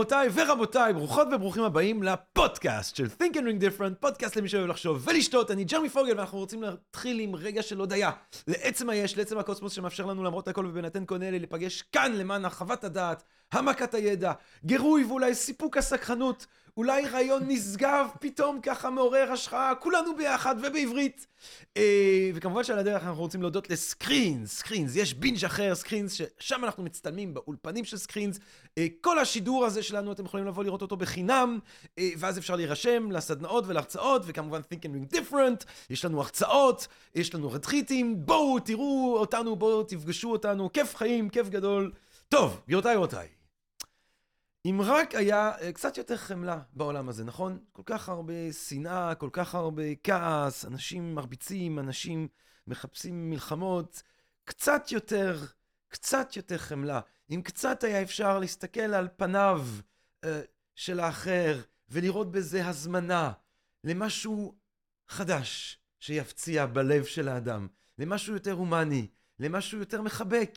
גבירותיי 0.00 0.28
ורבותיי, 0.34 0.92
ברוכות 0.92 1.28
וברוכים 1.32 1.62
הבאים 1.62 2.02
לפודקאסט 2.02 2.96
של 2.96 3.06
Think 3.06 3.34
and 3.34 3.38
Ring 3.38 3.62
Different, 3.62 3.94
פודקאסט 4.00 4.36
למי 4.36 4.48
שאוהב 4.48 4.66
לחשוב 4.66 5.08
ולשתות. 5.08 5.50
אני 5.50 5.64
ג'רמי 5.64 5.88
פוגל, 5.88 6.16
ואנחנו 6.16 6.38
רוצים 6.38 6.62
להתחיל 6.62 7.20
עם 7.20 7.36
רגע 7.36 7.62
של 7.62 7.78
הודיה. 7.78 8.10
לעצם 8.46 8.90
היש, 8.90 9.18
לעצם 9.18 9.38
הקוסמוס 9.38 9.72
שמאפשר 9.72 10.06
לנו 10.06 10.24
למרות 10.24 10.48
הכל 10.48 10.66
ובהינתן 10.66 11.04
קונה 11.04 11.30
לי 11.30 11.38
להיפגש 11.38 11.82
כאן 11.82 12.12
למען 12.12 12.44
הרחבת 12.44 12.84
הדעת, 12.84 13.22
העמקת 13.52 13.94
הידע, 13.94 14.32
גירוי 14.64 15.04
ואולי 15.04 15.34
סיפוק 15.34 15.76
הסקרנות, 15.76 16.46
אולי 16.76 17.06
רעיון 17.06 17.42
נשגב, 17.46 18.06
פתאום 18.20 18.60
ככה 18.60 18.90
מעורר 18.90 19.32
השראה, 19.32 19.74
כולנו 19.74 20.16
ביחד 20.16 20.56
ובעברית. 20.58 21.26
אה, 21.76 22.30
וכמובן 22.34 22.64
שעל 22.64 22.78
הדרך 22.78 23.04
אנחנו 23.04 23.20
רוצים 23.20 23.42
להודות 23.42 23.70
לסקרינס, 23.70 24.58
סקרינס, 24.58 24.96
יש 24.96 25.14
בינג' 25.14 25.44
אחר, 25.44 25.74
סקרינס, 25.74 26.12
ששם 26.12 26.64
אנחנו 26.64 26.82
מצטלמים 26.82 27.34
באולפנים 27.34 27.84
של 27.84 27.96
סקרינס. 27.96 28.38
אה, 28.78 28.86
כל 29.00 29.18
השידור 29.18 29.66
הזה 29.66 29.82
שלנו, 29.82 30.12
אתם 30.12 30.24
יכולים 30.24 30.46
לבוא 30.46 30.64
לראות 30.64 30.82
אותו 30.82 30.96
בחינם, 30.96 31.58
אה, 31.98 32.10
ואז 32.18 32.38
אפשר 32.38 32.56
להירשם 32.56 33.10
לסדנאות 33.10 33.64
ולהרצאות, 33.66 34.22
וכמובן 34.26 34.60
Think 34.60 34.84
and 34.84 35.14
Different, 35.14 35.64
יש 35.90 36.04
לנו 36.04 36.20
הרצאות, 36.20 36.86
יש 37.14 37.34
לנו 37.34 37.50
רטריטים, 37.50 38.26
בואו 38.26 38.60
תראו 38.60 39.16
אותנו, 39.20 39.56
בואו 39.56 39.82
תפגשו 39.82 40.32
אותנו, 40.32 40.72
כיף 40.72 40.96
חיים, 40.96 41.28
כיף 41.28 41.48
גדול. 41.48 41.92
טוב, 42.28 42.60
גבירותיי 42.66 42.96
ורבותיי. 42.96 43.39
אם 44.66 44.80
רק 44.84 45.14
היה 45.14 45.52
אה, 45.60 45.72
קצת 45.72 45.96
יותר 45.98 46.16
חמלה 46.16 46.60
בעולם 46.72 47.08
הזה, 47.08 47.24
נכון? 47.24 47.58
כל 47.72 47.82
כך 47.86 48.08
הרבה 48.08 48.52
שנאה, 48.52 49.14
כל 49.14 49.28
כך 49.32 49.54
הרבה 49.54 49.82
כעס, 50.02 50.64
אנשים 50.64 51.14
מרביצים, 51.14 51.78
אנשים 51.78 52.28
מחפשים 52.66 53.30
מלחמות, 53.30 54.02
קצת 54.44 54.92
יותר, 54.92 55.44
קצת 55.88 56.36
יותר 56.36 56.58
חמלה. 56.58 57.00
אם 57.30 57.40
קצת 57.44 57.84
היה 57.84 58.02
אפשר 58.02 58.38
להסתכל 58.38 58.80
על 58.80 59.08
פניו 59.16 59.66
אה, 60.24 60.40
של 60.74 61.00
האחר 61.00 61.60
ולראות 61.88 62.30
בזה 62.30 62.66
הזמנה 62.66 63.32
למשהו 63.84 64.54
חדש 65.08 65.78
שיפציע 66.00 66.66
בלב 66.66 67.04
של 67.04 67.28
האדם, 67.28 67.68
למשהו 67.98 68.34
יותר 68.34 68.52
הומני, 68.52 69.08
למשהו 69.38 69.78
יותר 69.78 70.02
מחבק. 70.02 70.52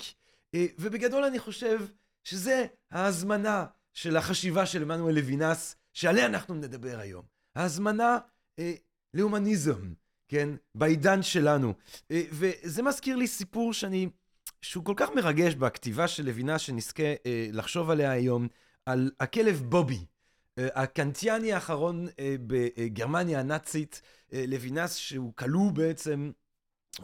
אה, 0.56 0.66
ובגדול 0.80 1.24
אני 1.24 1.40
חושב 1.40 1.80
שזה 2.24 2.66
ההזמנה 2.92 3.66
של 3.94 4.18
החשיבה 4.18 4.66
של 4.66 4.82
עמנואל 4.82 5.16
לוינס, 5.16 5.76
שעליה 5.94 6.26
אנחנו 6.26 6.56
נדבר 6.56 7.00
היום. 7.00 7.24
ההזמנה 7.56 8.18
אה, 8.60 8.74
להומניזם, 9.14 9.94
כן? 10.28 10.50
בעידן 10.76 11.22
שלנו. 11.22 11.74
אה, 12.12 12.22
וזה 12.32 12.84
מזכיר 12.84 13.16
לי 13.16 13.28
סיפור 13.28 13.74
שאני, 13.74 14.10
שהוא 14.62 14.86
כל 14.86 14.94
כך 14.98 15.10
מרגש 15.16 15.56
בכתיבה 15.56 16.08
של 16.08 16.26
לוינס, 16.26 16.62
שנזכה 16.62 17.04
אה, 17.26 17.48
לחשוב 17.52 17.90
עליה 17.90 18.12
היום, 18.12 18.48
על 18.86 19.12
הכלב 19.20 19.64
בובי. 19.70 20.06
אה, 20.58 20.68
הקנטיאני 20.84 21.54
האחרון 21.54 22.08
אה, 22.20 22.36
בגרמניה 22.48 23.40
הנאצית, 23.40 24.02
אה, 24.34 24.46
לוינס, 24.48 24.96
שהוא 24.96 25.34
כלוא 25.36 25.72
בעצם, 25.72 26.32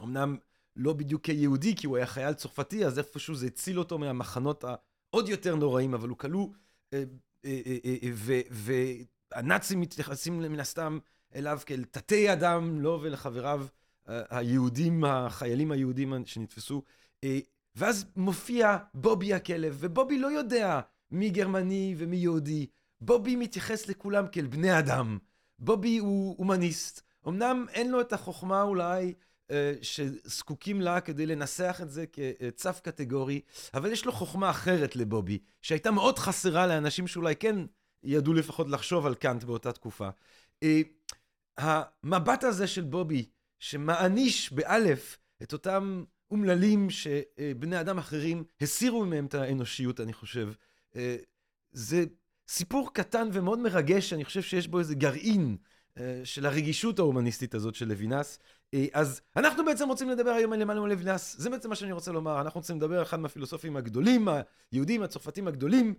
אמנם 0.02 0.36
לא 0.76 0.92
בדיוק 0.92 1.24
כיהודי, 1.24 1.76
כי 1.76 1.86
הוא 1.86 1.96
היה 1.96 2.06
חייל 2.06 2.34
צרפתי, 2.34 2.86
אז 2.86 2.98
איפשהו 2.98 3.34
זה 3.34 3.46
הציל 3.46 3.78
אותו 3.78 3.98
מהמחנות 3.98 4.64
העוד 4.64 5.28
יותר 5.28 5.54
נוראים, 5.56 5.94
אבל 5.94 6.08
הוא 6.08 6.18
כלוא 6.18 6.48
והנאצים 8.50 9.80
מתייחסים 9.80 10.38
מן 10.38 10.60
הסתם 10.60 10.98
אליו 11.34 11.58
כאל 11.66 11.84
תתי 11.84 12.32
אדם, 12.32 12.80
לו 12.80 12.98
ולחבריו 13.02 13.66
היהודים, 14.06 15.04
החיילים 15.04 15.72
היהודים 15.72 16.26
שנתפסו. 16.26 16.82
ואז 17.76 18.06
מופיע 18.16 18.76
בובי 18.94 19.34
הכלב, 19.34 19.76
ובובי 19.80 20.18
לא 20.18 20.26
יודע 20.26 20.80
מי 21.10 21.30
גרמני 21.30 21.94
ומי 21.98 22.16
יהודי. 22.16 22.66
בובי 23.00 23.36
מתייחס 23.36 23.88
לכולם 23.88 24.26
כאל 24.32 24.46
בני 24.46 24.78
אדם. 24.78 25.18
בובי 25.58 25.98
הוא 25.98 26.34
הומניסט. 26.38 27.02
אמנם 27.28 27.66
אין 27.72 27.90
לו 27.90 28.00
את 28.00 28.12
החוכמה 28.12 28.62
אולי 28.62 29.14
שזקוקים 29.82 30.80
לה 30.80 31.00
כדי 31.00 31.26
לנסח 31.26 31.80
את 31.82 31.90
זה 31.90 32.04
כצף 32.06 32.80
קטגורי, 32.84 33.40
אבל 33.74 33.92
יש 33.92 34.04
לו 34.04 34.12
חוכמה 34.12 34.50
אחרת 34.50 34.96
לבובי, 34.96 35.38
שהייתה 35.62 35.90
מאוד 35.90 36.18
חסרה 36.18 36.66
לאנשים 36.66 37.06
שאולי 37.06 37.36
כן 37.36 37.56
ידעו 38.04 38.32
לפחות 38.34 38.68
לחשוב 38.68 39.06
על 39.06 39.14
קאנט 39.14 39.44
באותה 39.44 39.72
תקופה. 39.72 40.08
המבט 41.58 42.44
הזה 42.44 42.66
של 42.66 42.82
בובי, 42.82 43.24
שמעניש 43.58 44.52
באלף 44.52 45.18
את 45.42 45.52
אותם 45.52 46.04
אומללים 46.30 46.90
שבני 46.90 47.80
אדם 47.80 47.98
אחרים 47.98 48.44
הסירו 48.60 49.04
מהם 49.04 49.26
את 49.26 49.34
האנושיות, 49.34 50.00
אני 50.00 50.12
חושב. 50.12 50.52
זה 51.72 52.04
סיפור 52.48 52.94
קטן 52.94 53.28
ומאוד 53.32 53.58
מרגש, 53.58 54.12
אני 54.12 54.24
חושב 54.24 54.42
שיש 54.42 54.68
בו 54.68 54.78
איזה 54.78 54.94
גרעין 54.94 55.56
של 56.24 56.46
הרגישות 56.46 56.98
ההומניסטית 56.98 57.54
הזאת 57.54 57.74
של 57.74 57.88
לוינס. 57.88 58.38
אז 58.92 59.20
אנחנו 59.36 59.64
בעצם 59.64 59.88
רוצים 59.88 60.08
לדבר 60.08 60.30
היום 60.30 60.52
על 60.52 60.62
עמנואל 60.62 60.92
לוינס, 60.92 61.36
זה 61.38 61.50
בעצם 61.50 61.68
מה 61.68 61.74
שאני 61.74 61.92
רוצה 61.92 62.12
לומר, 62.12 62.40
אנחנו 62.40 62.60
רוצים 62.60 62.76
לדבר 62.76 62.96
על 62.96 63.02
אחד 63.02 63.20
מהפילוסופים 63.20 63.76
הגדולים, 63.76 64.28
היהודים, 64.72 65.02
הצרפתים 65.02 65.48
הגדולים 65.48 65.94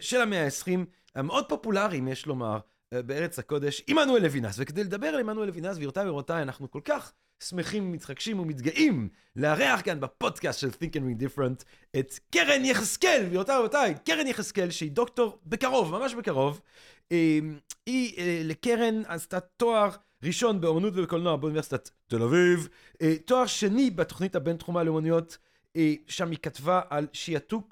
של 0.00 0.20
המאה 0.20 0.44
ה-20, 0.44 0.78
המאוד 1.14 1.48
פופולריים, 1.48 2.08
יש 2.08 2.26
לומר, 2.26 2.58
בארץ 2.94 3.38
הקודש, 3.38 3.82
עמנואל 3.86 4.22
לוינס. 4.22 4.56
וכדי 4.58 4.84
לדבר 4.84 5.06
על 5.06 5.20
עמנואל 5.20 5.46
לוינס, 5.46 5.76
גבירותיי 5.76 6.08
ורבותיי, 6.08 6.42
אנחנו 6.42 6.70
כל 6.70 6.80
כך 6.84 7.12
שמחים, 7.42 7.92
מתחגשים 7.92 8.40
ומתגאים 8.40 9.08
לארח 9.36 9.80
כאן 9.80 10.00
בפודקאסט 10.00 10.60
של 10.60 10.68
Think 10.68 10.92
and 10.92 11.00
Ring 11.00 11.22
Different 11.22 11.64
את 11.98 12.18
קרן 12.30 12.64
יחזקאל, 12.64 13.24
גבירותיי 13.26 13.56
ורבותיי, 13.56 13.94
קרן 14.04 14.26
יחזקאל, 14.26 14.70
שהיא 14.70 14.90
דוקטור 14.90 15.38
בקרוב, 15.46 15.90
ממש 15.90 16.14
בקרוב. 16.14 16.60
היא 17.86 18.14
לקרן 18.44 19.02
עשתה 19.06 19.40
תואר 19.40 19.90
ראשון 20.24 20.60
באמנות 20.60 20.92
ובקולנוע 20.96 21.36
באוניברסיטת 21.36 21.90
תל 22.06 22.22
אביב, 22.22 22.68
תואר 23.24 23.46
שני 23.46 23.90
בתוכנית 23.90 24.36
הבינתחומה 24.36 24.82
לאומנויות, 24.82 25.38
שם 26.08 26.30
היא 26.30 26.38
כתבה 26.42 26.80
על 26.90 27.06
שיעתוק, 27.12 27.66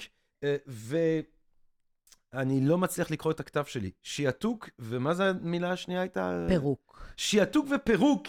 ואני 0.66 2.60
לא 2.60 2.78
מצליח 2.78 3.10
לקרוא 3.10 3.32
את 3.32 3.40
הכתב 3.40 3.64
שלי. 3.64 3.90
שיעתוק, 4.02 4.70
ומה 4.78 5.14
זה 5.14 5.28
המילה 5.28 5.72
השנייה 5.72 6.00
הייתה? 6.00 6.46
פירוק. 6.48 7.06
שיעתוק 7.16 7.66
ופירוק 7.74 8.26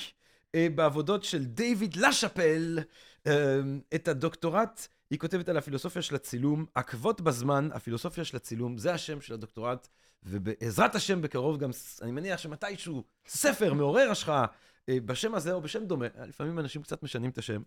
בעבודות 0.56 1.24
של 1.24 1.46
דיוויד 1.46 1.96
לשאפל, 1.96 2.80
את 3.96 4.08
הדוקטורט. 4.08 4.88
היא 5.14 5.20
כותבת 5.20 5.50
על 5.50 5.58
הפילוסופיה 5.58 6.02
של 6.02 6.16
הצילום, 6.16 6.66
עקבות 6.76 7.22
בזמן, 7.22 7.70
הפילוסופיה 7.74 8.26
של 8.26 8.38
הצילום, 8.38 8.78
זה 8.78 8.94
השם 8.94 9.22
של 9.22 9.34
הדוקטורט, 9.34 9.88
ובעזרת 10.24 10.96
השם 10.96 11.22
בקרוב 11.22 11.58
גם, 11.58 11.70
אני 12.02 12.12
מניח 12.12 12.40
שמתישהו 12.40 13.04
ספר 13.28 13.74
מעורר 13.74 14.12
השחאה 14.12 14.46
בשם 14.90 15.36
הזה 15.36 15.54
או 15.54 15.62
בשם 15.62 15.86
דומה, 15.86 16.06
לפעמים 16.28 16.60
אנשים 16.60 16.82
קצת 16.82 17.04
משנים 17.04 17.30
את 17.30 17.38
השם. 17.38 17.62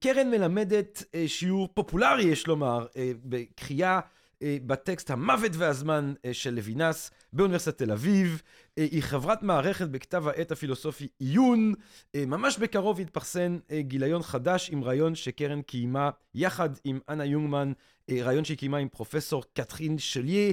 קרן 0.00 0.30
מלמדת 0.30 1.04
שיעור 1.26 1.68
פופולרי, 1.74 2.24
יש 2.24 2.46
לומר, 2.46 2.86
בקריאה 3.24 4.00
בטקסט 4.42 5.10
המוות 5.10 5.52
והזמן 5.54 6.14
של 6.32 6.54
לוינס 6.54 7.10
באוניברסיטת 7.32 7.78
תל 7.78 7.92
אביב. 7.92 8.42
היא 8.76 9.02
חברת 9.02 9.42
מערכת 9.42 9.88
בכתב 9.88 10.28
העת 10.28 10.52
הפילוסופי 10.52 11.08
עיון. 11.18 11.74
ממש 12.16 12.58
בקרוב 12.58 13.00
יתפרסם 13.00 13.58
גיליון 13.80 14.22
חדש 14.22 14.70
עם 14.70 14.84
רעיון 14.84 15.14
שקרן 15.14 15.62
קיימה 15.62 16.10
יחד 16.34 16.68
עם 16.84 16.98
אנה 17.08 17.24
יונגמן, 17.24 17.72
רעיון 18.10 18.44
שהיא 18.44 18.58
קיימה 18.58 18.78
עם 18.78 18.88
פרופסור 18.88 19.44
קטרין 19.52 19.98
שליה, 19.98 20.52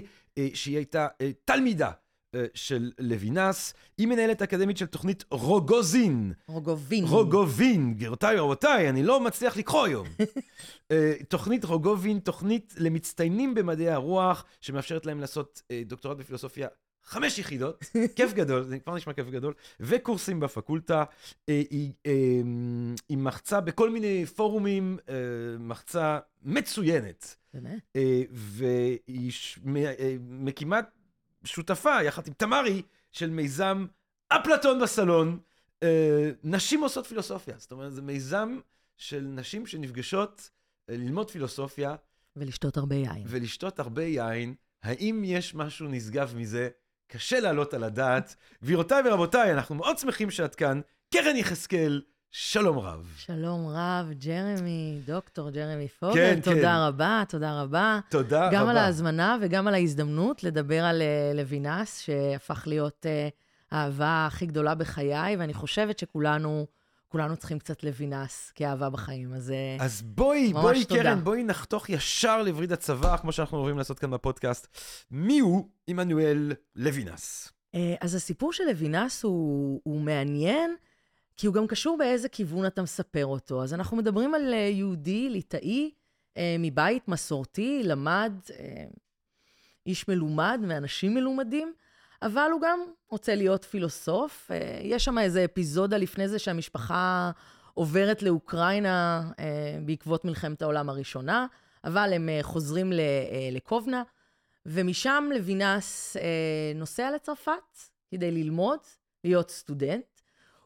שהיא 0.54 0.78
הייתה 0.78 1.08
תלמידה 1.46 1.92
של 2.54 2.92
לוינס. 3.00 3.74
היא 3.98 4.08
מנהלת 4.08 4.42
אקדמית 4.42 4.78
של 4.78 4.86
תוכנית 4.86 5.24
רוגוזין. 5.32 6.34
רוגובין. 6.48 7.04
רוגובין, 7.04 7.94
גבירותיי 7.94 8.40
ורבותיי, 8.40 8.90
אני 8.90 9.04
לא 9.04 9.20
מצליח 9.20 9.58
לקרוא 9.58 9.86
היום. 9.86 10.08
תוכנית 11.30 11.66
רוגובין, 11.66 12.20
תוכנית 12.20 12.76
למצטיינים 12.78 13.56
במדעי 13.56 13.90
הרוח, 13.90 14.46
שמאפשרת 14.62 15.06
להם 15.06 15.20
לעשות 15.20 15.62
דוקטורט 15.86 16.18
בפילוסופיה 16.18 16.68
חמש 17.04 17.40
יחידות, 17.40 17.84
כיף 18.16 18.34
גדול, 18.34 18.64
זה 18.64 18.80
כבר 18.80 18.96
נשמע 18.96 19.14
כיף 19.14 19.30
גדול, 19.30 19.54
וקורסים 19.80 20.40
בפקולטה. 20.40 21.04
היא, 21.48 21.92
היא 23.10 23.18
מחצה 23.18 23.62
בכל 23.62 23.90
מיני 23.90 24.26
פורומים, 24.26 24.98
מחצה 25.60 26.20
מצוינת. 26.44 27.36
באמת? 27.54 27.98
והיא 28.32 29.32
מקימה 30.20 30.80
שותפה, 31.44 32.04
יחד 32.04 32.28
עם 32.28 32.34
תמרי, 32.34 32.82
של 33.12 33.30
מיזם 33.30 33.86
אפלטון 34.28 34.82
בסלון, 34.82 35.40
נשים 36.44 36.82
עושות 36.82 37.08
פילוסופיה. 37.08 37.56
זאת 37.58 37.72
אומרת, 37.72 37.94
זה 37.94 38.02
מיזם 38.02 38.60
של 38.98 39.22
נשים 39.22 39.68
שנפגשות 39.68 40.50
ללמוד 40.88 41.32
פילוסופיה. 41.32 41.96
ולשתות 42.36 42.78
הרבה 42.78 42.96
יין. 42.96 43.24
ולשתות 43.28 43.80
הרבה 43.80 44.04
יין. 44.04 44.56
האם 44.84 45.22
יש 45.26 45.56
משהו 45.56 45.88
נשגב 45.88 46.34
מזה? 46.36 46.70
קשה 47.08 47.40
להעלות 47.40 47.74
על 47.74 47.84
הדעת. 47.84 48.36
גבירותיי 48.64 49.02
ורבותיי, 49.06 49.54
אנחנו 49.54 49.76
מאוד 49.76 49.98
שמחים 49.98 50.32
שאת 50.32 50.56
כאן. 50.56 50.82
קרן 51.14 51.36
יחזקאל, 51.36 52.02
שלום 52.34 52.80
רב. 52.80 53.14
שלום 53.18 53.68
רב, 53.68 54.12
ג'רמי, 54.26 55.02
דוקטור 55.06 55.50
ג'רמי 55.50 55.88
פוגל. 55.88 56.14
כן, 56.14 56.40
תודה 56.44 56.62
כן. 56.62 56.76
רבה, 56.76 57.24
תודה 57.30 57.62
רבה. 57.62 58.00
תודה 58.10 58.48
רבה. 58.48 58.58
גם 58.58 58.68
על 58.70 58.78
ההזמנה 58.78 59.38
וגם 59.42 59.68
על 59.68 59.74
ההזדמנות 59.74 60.44
לדבר 60.44 60.84
על 60.84 61.02
אה, 61.02 61.32
לוינס, 61.36 62.00
שהפך 62.00 62.64
להיות 62.68 63.06
אה, 63.06 63.30
האהבה 63.72 64.26
הכי 64.28 64.46
גדולה 64.46 64.76
בחיי, 64.76 65.38
ואני 65.38 65.54
חושבת 65.54 66.00
שכולנו 66.00 66.66
כולנו 67.08 67.38
צריכים 67.38 67.60
קצת 67.60 67.84
לוינס 67.84 68.52
כאהבה 68.56 68.90
בחיים, 68.90 69.34
אז... 69.34 69.52
אה, 69.52 69.86
אז 69.86 70.02
בואי, 70.02 70.54
בואי, 70.54 70.86
תודה. 70.86 71.04
קרן, 71.04 71.24
בואי 71.24 71.44
נחתוך 71.44 71.90
ישר 71.90 72.44
לווריד 72.44 72.72
הצבא, 72.72 73.18
כמו 73.18 73.32
שאנחנו 73.32 73.58
אוהבים 73.58 73.78
לעשות 73.78 74.00
כאן 74.00 74.12
בפודקאסט. 74.12 74.68
מי 75.12 75.40
הוא 75.40 75.70
עמנואל 75.88 76.54
לוינס? 76.76 77.54
אז 78.02 78.16
הסיפור 78.16 78.54
של 78.54 78.64
לוינס 78.64 79.24
הוא, 79.24 79.82
הוא 79.84 80.02
מעניין, 80.02 80.76
כי 81.38 81.48
הוא 81.48 81.56
גם 81.56 81.68
קשור 81.68 81.98
באיזה 81.98 82.30
כיוון 82.30 82.66
אתה 82.66 82.82
מספר 82.82 83.26
אותו. 83.26 83.64
אז 83.64 83.74
אנחנו 83.74 83.98
מדברים 83.98 84.36
על 84.36 84.54
אה, 84.54 84.58
יהודי 84.58 85.30
ליטאי 85.30 85.92
אה, 86.38 86.56
מבית 86.60 87.08
מסורתי, 87.08 87.82
למד, 87.84 88.34
אה, 88.60 88.86
איש 89.86 90.08
מלומד, 90.08 90.60
מאנשים 90.62 91.14
מלומדים, 91.14 91.74
אבל 92.22 92.50
הוא 92.52 92.62
גם 92.62 92.80
רוצה 93.10 93.36
להיות 93.36 93.64
פילוסוף. 93.64 94.52
יש 94.84 95.06
שם 95.06 95.18
איזו 95.18 95.40
אפיזודה 95.46 95.98
לפני 95.98 96.28
זה 96.28 96.40
שהמשפחה 96.40 97.32
עוברת 97.74 98.24
לאוקראינה 98.24 99.32
בעקבות 99.86 100.26
מלחמת 100.26 100.62
העולם 100.62 100.90
הראשונה, 100.90 101.48
אבל 101.84 102.14
הם 102.14 102.30
חוזרים 102.42 102.92
לקובנה. 103.52 104.04
ומשם 104.66 105.30
לוינס 105.34 106.18
נוסע 106.76 107.12
לצרפת 107.12 107.78
כדי 108.12 108.32
ללמוד, 108.32 108.80
להיות 109.24 109.50
סטודנט, 109.50 110.11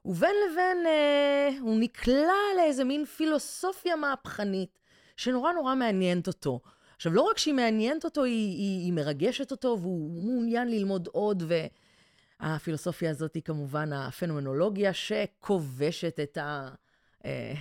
ובין 0.05 0.35
לבין 0.51 0.85
אה, 0.85 1.49
הוא 1.61 1.79
נקלע 1.79 2.33
לאיזה 2.57 2.83
מין 2.83 3.05
פילוסופיה 3.05 3.95
מהפכנית 3.95 4.79
שנורא 5.17 5.51
נורא 5.51 5.75
מעניינת 5.75 6.27
אותו. 6.27 6.59
עכשיו, 6.95 7.13
לא 7.13 7.21
רק 7.21 7.37
שהיא 7.37 7.53
מעניינת 7.53 8.05
אותו, 8.05 8.23
היא, 8.23 8.57
היא, 8.57 8.85
היא 8.85 8.93
מרגשת 8.93 9.51
אותו, 9.51 9.77
והוא 9.81 10.23
מעוניין 10.23 10.67
ללמוד 10.67 11.07
עוד, 11.11 11.43
והפילוסופיה 12.39 13.09
הזאת 13.09 13.35
היא 13.35 13.43
כמובן 13.43 13.93
הפנומנולוגיה 13.93 14.93
שכובשת 14.93 16.19
את 16.23 16.37
ה... 16.37 16.69
אה, 17.25 17.53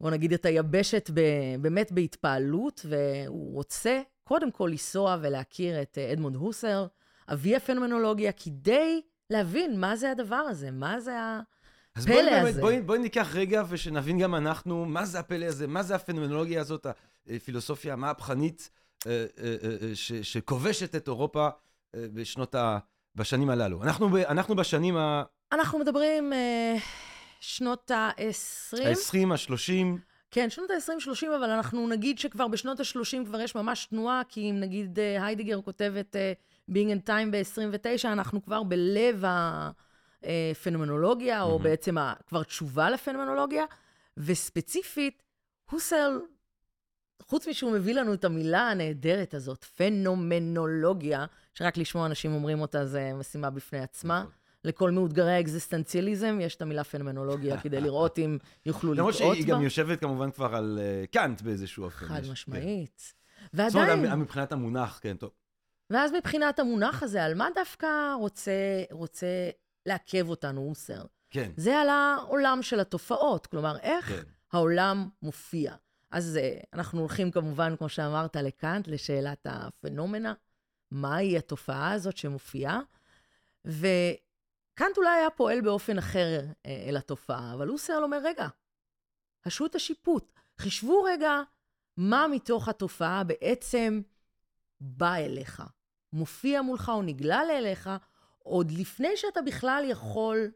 בוא 0.00 0.10
נגיד 0.10 0.32
את 0.32 0.44
היבשת 0.44 1.10
ב, 1.14 1.20
באמת 1.60 1.92
בהתפעלות, 1.92 2.86
והוא 2.88 3.54
רוצה 3.54 4.00
קודם 4.24 4.50
כל 4.50 4.68
לנסוע 4.70 5.16
ולהכיר 5.20 5.82
את 5.82 5.98
אה, 5.98 6.12
אדמונד 6.12 6.36
הוסר, 6.36 6.86
אבי 7.32 7.56
הפנומנולוגיה, 7.56 8.32
כדי 8.32 9.00
להבין 9.30 9.80
מה 9.80 9.96
זה 9.96 10.10
הדבר 10.10 10.36
הזה, 10.36 10.70
מה 10.70 11.00
זה 11.00 11.18
ה... 11.20 11.40
אז 11.94 12.06
בואי 12.06 12.22
באמת. 12.24 12.54
בואי, 12.54 12.80
בואי 12.80 12.98
ניקח 12.98 13.34
רגע 13.34 13.62
ושנבין 13.68 14.18
גם 14.18 14.34
אנחנו 14.34 14.84
מה 14.84 15.04
זה 15.04 15.18
הפלא 15.18 15.44
הזה, 15.46 15.66
מה 15.66 15.82
זה 15.82 15.94
הפנומנולוגיה 15.94 16.60
הזאת, 16.60 16.86
הפילוסופיה 17.28 17.92
המהפכנית 17.92 18.70
אה, 19.06 19.26
אה, 19.42 19.54
אה, 19.64 19.94
ש- 19.94 20.12
שכובשת 20.12 20.94
את 20.94 21.08
אירופה 21.08 21.48
בשנות 21.96 22.54
ה... 22.54 22.78
בשנים 23.14 23.50
הללו. 23.50 23.82
אנחנו, 23.82 24.08
ב, 24.10 24.16
אנחנו 24.16 24.56
בשנים 24.56 24.96
ה- 24.96 25.22
אנחנו 25.52 25.78
מדברים 25.78 26.32
שנות 27.40 27.90
ה-20, 27.90 28.76
ה-20, 28.84 29.32
ה-30, 29.32 29.98
כן, 30.30 30.50
שנות 30.50 30.70
ה-20-30, 30.70 31.26
אבל 31.38 31.50
אנחנו 31.50 31.88
נגיד 31.88 32.18
שכבר 32.18 32.48
בשנות 32.48 32.80
ה-30 32.80 33.26
כבר 33.26 33.40
יש 33.40 33.54
ממש 33.54 33.86
תנועה, 33.86 34.22
כי 34.28 34.50
אם 34.50 34.60
נגיד 34.60 34.98
היידיגר 35.20 35.60
כותבת 35.62 36.16
אה, 36.16 36.32
Being 36.70 36.90
in 36.90 37.08
Time 37.08 37.30
ב-29, 37.30 38.04
אנחנו 38.04 38.44
כבר 38.44 38.62
בלב 38.62 39.24
הפנומנולוגיה, 40.22 41.42
או 41.42 41.50
מהמם. 41.50 41.62
בעצם 41.62 41.96
כבר 42.26 42.42
תשובה 42.42 42.90
לפנומנולוגיה, 42.90 43.64
וספציפית, 44.16 45.22
הוסל, 45.70 46.20
חוץ 47.22 47.48
משהוא 47.48 47.72
מביא 47.72 47.94
לנו 47.94 48.14
את 48.14 48.24
המילה 48.24 48.70
הנהדרת 48.70 49.34
הזאת, 49.34 49.64
פנומנולוגיה, 49.64 51.26
שרק 51.54 51.76
לשמוע 51.76 52.06
אנשים 52.06 52.32
אומרים 52.32 52.60
אותה 52.60 52.86
זה 52.86 53.12
משימה 53.14 53.50
בפני 53.50 53.78
עצמה. 53.78 54.20
נכון. 54.20 54.32
לכל 54.64 54.90
מאותגרי 54.90 55.32
האקזיסטנציאליזם 55.32 56.38
יש 56.40 56.54
את 56.54 56.62
המילה 56.62 56.84
פנומנולוגיה, 56.84 57.58
כדי 57.62 57.80
לראות 57.80 58.18
אם 58.18 58.38
יוכלו 58.66 58.94
למרות 58.94 59.14
לטעות 59.14 59.30
בה. 59.30 59.34
שהיא 59.34 59.46
גם 59.46 59.62
יושבת 59.62 60.00
כמובן 60.00 60.30
כבר 60.30 60.56
על 60.56 60.78
אה, 60.82 61.04
קאנט 61.06 61.40
באיזשהו 61.40 61.84
אופן. 61.84 62.06
חד 62.06 62.22
משמעית. 62.30 63.14
כן. 63.56 63.68
זאת 63.68 63.74
אומרת, 63.74 63.88
ועדיין, 63.88 64.20
מבחינת 64.20 64.52
המונח, 64.52 64.98
כן, 65.02 65.16
טוב. 65.16 65.30
ואז 65.90 66.12
מבחינת 66.12 66.58
המונח 66.58 67.02
הזה, 67.02 67.24
על 67.24 67.34
מה 67.34 67.48
דווקא 67.54 68.14
רוצה, 68.20 68.52
רוצה 68.90 69.26
לעכב 69.86 70.28
אותנו 70.28 70.60
הוסר? 70.60 71.02
כן, 71.30 71.50
זה 71.56 71.78
על 71.78 71.88
העולם 71.88 72.62
של 72.62 72.80
התופעות, 72.80 73.46
כלומר, 73.46 73.78
איך 73.78 74.08
כן. 74.08 74.22
העולם 74.52 75.08
מופיע. 75.22 75.74
אז 76.10 76.36
אה, 76.36 76.58
אנחנו 76.72 77.00
הולכים 77.00 77.30
כמובן, 77.30 77.76
כמו 77.76 77.88
שאמרת, 77.88 78.36
לקאנט, 78.36 78.88
לשאלת 78.88 79.46
הפנומנה, 79.50 80.34
מהי 80.90 81.38
התופעה 81.38 81.92
הזאת 81.92 82.16
שמופיעה, 82.16 82.80
וקאנט 83.64 84.96
אולי 84.96 85.18
היה 85.18 85.30
פועל 85.30 85.60
באופן 85.60 85.98
אחר 85.98 86.40
אה, 86.66 86.84
אל 86.88 86.96
התופעה, 86.96 87.54
אבל 87.54 87.68
הוסרל 87.68 88.02
אומר, 88.02 88.18
רגע, 88.24 88.48
השו 89.44 89.66
את 89.66 89.74
השיפוט, 89.74 90.32
חישבו 90.58 91.02
רגע 91.02 91.40
מה 91.96 92.26
מתוך 92.28 92.68
התופעה 92.68 93.24
בעצם 93.24 94.00
בא 94.80 95.14
אליך, 95.14 95.62
מופיע 96.12 96.62
מולך 96.62 96.88
או 96.88 97.02
נגלל 97.02 97.46
אליך, 97.58 97.90
עוד 98.38 98.70
לפני 98.70 99.16
שאתה 99.16 99.42
בכלל 99.42 99.84
יכול 99.88 100.50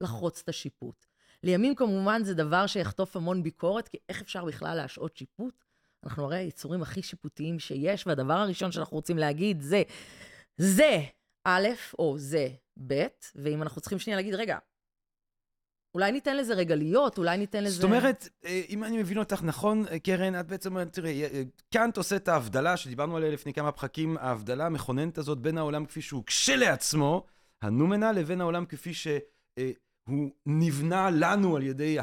לחרוץ 0.00 0.40
את 0.42 0.48
השיפוט. 0.48 1.06
לימים 1.42 1.74
כמובן 1.74 2.24
זה 2.24 2.34
דבר 2.34 2.66
שיחטוף 2.66 3.16
המון 3.16 3.42
ביקורת, 3.42 3.88
כי 3.88 3.96
איך 4.08 4.20
אפשר 4.20 4.44
בכלל 4.44 4.76
להשעות 4.76 5.16
שיפוט? 5.16 5.64
אנחנו 6.04 6.24
הרי 6.24 6.36
היצורים 6.36 6.82
הכי 6.82 7.02
שיפוטיים 7.02 7.58
שיש, 7.58 8.06
והדבר 8.06 8.34
הראשון 8.34 8.72
שאנחנו 8.72 8.96
רוצים 8.96 9.18
להגיד 9.18 9.60
זה, 9.60 9.82
זה 10.56 11.00
א', 11.44 11.68
או 11.98 12.18
זה 12.18 12.48
ב', 12.86 13.06
ואם 13.34 13.62
אנחנו 13.62 13.80
צריכים 13.80 13.98
שנייה 13.98 14.16
להגיד, 14.16 14.34
רגע, 14.34 14.58
אולי 15.98 16.12
ניתן 16.12 16.36
לזה 16.36 16.54
רגע 16.54 16.76
להיות, 16.76 17.18
אולי 17.18 17.38
ניתן 17.38 17.64
לזה... 17.64 17.74
זאת 17.74 17.84
אומרת, 17.84 18.28
אה, 18.44 18.62
אם 18.68 18.84
אני 18.84 18.98
מבין 18.98 19.18
אותך 19.18 19.42
נכון, 19.42 19.84
אה, 19.90 19.98
קרן, 19.98 20.40
את 20.40 20.46
בעצם 20.46 20.70
אומרת, 20.70 20.92
תראי, 20.92 21.24
אה, 21.24 21.42
קאנט 21.72 21.96
עושה 21.96 22.16
את 22.16 22.28
ההבדלה 22.28 22.76
שדיברנו 22.76 23.16
עליה 23.16 23.30
לפני 23.30 23.52
כמה 23.52 23.72
פרקים, 23.72 24.16
ההבדלה 24.16 24.66
המכוננת 24.66 25.18
הזאת 25.18 25.38
בין 25.38 25.58
העולם 25.58 25.86
כפי 25.86 26.02
שהוא 26.02 26.24
כשלעצמו, 26.26 27.26
הנומנה, 27.62 28.12
לבין 28.12 28.40
העולם 28.40 28.66
כפי 28.66 28.94
שהוא 28.94 29.20
נבנה 30.46 31.10
לנו 31.10 31.56
על 31.56 31.62
ידי 31.62 31.98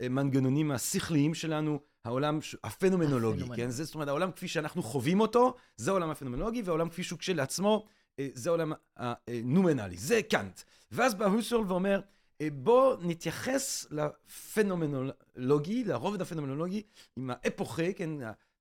המנגנונים 0.00 0.70
השכליים 0.70 1.34
שלנו, 1.34 1.80
העולם 2.04 2.38
הפנומנולוגי, 2.64 3.42
הפנומנולוגי. 3.42 3.62
כן? 3.62 3.70
זה, 3.70 3.84
זאת 3.84 3.94
אומרת, 3.94 4.08
העולם 4.08 4.32
כפי 4.32 4.48
שאנחנו 4.48 4.82
חווים 4.82 5.20
אותו, 5.20 5.54
זה 5.76 5.90
העולם 5.90 6.10
הפנומנולוגי, 6.10 6.62
והעולם 6.62 6.88
כפי 6.88 7.02
שהוא 7.02 7.18
כשלעצמו, 7.18 7.86
זה 8.20 8.50
העולם 8.50 8.72
הנומנלי, 8.96 9.96
זה 9.96 10.20
קאנט. 10.30 10.60
ואז 10.90 11.14
בא 11.14 11.24
הוסרל 11.24 11.64
ואומר, 11.68 12.00
אה, 12.40 12.48
בוא 12.52 12.96
נתייחס 13.02 13.86
לפנומנולוגי, 13.90 15.84
לרובד 15.84 16.20
הפנומנולוגי, 16.20 16.82
עם 17.16 17.30
האפוכה, 17.30 17.92
כן, 17.92 18.10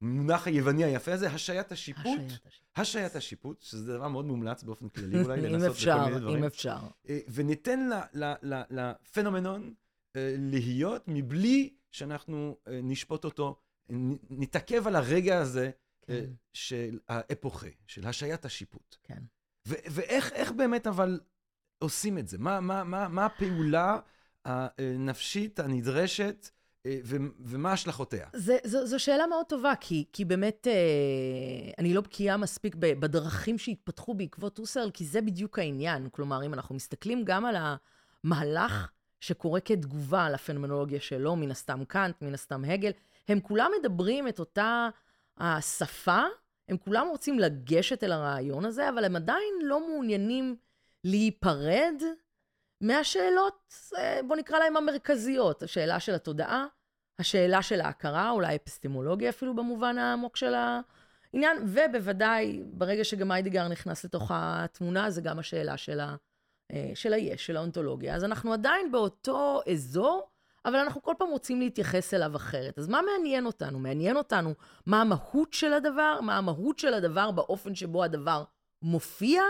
המונח 0.01 0.47
היווני 0.47 0.83
היפה 0.83 1.13
הזה, 1.13 1.29
השעיית 1.29 1.71
השיפוט. 1.71 2.21
השעיית 2.75 3.15
השיפוט. 3.15 3.61
שזה 3.61 3.93
דבר 3.93 4.07
מאוד 4.07 4.25
מומלץ 4.25 4.63
באופן 4.63 4.89
כללי 4.89 5.19
אולי, 5.23 5.39
אם 5.39 5.45
לנסות 5.45 5.69
אפשר, 5.71 5.97
בכל 5.97 6.09
מיני 6.09 6.19
דברים. 6.21 6.37
אם 6.37 6.43
אפשר. 6.43 6.77
אה, 7.09 7.19
וניתן 7.29 7.89
ל- 7.89 8.23
ל- 8.23 8.33
ל- 8.53 8.63
לפנומנון 8.69 9.73
אה, 10.15 10.35
להיות 10.37 11.03
מבלי 11.07 11.73
שאנחנו 11.91 12.57
אה, 12.67 12.79
נשפוט 12.83 13.25
אותו, 13.25 13.55
נתעכב 14.29 14.87
על 14.87 14.95
הרגע 14.95 15.39
הזה 15.39 15.65
אה, 15.65 16.21
כן, 16.21 16.25
של 16.53 16.99
האפוכה, 17.07 17.67
של 17.87 18.07
השעיית 18.07 18.45
השיפוט. 18.45 18.95
כן. 19.03 19.23
ואיך 19.65 20.31
איך 20.33 20.51
באמת 20.51 20.87
אבל 20.87 21.19
עושים 21.79 22.17
את 22.17 22.27
זה? 22.27 22.37
מה, 22.37 22.59
מה, 22.59 22.83
מה, 22.83 23.07
מה 23.07 23.25
הפעולה 23.25 23.99
הנפשית 24.45 25.59
הנדרשת 25.59 26.49
אה, 26.85 26.99
ו- 27.03 27.17
ומה 27.39 27.71
השלכותיה? 27.71 28.27
זה, 28.33 28.57
זו, 28.63 28.85
זו 28.85 28.99
שאלה 28.99 29.27
מאוד 29.27 29.45
טובה, 29.45 29.73
כי, 29.79 30.05
כי 30.13 30.25
באמת 30.25 30.67
אה, 30.67 31.71
אני 31.79 31.93
לא 31.93 32.01
בקיאה 32.01 32.37
מספיק 32.37 32.75
בדרכים 32.75 33.57
שהתפתחו 33.57 34.13
בעקבות 34.13 34.57
הוסרל, 34.57 34.91
כי 34.93 35.05
זה 35.05 35.21
בדיוק 35.21 35.59
העניין. 35.59 36.09
כלומר, 36.11 36.45
אם 36.45 36.53
אנחנו 36.53 36.75
מסתכלים 36.75 37.23
גם 37.25 37.45
על 37.45 37.55
המהלך 38.23 38.91
שקורה 39.19 39.59
כתגובה 39.59 40.29
לפנומנולוגיה 40.29 40.99
שלו, 40.99 41.35
מן 41.35 41.51
הסתם 41.51 41.85
קאנט, 41.85 42.21
מן 42.21 42.33
הסתם 42.33 42.63
הגל, 42.65 42.91
הם 43.27 43.39
כולם 43.39 43.71
מדברים 43.79 44.27
את 44.27 44.39
אותה 44.39 44.89
השפה, 45.37 46.21
הם 46.69 46.77
כולם 46.77 47.07
רוצים 47.07 47.39
לגשת 47.39 48.03
אל 48.03 48.11
הרעיון 48.11 48.65
הזה, 48.65 48.89
אבל 48.89 49.05
הם 49.05 49.15
עדיין 49.15 49.53
לא 49.61 49.87
מעוניינים 49.87 50.55
להיפרד 51.03 52.01
מהשאלות, 52.81 53.73
אה, 53.97 54.19
בוא 54.27 54.35
נקרא 54.35 54.59
להן 54.59 54.75
המרכזיות, 54.75 55.63
השאלה 55.63 55.99
של 55.99 56.15
התודעה, 56.15 56.65
השאלה 57.19 57.61
של 57.61 57.81
ההכרה, 57.81 58.29
אולי 58.29 58.55
אפיסטמולוגיה 58.55 59.29
אפילו 59.29 59.55
במובן 59.55 59.97
העמוק 59.97 60.37
של 60.37 60.53
עניין, 61.33 61.57
ובוודאי, 61.67 62.63
ברגע 62.73 63.03
שגם 63.03 63.31
היידיגר 63.31 63.67
נכנס 63.67 64.05
לתוך 64.05 64.31
התמונה, 64.33 65.09
זה 65.09 65.21
גם 65.21 65.39
השאלה 65.39 65.77
של, 65.77 65.99
ה, 65.99 66.15
אה, 66.71 66.91
של 66.95 67.13
היש, 67.13 67.45
של 67.45 67.57
האונתולוגיה. 67.57 68.15
אז 68.15 68.23
אנחנו 68.23 68.53
עדיין 68.53 68.91
באותו 68.91 69.61
אזור, 69.71 70.29
אבל 70.65 70.75
אנחנו 70.75 71.01
כל 71.01 71.13
פעם 71.17 71.29
רוצים 71.29 71.59
להתייחס 71.59 72.13
אליו 72.13 72.35
אחרת. 72.35 72.79
אז 72.79 72.87
מה 72.87 73.01
מעניין 73.01 73.45
אותנו? 73.45 73.79
מעניין 73.79 74.17
אותנו 74.17 74.53
מה 74.85 75.01
המהות 75.01 75.53
של 75.53 75.73
הדבר, 75.73 76.19
מה 76.21 76.37
המהות 76.37 76.79
של 76.79 76.93
הדבר 76.93 77.31
באופן 77.31 77.75
שבו 77.75 78.03
הדבר 78.03 78.43
מופיע, 78.81 79.41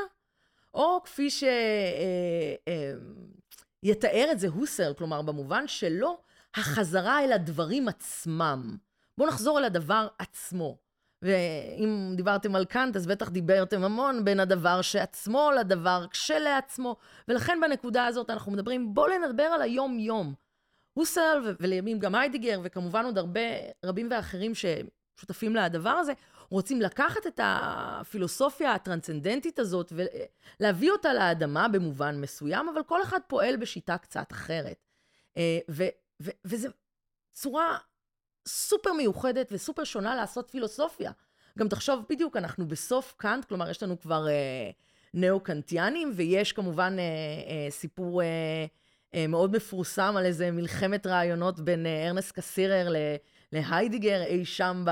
או 0.74 1.02
כפי 1.04 1.30
שיתאר 3.84 4.30
את 4.32 4.40
זה 4.40 4.48
הוסר, 4.48 4.94
כלומר, 4.94 5.22
במובן 5.22 5.68
שלו, 5.68 6.18
החזרה 6.56 7.24
אל 7.24 7.32
הדברים 7.32 7.88
עצמם. 7.88 8.78
בואו 9.18 9.30
נחזור 9.30 9.60
אל 9.60 9.64
הדבר 9.64 10.08
עצמו. 10.20 10.78
ואם 11.22 12.14
דיברתם 12.16 12.56
על 12.56 12.66
קאנט, 12.66 12.96
אז 12.96 13.08
בטח 13.08 13.30
דיברתם 13.30 13.84
המון 13.84 14.26
בין 14.26 14.40
הדבר 14.40 14.82
שעצמו 14.82 15.52
לדבר 15.60 16.06
כשלעצמו, 16.12 16.96
ולכן 17.28 17.60
בנקודה 17.62 18.06
הזאת 18.06 18.30
אנחנו 18.30 18.52
מדברים, 18.52 18.94
בואו 18.94 19.28
נדבר 19.28 19.44
על 19.44 19.62
היום-יום. 19.62 20.34
הוסל, 20.94 21.56
ולימים 21.60 22.00
גם 22.00 22.16
היידיגר, 22.16 22.60
וכמובן 22.64 23.06
עוד 23.06 23.18
הרבה, 23.18 23.40
רבים 23.86 24.08
ואחרים 24.12 24.52
ששותפים 24.56 25.56
לדבר 25.56 25.90
הזה, 25.90 26.14
רוצים 26.50 26.82
לקחת 26.82 27.28
את 27.28 27.40
הפילוסופיה 27.44 28.74
הטרנסצנדנטית 28.74 29.60
הזאת 29.60 29.94
ולהביא 30.60 30.92
אותה 30.92 31.14
לאדמה 31.14 31.68
במובן 31.68 32.22
מסוים, 32.22 32.70
אבל 32.70 32.84
כל 32.84 33.04
אחד 33.04 33.20
פועל 33.28 33.58
בשיטה 33.58 33.98
קצת 33.98 34.32
אחרת. 34.32 34.86
אה, 35.38 35.60
ו, 35.70 35.84
ו, 36.22 36.30
וזו 36.46 36.70
צורה 37.32 37.78
סופר 38.48 38.94
מיוחדת 38.94 39.50
וסופר 39.52 39.84
שונה 39.84 40.16
לעשות 40.16 40.50
פילוסופיה. 40.50 41.12
גם 41.60 41.68
תחשוב, 41.68 42.06
בדיוק, 42.10 42.38
אנחנו 42.38 42.68
בסוף 42.68 43.14
קאנט, 43.18 43.46
כלומר, 43.46 43.70
יש 43.70 43.84
לנו 43.84 44.00
כבר 44.00 44.28
אה, 44.28 44.72
נאו-קנטיאנים, 45.14 46.12
ויש 46.16 46.52
כמובן 46.52 46.96
אה, 47.00 47.04
אה, 47.04 47.72
סיפור 47.72 48.22
אה, 48.22 48.28
אה, 49.16 49.28
מאוד 49.28 49.56
מפורסם 49.56 50.16
על 50.18 50.26
איזה 50.26 50.52
מלחמת 50.52 51.08
רעיונות 51.08 51.60
בין 51.60 51.86
אה, 51.86 52.08
ארנס 52.08 52.32
קסירר 52.32 52.90
ל... 52.90 52.96
להיידיגר 53.54 54.22
אי 54.24 54.46
שם 54.46 54.86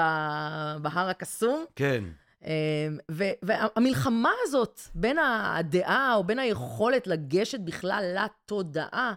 בהר 0.82 1.10
הקסום. 1.10 1.66
כן. 1.76 2.04
אמ, 2.46 2.98
והמלחמה 3.42 4.32
הזאת 4.44 4.82
בין 4.96 5.18
הדעה 5.20 6.16
או 6.16 6.24
בין 6.24 6.40
היכולת 6.40 7.08
לגשת 7.08 7.60
בכלל 7.60 8.16
לתודעה, 8.18 9.14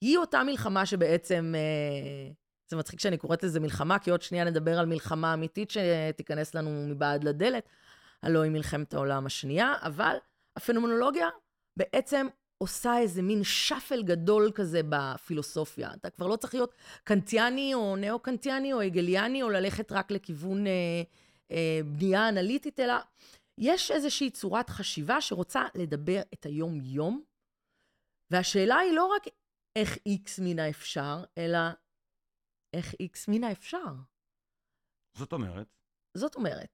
היא 0.00 0.18
אותה 0.18 0.44
מלחמה 0.44 0.86
שבעצם, 0.86 1.54
אה, 1.56 2.32
זה 2.68 2.76
מצחיק 2.76 3.00
שאני 3.00 3.16
קוראת 3.16 3.42
לזה 3.42 3.60
מלחמה, 3.60 3.98
כי 3.98 4.10
עוד 4.10 4.22
שנייה 4.22 4.44
נדבר 4.44 4.78
על 4.78 4.86
מלחמה 4.86 5.34
אמיתית 5.34 5.70
שתיכנס 5.70 6.54
לנו 6.54 6.70
מבעד 6.88 7.24
לדלת, 7.24 7.68
הלוא 8.22 8.42
היא 8.42 8.52
מלחמת 8.52 8.94
העולם 8.94 9.26
השנייה, 9.26 9.74
אבל 9.82 10.16
הפנומנולוגיה 10.56 11.28
בעצם 11.76 12.26
עושה 12.62 12.98
איזה 12.98 13.22
מין 13.22 13.44
שאפל 13.44 14.02
גדול 14.02 14.52
כזה 14.54 14.80
בפילוסופיה. 14.88 15.94
אתה 15.94 16.10
כבר 16.10 16.26
לא 16.26 16.36
צריך 16.36 16.54
להיות 16.54 16.74
קנטיאני 17.04 17.74
או 17.74 17.96
נאו-קנטיאני 17.96 18.72
או 18.72 18.80
הגליאני, 18.80 19.42
או 19.42 19.50
ללכת 19.50 19.92
רק 19.92 20.10
לכיוון 20.10 20.66
אה, 20.66 20.72
אה, 21.50 21.80
בנייה 21.96 22.28
אנליטית, 22.28 22.80
אלא 22.80 22.94
יש 23.58 23.90
איזושהי 23.90 24.30
צורת 24.30 24.70
חשיבה 24.70 25.20
שרוצה 25.20 25.62
לדבר 25.74 26.20
את 26.34 26.46
היום-יום, 26.46 27.22
והשאלה 28.30 28.76
היא 28.76 28.92
לא 28.92 29.06
רק 29.06 29.22
איך 29.76 29.98
איקס 30.06 30.38
מן 30.42 30.58
האפשר, 30.58 31.24
אלא 31.38 31.58
איך 32.76 32.94
איקס 33.00 33.28
מן 33.28 33.44
האפשר. 33.44 33.94
זאת 35.16 35.32
אומרת? 35.32 35.66
זאת 36.16 36.34
אומרת, 36.34 36.68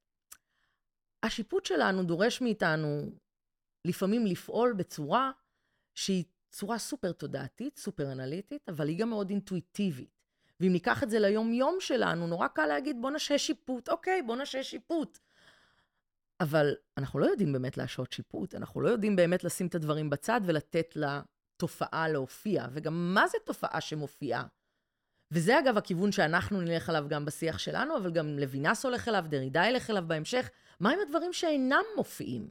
השיפוט 1.23 1.67
שלנו 1.67 2.03
דורש 2.03 2.41
מאיתנו 2.41 3.11
לפעמים 3.87 4.27
לפעול 4.27 4.73
בצורה 4.73 5.33
שהיא 5.97 6.25
צורה 6.51 6.79
סופר 6.79 7.13
תודעתית, 7.13 7.79
סופר 7.79 8.13
אנליטית, 8.13 8.69
אבל 8.69 8.89
היא 8.89 8.99
גם 8.99 9.11
מאוד 9.11 9.31
אינטואיטיבית. 9.31 10.17
ואם 10.61 10.73
ניקח 10.73 11.03
את 11.03 11.11
זה 11.11 11.19
ליום-יום 11.19 11.77
שלנו, 11.81 12.27
נורא 12.27 12.49
קל 12.49 12.67
להגיד, 12.67 12.97
בוא 13.01 13.11
נשהה 13.11 13.39
שיפוט. 13.39 13.89
אוקיי, 13.89 14.23
בוא 14.23 14.37
נשהה 14.37 14.63
שיפוט. 14.63 15.19
אבל 16.41 16.75
אנחנו 16.99 17.19
לא 17.19 17.27
יודעים 17.27 17.53
באמת 17.53 17.77
להשעות 17.77 18.13
שיפוט, 18.13 18.55
אנחנו 18.55 18.81
לא 18.81 18.89
יודעים 18.89 19.17
באמת 19.17 19.45
לשים 19.45 19.67
את 19.67 19.75
הדברים 19.75 20.11
בצד 20.11 20.41
ולתת 20.45 20.97
לתופעה 20.97 22.09
להופיע. 22.09 22.67
וגם 22.73 23.15
מה 23.15 23.29
זה 23.29 23.39
תופעה 23.45 23.81
שמופיעה? 23.81 24.45
וזה 25.31 25.59
אגב 25.59 25.77
הכיוון 25.77 26.13
שאנחנו 26.13 26.61
נלך 26.61 26.89
עליו 26.89 27.05
גם 27.09 27.25
בשיח 27.25 27.59
שלנו, 27.59 27.97
אבל 27.97 28.11
גם 28.11 28.39
לוינס 28.39 28.85
הולך 28.85 29.09
אליו, 29.09 29.25
דרידה 29.29 29.67
ילך 29.67 29.91
אליו 29.91 30.05
בהמשך. 30.07 30.51
מה 30.81 30.91
עם 30.91 30.99
הדברים 31.07 31.33
שאינם 31.33 31.83
מופיעים? 31.97 32.51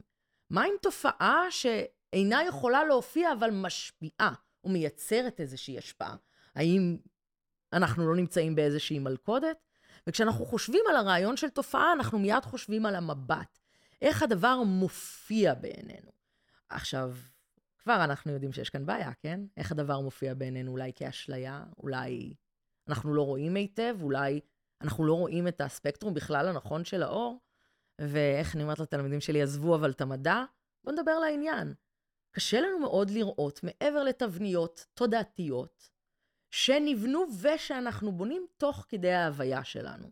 מה 0.50 0.64
עם 0.64 0.72
תופעה 0.82 1.50
ש... 1.50 1.66
אינה 2.12 2.44
יכולה 2.48 2.84
להופיע, 2.84 3.32
אבל 3.32 3.50
משפיעה, 3.50 4.32
או 4.64 4.68
מייצרת 4.68 5.40
איזושהי 5.40 5.78
השפעה. 5.78 6.16
האם 6.54 6.96
אנחנו 7.72 8.08
לא 8.08 8.16
נמצאים 8.16 8.54
באיזושהי 8.54 8.98
מלכודת? 8.98 9.56
וכשאנחנו 10.06 10.46
חושבים 10.46 10.84
על 10.90 10.96
הרעיון 10.96 11.36
של 11.36 11.48
תופעה, 11.48 11.92
אנחנו 11.92 12.18
מיד 12.18 12.44
חושבים 12.44 12.86
על 12.86 12.94
המבט. 12.94 13.58
איך 14.02 14.22
הדבר 14.22 14.62
מופיע 14.62 15.54
בעינינו. 15.54 16.10
עכשיו, 16.68 17.14
כבר 17.78 18.04
אנחנו 18.04 18.32
יודעים 18.32 18.52
שיש 18.52 18.70
כאן 18.70 18.86
בעיה, 18.86 19.12
כן? 19.20 19.40
איך 19.56 19.72
הדבר 19.72 20.00
מופיע 20.00 20.34
בעינינו, 20.34 20.72
אולי 20.72 20.92
כאשליה, 20.94 21.64
אולי 21.78 22.34
אנחנו 22.88 23.14
לא 23.14 23.22
רואים 23.22 23.54
היטב, 23.54 23.96
אולי 24.02 24.40
אנחנו 24.80 25.06
לא 25.06 25.14
רואים 25.14 25.48
את 25.48 25.60
הספקטרום 25.60 26.14
בכלל 26.14 26.48
הנכון 26.48 26.84
של 26.84 27.02
האור, 27.02 27.40
ואיך 28.00 28.54
אני 28.54 28.62
אומרת 28.62 28.80
לתלמידים 28.80 29.20
שלי, 29.20 29.42
עזבו 29.42 29.74
אבל 29.74 29.90
את 29.90 30.00
המדע, 30.00 30.44
בואו 30.84 30.96
נדבר 30.96 31.18
לעניין. 31.18 31.74
קשה 32.36 32.60
לנו 32.60 32.78
מאוד 32.78 33.10
לראות 33.10 33.60
מעבר 33.62 34.04
לתבניות 34.04 34.86
תודעתיות 34.94 35.90
שנבנו 36.50 37.24
ושאנחנו 37.42 38.12
בונים 38.12 38.46
תוך 38.56 38.86
כדי 38.88 39.12
ההוויה 39.12 39.64
שלנו. 39.64 40.10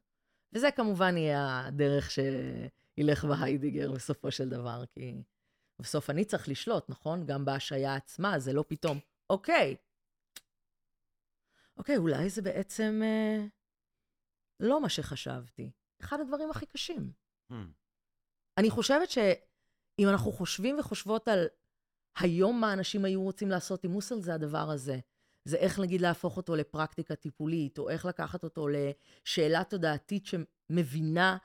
וזה 0.53 0.71
כמובן 0.71 1.17
יהיה 1.17 1.67
הדרך 1.67 2.11
שילך 2.11 3.25
בהיידיגר 3.25 3.93
בסופו 3.93 4.31
של 4.31 4.49
דבר, 4.49 4.85
כי 4.93 5.15
בסוף 5.79 6.11
אני 6.11 6.25
צריך 6.25 6.49
לשלוט, 6.49 6.91
נכון? 6.91 7.27
גם 7.27 7.45
בהשעיה 7.45 7.95
עצמה, 7.95 8.39
זה 8.39 8.53
לא 8.53 8.65
פתאום, 8.69 8.99
אוקיי, 9.31 9.77
אוקיי, 11.77 11.97
אולי 11.97 12.31
זה 12.31 12.43
בעצם 12.43 13.01
אה, 13.05 13.47
לא 14.61 14.81
מה 14.81 14.89
שחשבתי. 14.89 15.71
אחד 16.01 16.21
הדברים 16.21 16.51
הכי 16.51 16.67
קשים. 16.67 17.13
Hmm. 17.53 17.55
אני 18.59 18.71
חושבת 18.71 19.11
שאם 19.11 20.09
אנחנו 20.09 20.33
חושבים 20.33 20.79
וחושבות 20.79 21.29
על 21.29 21.47
היום 22.19 22.61
מה 22.61 22.73
אנשים 22.73 23.05
היו 23.05 23.23
רוצים 23.23 23.51
לעשות 23.51 23.85
עם 23.85 23.91
מוסל 23.91 24.21
זה 24.21 24.35
הדבר 24.35 24.71
הזה. 24.71 24.99
זה 25.45 25.57
איך 25.57 25.79
נגיד 25.79 26.01
להפוך 26.01 26.37
אותו 26.37 26.57
לפרקטיקה 26.57 27.15
טיפולית, 27.15 27.79
או 27.79 27.91
איך 27.91 28.05
לקחת 28.05 28.45
אותו 28.45 28.69
לשאלה 28.69 29.65
תודעתית 29.65 30.27
שמבינה 30.27 31.37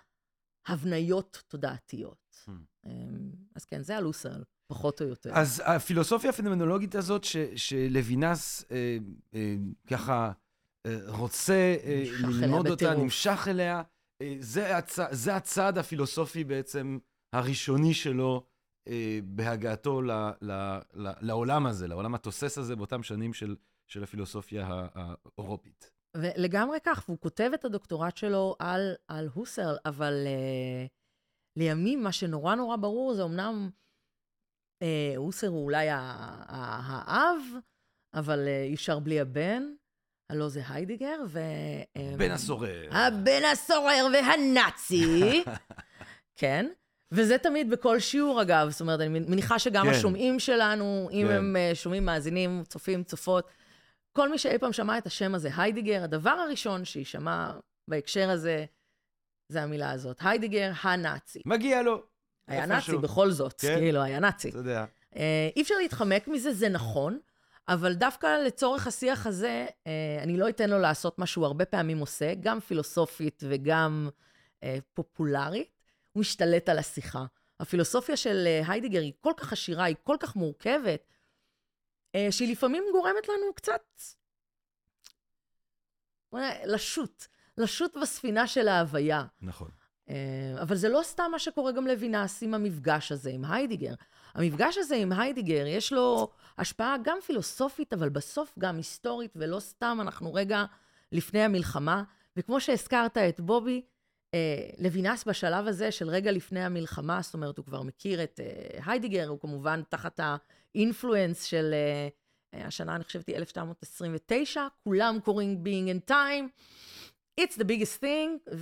הבניות 0.67 1.43
תודעתיות. 1.47 2.35
Hmm. 2.45 2.51
אמ, 2.85 3.31
אז 3.55 3.65
כן, 3.65 3.83
זה 3.83 3.97
הלוסל, 3.97 4.43
פחות 4.67 5.01
או 5.01 5.07
יותר. 5.07 5.31
אז 5.33 5.63
הפילוסופיה 5.65 6.29
הפנומנולוגית 6.29 6.95
הזאת, 6.95 7.23
ש, 7.23 7.37
שלוינס 7.55 8.65
אה, 8.71 8.97
אה, 9.33 9.55
ככה 9.87 10.31
אה, 10.85 10.97
רוצה 11.07 11.75
אה, 11.83 12.03
ללמוד 12.29 12.67
אותה, 12.67 12.85
בטירוף. 12.85 13.03
נמשך 13.03 13.47
אליה, 13.47 13.81
אה, 14.21 14.35
זה, 14.39 14.77
הצ, 14.77 14.99
זה 15.11 15.35
הצעד 15.35 15.77
הפילוסופי 15.77 16.43
בעצם 16.43 16.97
הראשוני 17.35 17.93
שלו 17.93 18.45
בהגעתו 19.23 20.01
ל, 20.01 20.11
ל, 20.41 20.51
ל, 20.93 21.11
לעולם 21.21 21.65
הזה, 21.65 21.87
לעולם 21.87 22.15
התוסס 22.15 22.57
הזה 22.57 22.75
באותם 22.75 23.03
שנים 23.03 23.33
של, 23.33 23.55
של 23.87 24.03
הפילוסופיה 24.03 24.87
האירופית. 24.93 25.91
ולגמרי 26.17 26.77
כך, 26.83 27.03
והוא 27.07 27.19
כותב 27.19 27.51
את 27.53 27.65
הדוקטורט 27.65 28.17
שלו 28.17 28.55
על, 28.59 28.95
על 29.07 29.29
הוסרל, 29.33 29.77
אבל 29.85 30.13
uh, 30.25 30.89
לימים 31.55 32.03
מה 32.03 32.11
שנורא 32.11 32.55
נורא 32.55 32.77
ברור 32.77 33.13
זה 33.13 33.23
אמנם 33.23 33.69
uh, 34.83 34.87
הוסר 35.17 35.47
הוא 35.47 35.63
אולי 35.63 35.87
האב, 35.89 37.41
אבל 38.13 38.45
uh, 38.45 38.67
אי 38.69 38.73
אפשר 38.73 38.99
בלי 38.99 39.19
הבן. 39.19 39.63
הלא 40.31 40.49
זה 40.49 40.61
היידיגר, 40.69 41.17
ו... 41.27 41.39
בן 42.17 42.31
הסורר. 42.31 42.89
הבן 42.91 43.41
הסורר 43.51 44.07
והנאצי, 44.13 45.43
כן. 46.39 46.67
וזה 47.11 47.37
תמיד 47.37 47.69
בכל 47.69 47.99
שיעור, 47.99 48.41
אגב. 48.41 48.69
זאת 48.69 48.81
אומרת, 48.81 48.99
אני 48.99 49.19
מניחה 49.19 49.59
שגם 49.59 49.85
כן. 49.85 49.91
השומעים 49.91 50.39
שלנו, 50.39 51.09
אם 51.11 51.25
כן. 51.27 51.33
הם 51.33 51.55
uh, 51.55 51.75
שומעים, 51.75 52.05
מאזינים, 52.05 52.63
צופים, 52.67 53.03
צופות, 53.03 53.47
כל 54.13 54.29
מי 54.29 54.37
שאי 54.37 54.57
פעם 54.57 54.73
שמע 54.73 54.97
את 54.97 55.05
השם 55.05 55.35
הזה, 55.35 55.49
היידיגר, 55.57 56.03
הדבר 56.03 56.29
הראשון 56.29 56.85
שיישמע 56.85 57.51
בהקשר 57.87 58.29
הזה, 58.29 58.65
זה 59.49 59.63
המילה 59.63 59.91
הזאת. 59.91 60.17
היידיגר, 60.21 60.71
הנאצי. 60.81 61.41
מגיע 61.45 61.81
לו. 61.81 62.03
היה 62.47 62.65
נאצי 62.65 62.85
שהוא. 62.85 63.01
בכל 63.01 63.31
זאת, 63.31 63.61
כן? 63.61 63.75
כאילו, 63.79 64.01
היה 64.01 64.19
נאצי. 64.19 64.49
אתה 64.49 64.57
יודע. 64.57 64.85
Uh, 65.13 65.17
אי 65.55 65.61
אפשר 65.61 65.75
להתחמק 65.81 66.27
מזה, 66.27 66.53
זה 66.53 66.69
נכון, 66.69 67.19
אבל 67.67 67.93
דווקא 67.93 68.27
לצורך 68.45 68.87
השיח 68.87 69.27
הזה, 69.27 69.65
uh, 69.69 69.87
אני 70.23 70.37
לא 70.37 70.49
אתן 70.49 70.69
לו 70.69 70.79
לעשות 70.79 71.19
מה 71.19 71.25
שהוא 71.25 71.45
הרבה 71.45 71.65
פעמים 71.65 71.97
עושה, 71.97 72.33
גם 72.39 72.59
פילוסופית 72.59 73.43
וגם 73.47 74.09
פופולרית. 74.93 75.78
הוא 76.11 76.21
משתלט 76.21 76.69
על 76.69 76.79
השיחה. 76.79 77.25
הפילוסופיה 77.59 78.17
של 78.17 78.43
אה, 78.47 78.61
היידיגר 78.71 79.01
היא 79.01 79.13
כל 79.21 79.33
כך 79.37 79.53
עשירה, 79.53 79.83
היא 79.83 79.95
כל 80.03 80.15
כך 80.19 80.35
מורכבת, 80.35 81.03
אה, 82.15 82.27
שהיא 82.31 82.51
לפעמים 82.51 82.83
גורמת 82.91 83.27
לנו 83.27 83.53
קצת 83.55 83.81
לשוט, 86.65 87.25
לשוט 87.57 87.97
בספינה 87.97 88.47
של 88.47 88.67
ההוויה. 88.67 89.23
נכון. 89.41 89.69
אה, 90.09 90.15
אבל 90.61 90.75
זה 90.75 90.89
לא 90.89 91.01
סתם 91.03 91.29
מה 91.31 91.39
שקורה 91.39 91.71
גם 91.71 91.87
לוינס 91.87 92.43
עם 92.43 92.53
המפגש 92.53 93.11
הזה, 93.11 93.29
עם 93.29 93.45
היידגר. 93.45 93.93
המפגש 94.33 94.77
הזה 94.77 94.95
עם 94.95 95.11
היידגר, 95.11 95.65
יש 95.67 95.93
לו 95.93 96.31
השפעה 96.57 96.95
גם 97.03 97.17
פילוסופית, 97.25 97.93
אבל 97.93 98.09
בסוף 98.09 98.55
גם 98.59 98.77
היסטורית, 98.77 99.33
ולא 99.35 99.59
סתם, 99.59 99.97
אנחנו 100.01 100.33
רגע 100.33 100.65
לפני 101.11 101.41
המלחמה. 101.41 102.03
וכמו 102.37 102.61
שהזכרת 102.61 103.17
את 103.17 103.39
בובי, 103.39 103.81
לוינס 104.77 105.25
בשלב 105.25 105.67
הזה 105.67 105.91
של 105.91 106.09
רגע 106.09 106.31
לפני 106.31 106.63
המלחמה, 106.63 107.19
זאת 107.21 107.33
אומרת, 107.33 107.57
הוא 107.57 107.65
כבר 107.65 107.81
מכיר 107.81 108.23
את 108.23 108.39
אה, 108.39 108.79
היידגר, 108.85 109.27
הוא 109.27 109.39
כמובן 109.39 109.81
תחת 109.89 110.19
ה 110.23 110.35
influence 110.35 111.43
של 111.43 111.73
אה, 111.73 112.07
אה, 112.53 112.67
השנה, 112.67 112.95
אני 112.95 113.03
חושבת, 113.03 113.27
היא 113.27 113.35
1929, 113.35 114.67
כולם 114.83 115.17
קוראים 115.23 115.63
Being 115.63 115.89
and 115.95 116.11
Time, 116.11 116.61
it's 117.41 117.55
the 117.55 117.63
biggest 117.63 118.03
thing, 118.03 118.55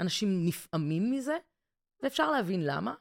ואנשים 0.00 0.46
נפעמים 0.46 1.10
מזה, 1.10 1.36
ואפשר 2.02 2.30
להבין 2.30 2.66
למה. 2.66 2.94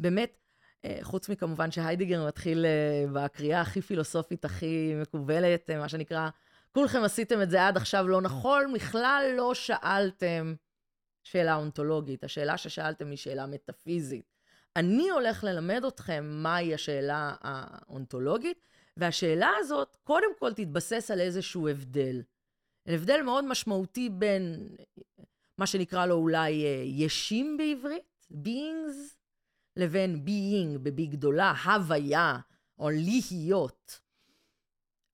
באמת, 0.00 0.36
אה, 0.84 0.98
חוץ 1.02 1.28
מכמובן 1.28 1.70
שהיידיגר 1.70 2.26
מתחיל 2.26 2.66
אה, 2.66 3.04
בקריאה 3.12 3.60
הכי 3.60 3.82
פילוסופית, 3.82 4.44
הכי 4.44 4.94
מקובלת, 5.02 5.70
אה, 5.70 5.78
מה 5.78 5.88
שנקרא, 5.88 6.28
כולכם 6.72 7.02
עשיתם 7.02 7.42
את 7.42 7.50
זה 7.50 7.66
עד 7.66 7.76
עכשיו 7.76 8.08
לא 8.08 8.20
נכון, 8.20 8.72
בכלל 8.72 9.32
לא 9.36 9.54
שאלתם 9.54 10.54
שאלה 11.26 11.54
אונתולוגית. 11.54 12.24
השאלה 12.24 12.56
ששאלתם 12.56 13.10
היא 13.10 13.16
שאלה 13.16 13.46
מטאפיזית. 13.46 14.24
אני 14.76 15.10
הולך 15.10 15.44
ללמד 15.44 15.84
אתכם 15.84 16.24
מהי 16.42 16.74
השאלה 16.74 17.34
האונתולוגית, 17.40 18.58
והשאלה 18.96 19.50
הזאת, 19.58 19.96
קודם 20.04 20.28
כל 20.38 20.52
תתבסס 20.52 21.10
על 21.10 21.20
איזשהו 21.20 21.68
הבדל. 21.68 22.22
הבדל 22.86 23.22
מאוד 23.22 23.44
משמעותי 23.44 24.10
בין 24.10 24.68
מה 25.58 25.66
שנקרא 25.66 26.06
לו 26.06 26.14
אולי 26.14 26.64
אה, 26.64 26.82
ישים 26.84 27.56
בעברית, 27.56 28.26
beings, 28.32 29.14
לבין 29.76 30.24
being 30.26 30.78
בבי 30.78 31.06
גדולה, 31.06 31.52
הוויה, 31.64 32.38
או 32.78 32.90
להיות. 32.90 34.00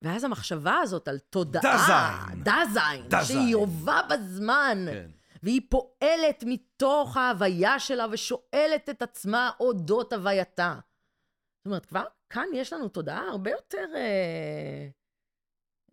ואז 0.01 0.23
המחשבה 0.23 0.77
הזאת 0.77 1.07
על 1.07 1.19
תודעה, 1.19 1.61
דזיין. 1.61 2.43
דזיין, 2.43 3.03
דזיין. 3.07 3.25
שהיא 3.25 3.55
הובה 3.55 4.01
בזמן, 4.09 4.85
כן. 4.91 5.09
והיא 5.43 5.61
פועלת 5.69 6.43
מתוך 6.47 7.17
ההוויה 7.17 7.79
שלה 7.79 8.05
ושואלת 8.11 8.89
את 8.89 9.01
עצמה 9.01 9.51
אודות 9.59 10.13
הווייתה. 10.13 10.79
זאת 11.57 11.65
אומרת, 11.65 11.85
כבר 11.85 12.03
כאן 12.29 12.45
יש 12.53 12.73
לנו 12.73 12.87
תודעה 12.89 13.29
הרבה 13.29 13.51
יותר... 13.51 13.85
אה, 13.95 14.87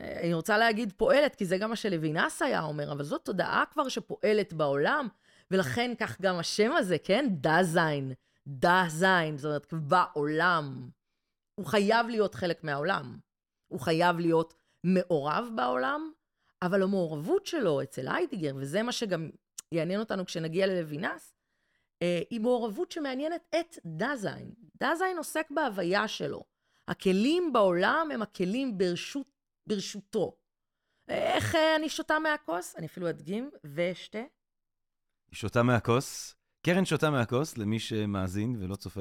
אה, 0.01 0.21
אני 0.21 0.35
רוצה 0.35 0.59
להגיד 0.59 0.93
פועלת, 0.97 1.35
כי 1.35 1.45
זה 1.45 1.59
גם 1.59 1.71
מה 1.71 1.77
שלוינס 1.77 2.43
היה 2.43 2.63
אומר, 2.63 2.93
אבל 2.93 3.05
זאת 3.05 3.25
תודעה 3.25 3.65
כבר 3.73 3.89
שפועלת 3.89 4.53
בעולם, 4.53 5.09
ולכן 5.51 5.93
כך 5.99 6.21
גם 6.21 6.39
השם 6.39 6.73
הזה, 6.73 6.99
כן? 6.99 7.27
דזיין, 7.31 8.13
דזיין, 8.47 9.39
זאת 9.39 9.45
אומרת, 9.49 9.73
בעולם. 9.73 10.91
הוא 11.55 11.67
חייב 11.67 12.07
להיות 12.07 12.35
חלק 12.35 12.65
מהעולם. 12.65 13.19
הוא 13.69 13.81
חייב 13.81 14.19
להיות 14.19 14.55
מעורב 14.85 15.49
בעולם, 15.57 16.13
אבל 16.63 16.83
המעורבות 16.83 17.47
שלו 17.47 17.83
אצל 17.83 18.09
היידיגר, 18.09 18.55
וזה 18.57 18.83
מה 18.83 18.93
שגם 18.93 19.31
יעניין 19.73 20.01
אותנו 20.01 20.25
כשנגיע 20.27 20.67
ללוינס, 20.67 21.35
אה, 22.03 22.21
היא 22.31 22.41
מעורבות 22.41 22.91
שמעניינת 22.91 23.43
את 23.61 23.79
דזיין. 23.87 24.55
דזיין 24.77 25.19
עוסק 25.19 25.51
בהוויה 25.51 26.09
שלו. 26.09 26.45
הכלים 26.89 27.53
בעולם 27.53 28.09
הם 28.15 28.23
הכלים 28.23 28.79
ברשות, 28.79 29.27
ברשותו. 29.69 30.37
איך 31.09 31.55
אה, 31.55 31.77
אני 31.77 31.89
שותה 31.89 32.19
מהכוס? 32.19 32.77
אני 32.77 32.87
אפילו 32.87 33.11
אדגים 33.11 33.51
ואשתה. 33.65 34.19
היא 34.19 35.37
שותה 35.37 35.63
מהכוס. 35.63 36.35
קרן 36.67 36.85
שותה 36.85 37.11
מהכוס, 37.11 37.59
למי 37.59 37.79
שמאזין 37.79 38.57
ולא 38.61 38.77
צופה. 38.77 39.01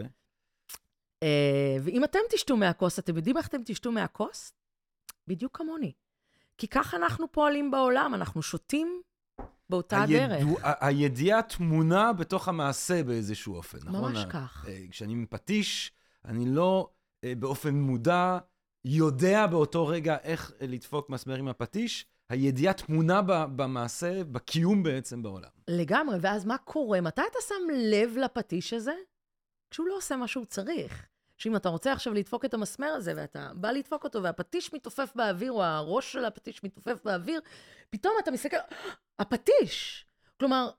אה, 1.23 1.75
ואם 1.85 2.03
אתם 2.03 2.19
תשתו 2.31 2.57
מהכוס, 2.57 2.99
אתם 2.99 3.15
יודעים 3.17 3.37
איך 3.37 3.47
אתם 3.47 3.63
תשתו 3.65 3.91
מהכוס? 3.91 4.53
בדיוק 5.27 5.57
כמוני. 5.57 5.93
כי 6.59 6.67
כך 6.67 6.93
אנחנו 6.93 7.31
פועלים 7.31 7.71
בעולם, 7.71 8.13
אנחנו 8.15 8.41
שותים 8.41 9.01
באותה 9.69 10.03
הדרך. 10.03 10.31
הידוע- 10.31 10.59
ה- 10.63 10.87
הידיעה 10.87 11.41
טמונה 11.41 12.13
בתוך 12.13 12.47
המעשה 12.47 13.03
באיזשהו 13.03 13.55
אופן, 13.55 13.77
נכון? 13.85 14.11
ממש 14.11 14.25
כך. 14.29 14.65
אה, 14.67 14.79
כשאני 14.91 15.13
עם 15.13 15.25
פטיש, 15.29 15.91
אני 16.25 16.45
לא 16.45 16.89
אה, 17.23 17.33
באופן 17.35 17.75
מודע 17.75 18.37
יודע 18.85 19.47
באותו 19.47 19.87
רגע 19.87 20.17
איך 20.23 20.51
אה, 20.61 20.67
לדפוק 20.67 21.09
מסמר 21.09 21.35
עם 21.35 21.47
הפטיש, 21.47 22.05
הידיעה 22.29 22.73
טמונה 22.73 23.21
במעשה, 23.55 24.23
בקיום 24.23 24.83
בעצם 24.83 25.23
בעולם. 25.23 25.49
לגמרי, 25.67 26.17
ואז 26.21 26.45
מה 26.45 26.57
קורה? 26.57 27.01
מתי 27.01 27.21
אתה 27.31 27.39
שם 27.47 27.55
לב 27.75 28.17
לפטיש 28.17 28.73
הזה? 28.73 28.93
כשהוא 29.71 29.87
לא 29.87 29.97
עושה 29.97 30.15
מה 30.15 30.27
שהוא 30.27 30.45
צריך. 30.45 31.05
שאם 31.39 31.55
אתה 31.55 31.69
רוצה 31.69 31.93
עכשיו 31.93 32.13
לדפוק 32.13 32.45
את 32.45 32.53
המסמר 32.53 32.87
הזה, 32.87 33.13
ואתה 33.15 33.51
בא 33.55 33.71
לדפוק 33.71 34.03
אותו, 34.03 34.23
והפטיש 34.23 34.73
מתעופף 34.73 35.11
באוויר, 35.15 35.51
או 35.51 35.63
הראש 35.63 36.13
של 36.13 36.25
הפטיש 36.25 36.63
מתעופף 36.63 36.99
באוויר, 37.03 37.41
פתאום 37.89 38.13
אתה 38.23 38.31
מסתכל, 38.31 38.57
הפטיש! 39.19 40.05
כלומר, 40.39 40.69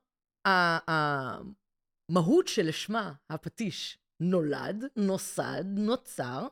המהות 2.08 2.48
שלשמה 2.48 3.12
הפטיש 3.30 3.98
נולד, 4.20 4.84
נוסד, 4.96 5.64
נוצר, 5.66 6.46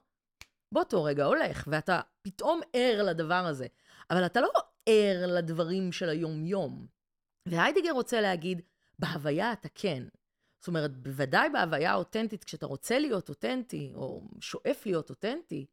באותו 0.72 1.04
רגע 1.04 1.24
הולך, 1.24 1.68
ואתה 1.70 2.00
פתאום 2.22 2.60
ער 2.72 3.02
לדבר 3.02 3.34
הזה. 3.34 3.66
אבל 4.10 4.26
אתה 4.26 4.40
לא 4.40 4.50
ער 4.86 5.26
לדברים 5.26 5.92
של 5.92 6.08
היום-יום. 6.08 6.86
והיידיגר 7.48 7.92
רוצה 7.92 8.20
להגיד, 8.20 8.62
בהוויה 8.98 9.52
אתה 9.52 9.68
כן. 9.74 10.02
זאת 10.60 10.68
אומרת, 10.68 10.96
בוודאי 10.96 11.50
בהוויה 11.50 11.92
האותנטית, 11.92 12.44
כשאתה 12.44 12.66
רוצה 12.66 12.98
להיות 12.98 13.28
אותנטי, 13.28 13.92
או 13.94 14.22
שואף 14.40 14.86
להיות 14.86 15.10
אותנטי, 15.10 15.66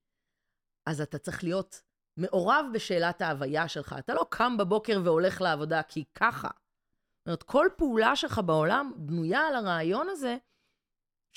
אז 0.86 1.02
אתה 1.02 1.18
צריך 1.18 1.44
להיות 1.44 1.82
מעורב 2.18 2.66
בשאלת 2.74 3.22
ההוויה 3.22 3.68
שלך. 3.68 3.96
אתה 4.00 4.14
לא 4.14 4.26
קם 4.30 4.58
בבוקר 4.58 5.02
והולך 5.04 5.42
לעבודה 5.42 5.84
כי 5.84 6.04
ככה. 6.14 6.48
זאת 6.48 7.28
אומרת, 7.28 7.44
כל 7.44 7.68
פעולה 7.78 8.16
שלך 8.16 8.42
בעולם 8.46 8.92
בנויה 8.96 9.48
על 9.48 9.56
הרעיון 9.56 10.10
הזה 10.10 10.38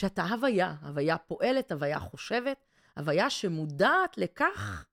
שאתה 0.00 0.22
הוויה. 0.22 0.74
הוויה 0.82 1.18
פועלת, 1.18 1.72
הוויה 1.72 2.00
חושבת, 2.00 2.66
הוויה 2.96 3.30
שמודעת 3.30 4.18
לכך 4.18 4.87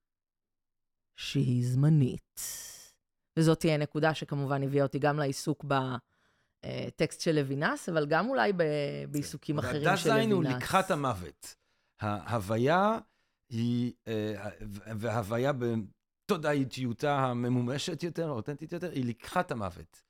שהיא 1.15 1.67
זמנית. 1.67 2.39
וזאת 3.39 3.59
תהיה 3.59 3.77
נקודה 3.77 4.13
שכמובן 4.13 4.63
הביאה 4.63 4.83
אותי 4.83 4.99
גם 4.99 5.19
לעיסוק 5.19 5.63
בטקסט 6.65 7.21
של 7.21 7.39
לוינס, 7.39 7.89
אבל 7.89 8.06
גם 8.06 8.30
אולי 8.30 8.54
ב- 8.54 8.63
בעיסוקים 9.10 9.60
אחרים 9.60 9.82
של 9.82 9.89
הדזיין 9.89 10.32
הוא 10.32 10.43
לוינס. 10.43 10.58
לקחת 10.58 10.91
המוות. 10.91 11.56
ההוויה 12.01 12.97
היא, 13.49 13.93
אה, 14.08 14.49
וההוויה 14.97 15.51
בתודעיתיותה 15.54 17.19
הממומשת 17.19 18.04
יותר, 18.04 18.28
האותנטית 18.28 18.71
יותר, 18.71 18.91
היא 18.91 19.06
לקחת 19.06 19.51
המוות. 19.51 20.01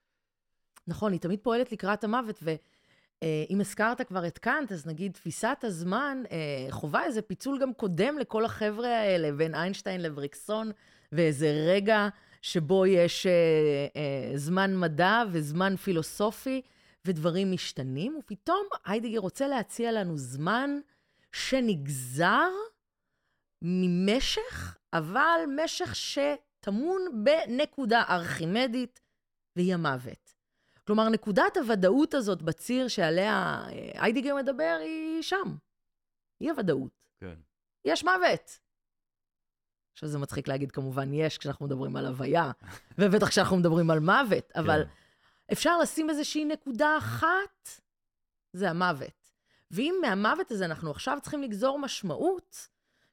נכון, 0.87 1.11
היא 1.11 1.19
תמיד 1.21 1.39
פועלת 1.41 1.71
לקראת 1.71 2.03
המוות, 2.03 2.39
ואם 2.43 3.57
הזכרת 3.61 4.01
כבר 4.01 4.27
את 4.27 4.37
קאנט, 4.37 4.71
אז 4.71 4.87
נגיד 4.87 5.11
תפיסת 5.11 5.57
הזמן 5.63 6.23
אה, 6.31 6.67
חווה 6.71 7.05
איזה 7.05 7.21
פיצול 7.21 7.59
גם 7.61 7.73
קודם 7.73 8.17
לכל 8.17 8.45
החבר'ה 8.45 8.87
האלה, 8.87 9.31
בין 9.31 9.55
איינשטיין 9.55 10.01
לבריקסון, 10.01 10.71
ואיזה 11.11 11.65
רגע 11.67 12.07
שבו 12.45 12.85
יש 12.85 13.25
אה, 13.25 13.31
אה, 13.95 14.37
זמן 14.37 14.77
מדע 14.77 15.23
וזמן 15.31 15.75
פילוסופי, 15.75 16.61
ודברים 17.05 17.51
משתנים, 17.51 18.19
ופתאום 18.19 18.67
היידיגר 18.85 19.19
רוצה 19.19 19.47
להציע 19.47 19.91
לנו 19.91 20.17
זמן 20.17 20.79
שנגזר 21.31 22.49
ממשך, 23.61 24.77
אבל 24.93 25.39
משך 25.55 25.95
שטמון 25.95 27.23
בנקודה 27.23 28.03
ארכימדית, 28.09 29.01
והיא 29.55 29.73
המוות. 29.73 30.33
כלומר, 30.87 31.09
נקודת 31.09 31.57
הוודאות 31.57 32.13
הזאת 32.13 32.41
בציר 32.41 32.87
שעליה 32.87 33.63
אה, 33.67 33.91
היידיגר 34.03 34.35
מדבר, 34.35 34.77
היא 34.81 35.21
שם. 35.21 35.55
היא 36.39 36.51
הוודאות. 36.51 37.09
כן. 37.19 37.35
יש 37.85 38.03
מוות. 38.03 38.64
עכשיו 39.95 40.09
זה 40.09 40.17
מצחיק 40.17 40.47
להגיד 40.47 40.71
כמובן 40.71 41.13
יש 41.13 41.37
כשאנחנו 41.37 41.65
מדברים 41.65 41.95
על 41.95 42.05
הוויה, 42.05 42.51
ובטח 42.97 43.29
כשאנחנו 43.29 43.57
מדברים 43.57 43.89
על 43.89 43.99
מוות, 43.99 44.51
אבל 44.55 44.83
כן. 44.83 44.89
אפשר 45.51 45.77
לשים 45.77 46.09
איזושהי 46.09 46.45
נקודה 46.45 46.97
אחת, 46.97 47.69
זה 48.53 48.69
המוות. 48.69 49.31
ואם 49.71 49.95
מהמוות 50.01 50.51
הזה 50.51 50.65
אנחנו 50.65 50.91
עכשיו 50.91 51.17
צריכים 51.21 51.41
לגזור 51.41 51.79
משמעות, 51.79 52.67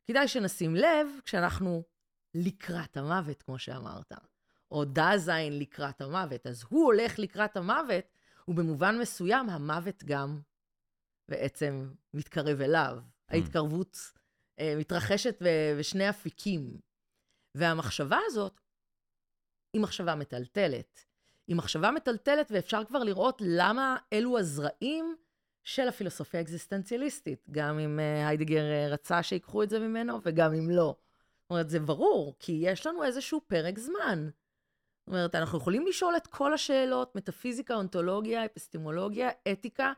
כדאי 0.04 0.28
שנשים 0.28 0.76
לב 0.76 1.06
כשאנחנו 1.24 1.82
לקראת 2.34 2.96
המוות, 2.96 3.42
כמו 3.42 3.58
שאמרת, 3.58 4.12
או 4.70 4.84
דזיין 4.84 5.58
לקראת 5.58 6.00
המוות. 6.00 6.46
אז 6.46 6.64
הוא 6.68 6.84
הולך 6.84 7.18
לקראת 7.18 7.56
המוות, 7.56 8.04
ובמובן 8.48 8.98
מסוים 8.98 9.50
המוות 9.50 10.04
גם 10.04 10.40
בעצם 11.28 11.90
מתקרב 12.14 12.60
אליו. 12.60 12.98
ההתקרבות 13.28 13.98
אה, 14.16 14.21
מתרחשת 14.77 15.42
ב- 15.42 15.79
בשני 15.79 16.11
אפיקים. 16.11 16.77
והמחשבה 17.55 18.18
הזאת 18.27 18.61
היא 19.72 19.83
מחשבה 19.83 20.14
מטלטלת. 20.14 21.05
היא 21.46 21.57
מחשבה 21.57 21.90
מטלטלת, 21.90 22.51
ואפשר 22.51 22.85
כבר 22.85 22.98
לראות 22.98 23.42
למה 23.44 23.96
אלו 24.12 24.38
הזרעים 24.38 25.16
של 25.64 25.88
הפילוסופיה 25.88 26.40
האקזיסטנציאליסטית, 26.40 27.46
גם 27.51 27.79
אם 27.79 28.01
אה, 28.01 28.29
היידגר 28.29 28.70
אה, 28.70 28.88
רצה 28.88 29.22
שיקחו 29.22 29.62
את 29.62 29.70
זה 29.70 29.79
ממנו, 29.79 30.20
וגם 30.25 30.55
אם 30.55 30.70
לא. 30.70 30.96
זאת 31.42 31.51
אומרת, 31.51 31.70
זה 31.70 31.81
ברור, 31.81 32.37
כי 32.38 32.53
יש 32.62 32.87
לנו 32.87 33.05
איזשהו 33.05 33.40
פרק 33.46 33.79
זמן. 33.79 34.29
זאת 35.01 35.09
אומרת, 35.09 35.35
אנחנו 35.35 35.59
יכולים 35.59 35.87
לשאול 35.87 36.16
את 36.16 36.27
כל 36.27 36.55
השאלות, 36.55 37.16
מטאפיזיקה, 37.16 37.75
אונתולוגיה, 37.75 38.44
אפיסטמולוגיה, 38.44 39.31
אתיקה, 39.53 39.92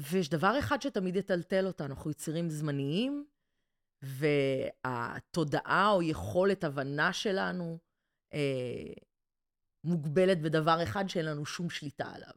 ויש 0.00 0.28
דבר 0.28 0.58
אחד 0.58 0.82
שתמיד 0.82 1.16
יטלטל 1.16 1.66
אותנו, 1.66 1.86
אנחנו 1.86 2.10
יצירים 2.10 2.50
זמניים, 2.50 3.26
והתודעה 4.02 5.90
או 5.90 6.02
יכולת 6.02 6.64
הבנה 6.64 7.12
שלנו 7.12 7.78
אה, 8.34 8.92
מוגבלת 9.84 10.40
בדבר 10.40 10.82
אחד 10.82 11.08
שאין 11.08 11.24
לנו 11.24 11.46
שום 11.46 11.70
שליטה 11.70 12.06
עליו. 12.14 12.32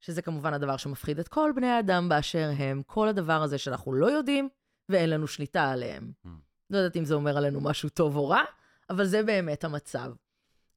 שזה 0.00 0.22
כמובן 0.22 0.54
הדבר 0.54 0.76
שמפחיד 0.76 1.18
את 1.18 1.28
כל 1.28 1.52
בני 1.56 1.66
האדם 1.66 2.08
באשר 2.08 2.50
הם, 2.58 2.82
כל 2.86 3.08
הדבר 3.08 3.42
הזה 3.42 3.58
שאנחנו 3.58 3.92
לא 3.92 4.06
יודעים 4.06 4.48
ואין 4.88 5.10
לנו 5.10 5.26
שליטה 5.26 5.70
עליהם. 5.70 6.12
Mm. 6.26 6.28
לא 6.70 6.78
יודעת 6.78 6.96
אם 6.96 7.04
זה 7.04 7.14
אומר 7.14 7.36
עלינו 7.36 7.60
משהו 7.60 7.88
טוב 7.88 8.16
או 8.16 8.28
רע, 8.28 8.42
אבל 8.90 9.06
זה 9.06 9.22
באמת 9.22 9.64
המצב. 9.64 10.12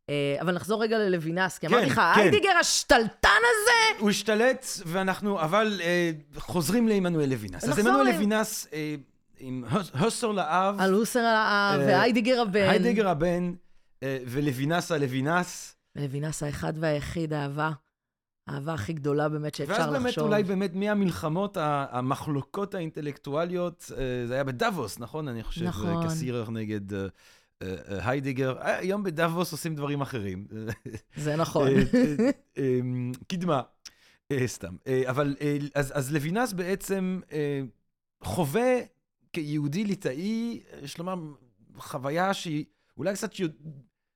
אה, 0.10 0.38
אבל 0.42 0.56
נחזור 0.56 0.84
רגע 0.84 0.98
ללוינס, 0.98 1.58
כי 1.58 1.68
כן, 1.68 1.74
אמרתי 1.74 1.90
לך, 1.90 2.02
כן. 2.16 2.22
היידיגר 2.22 2.58
השתלטן 2.60 3.30
הזה, 3.30 4.00
הוא 4.00 4.10
השתלט, 4.10 4.66
ואנחנו, 4.86 5.42
אבל 5.42 5.82
אה, 5.84 6.12
חוזרים 6.36 6.88
לעמנואל 6.88 7.30
לוינס. 7.30 7.64
אז 7.64 7.80
עמנואל 7.80 8.06
לוינס, 8.12 8.68
אה, 8.74 8.96
עם 9.40 9.64
הוס- 9.72 9.92
הוסרל 10.00 10.32
האב, 10.32 10.76
על 10.80 10.94
הוסרל 10.94 11.26
האב, 11.36 11.80
אה, 11.80 11.86
והיידגר 11.88 12.42
הבן. 12.42 12.70
היידגר 12.70 13.08
הבן, 13.08 13.54
אה, 14.04 14.18
ולוינס 14.28 14.92
הלוינס. 14.92 15.76
ולוינס 15.96 16.44
האחד 16.44 16.74
והיחיד, 16.80 17.34
האהבה. 17.34 17.72
האהבה 18.48 18.74
הכי 18.74 18.94
גדולה 18.94 19.30
באמת 19.30 19.56
שאפשר 19.56 19.74
ואז 19.74 19.82
לחשוב. 19.90 20.04
באמת, 20.04 20.18
אולי 20.18 20.44
באמת 20.44 20.72
מהמלחמות, 20.76 21.58
המחלוקות 21.62 22.76
האינטלקטואליות, 22.76 23.92
אה, 23.98 24.28
זה 24.28 24.34
היה 24.34 24.44
בדאבוס, 24.44 25.00
נכון? 25.00 25.28
אני 25.28 25.44
חושב, 25.44 25.66
נכון. 25.66 26.08
קסירר 26.08 26.50
נגד. 26.50 26.94
אה, 26.94 27.08
היום 28.64 29.04
בדאבוס 29.04 29.52
עושים 29.52 29.76
דברים 29.76 30.02
אחרים. 30.02 30.48
זה 31.16 31.36
נכון. 31.36 31.68
אה, 32.58 32.80
קדמה, 33.28 33.62
סתם. 34.46 34.76
אבל 35.10 35.36
אז 35.76 35.92
אז 35.96 36.14
לוינס 36.14 36.54
בעצם 36.54 37.20
חווה 38.24 38.76
כיהודי 39.46 39.84
ליטאי, 39.84 40.60
יש 40.82 40.98
לומר, 40.98 41.16
חוויה 41.78 42.34
שהיא 42.34 42.66
אולי 42.98 43.14
קצת 43.14 43.40
יו- 43.40 43.48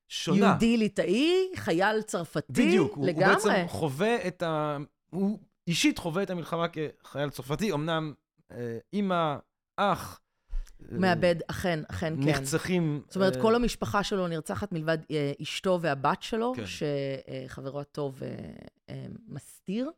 שונה. 0.08 0.46
יהודי 0.46 0.78
ליטאי, 0.78 1.50
חייל 1.56 2.02
צרפתי, 2.02 2.54
בדיוק, 2.54 2.92
הוא, 2.92 2.98
הוא 3.00 3.08
לגמרי. 3.08 3.36
בעצם 3.36 3.68
חווה 3.68 4.28
את 4.28 4.44
ה... 4.44 4.78
הוא 5.10 5.40
אישית 5.68 5.98
חווה 5.98 6.24
את 6.24 6.30
המלחמה 6.30 6.66
כחייל 6.68 7.30
צרפתי, 7.30 7.72
אמנם 7.72 8.14
אה, 8.52 8.78
אימא, 8.94 9.36
אח, 9.78 10.20
אה, 10.82 10.98
מאבד, 11.00 11.36
אכן, 11.48 11.80
אכן 11.92 12.16
כן. 12.24 12.30
נחצחים. 12.30 13.02
זאת 13.08 13.16
אומרת, 13.16 13.36
אה, 13.36 13.42
כל 13.42 13.56
המשפחה 13.56 14.04
שלו 14.04 14.28
נרצחת 14.28 14.72
מלבד 14.72 14.98
אה, 15.12 15.32
אשתו 15.42 15.80
והבת 15.82 16.22
שלו, 16.22 16.54
כן. 16.56 16.64
שחברו 17.48 17.80
הטוב 17.80 18.22
מסתיר, 19.28 19.92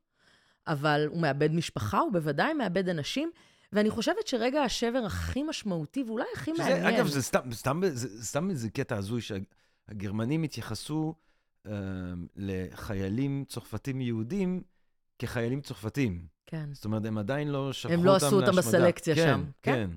אבל 0.67 1.05
הוא 1.09 1.21
מאבד 1.21 1.51
משפחה, 1.53 1.99
הוא 1.99 2.11
בוודאי 2.11 2.53
מאבד 2.53 2.89
אנשים, 2.89 3.31
ואני 3.73 3.89
חושבת 3.89 4.27
שרגע 4.27 4.61
השבר 4.61 5.03
הכי 5.05 5.43
משמעותי, 5.43 6.03
ואולי 6.07 6.25
הכי 6.35 6.51
שזה, 6.55 6.63
מעניין... 6.63 6.85
אגב, 6.95 7.07
זה 7.07 7.21
סתם, 7.21 7.53
סתם, 7.53 7.81
זה, 7.93 8.23
סתם 8.23 8.49
איזה 8.49 8.69
קטע 8.69 8.97
הזוי 8.97 9.21
שהגרמנים 9.21 10.43
התייחסו 10.43 11.13
אה, 11.67 11.71
לחיילים 12.35 13.43
צרפתים 13.47 14.01
יהודים 14.01 14.61
כחיילים 15.19 15.61
צרפתים. 15.61 16.25
כן. 16.45 16.69
זאת 16.73 16.85
אומרת, 16.85 17.05
הם 17.05 17.17
עדיין 17.17 17.47
לא 17.47 17.73
שלחו 17.73 17.93
אותם 17.93 17.99
הם 18.01 18.05
לא 18.05 18.15
עשו 18.15 18.25
אותם 18.35 18.55
להשמדה. 18.55 18.77
בסלקציה 18.77 19.15
כן, 19.15 19.21
שם. 19.21 19.43
כן. 19.61 19.73
כן. 19.73 19.89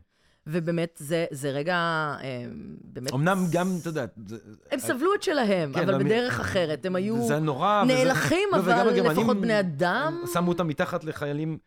ובאמת, 0.47 0.97
זה, 1.03 1.27
זה 1.31 1.51
רגע, 1.51 1.75
אה, 2.23 2.45
באמת... 2.85 3.13
אמנם 3.15 3.39
גם, 3.53 3.69
אתה 3.81 3.89
יודע... 3.89 4.05
זה- 4.27 4.37
הם 4.71 4.79
סבלו 4.79 5.15
את 5.15 5.23
שלהם, 5.23 5.73
כן, 5.73 5.81
אבל 5.83 5.93
לא, 5.93 5.99
בדרך 5.99 6.41
אחרת. 6.41 6.87
הם 6.87 6.97
היו 6.97 7.27
זה 7.29 7.39
נורא. 7.39 7.83
וזה- 7.85 7.95
נאלחים, 7.95 8.49
לא, 8.53 8.59
וגם 8.59 8.71
אבל 8.81 8.89
הגרמנים, 8.89 9.19
לפחות 9.21 9.37
בני 9.37 9.61
אדם. 9.61 10.23
שמו 10.33 10.49
אותם 10.49 10.69
מתחת 10.69 11.05
לחיילים 11.05 11.59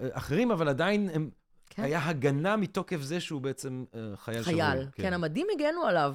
אה, 0.00 0.08
אחרים, 0.12 0.50
אבל 0.50 0.68
עדיין 0.68 1.08
הם, 1.12 1.30
כן. 1.78 1.84
היה 1.84 2.08
הגנה 2.08 2.56
מתוקף 2.56 3.00
זה 3.00 3.20
שהוא 3.20 3.40
בעצם 3.40 3.84
אה, 3.94 4.16
חייל 4.16 4.42
שבוי. 4.42 4.54
חייל. 4.62 4.86
כן, 4.92 5.12
המדים 5.12 5.46
הגנו 5.54 5.82
עליו. 5.82 6.14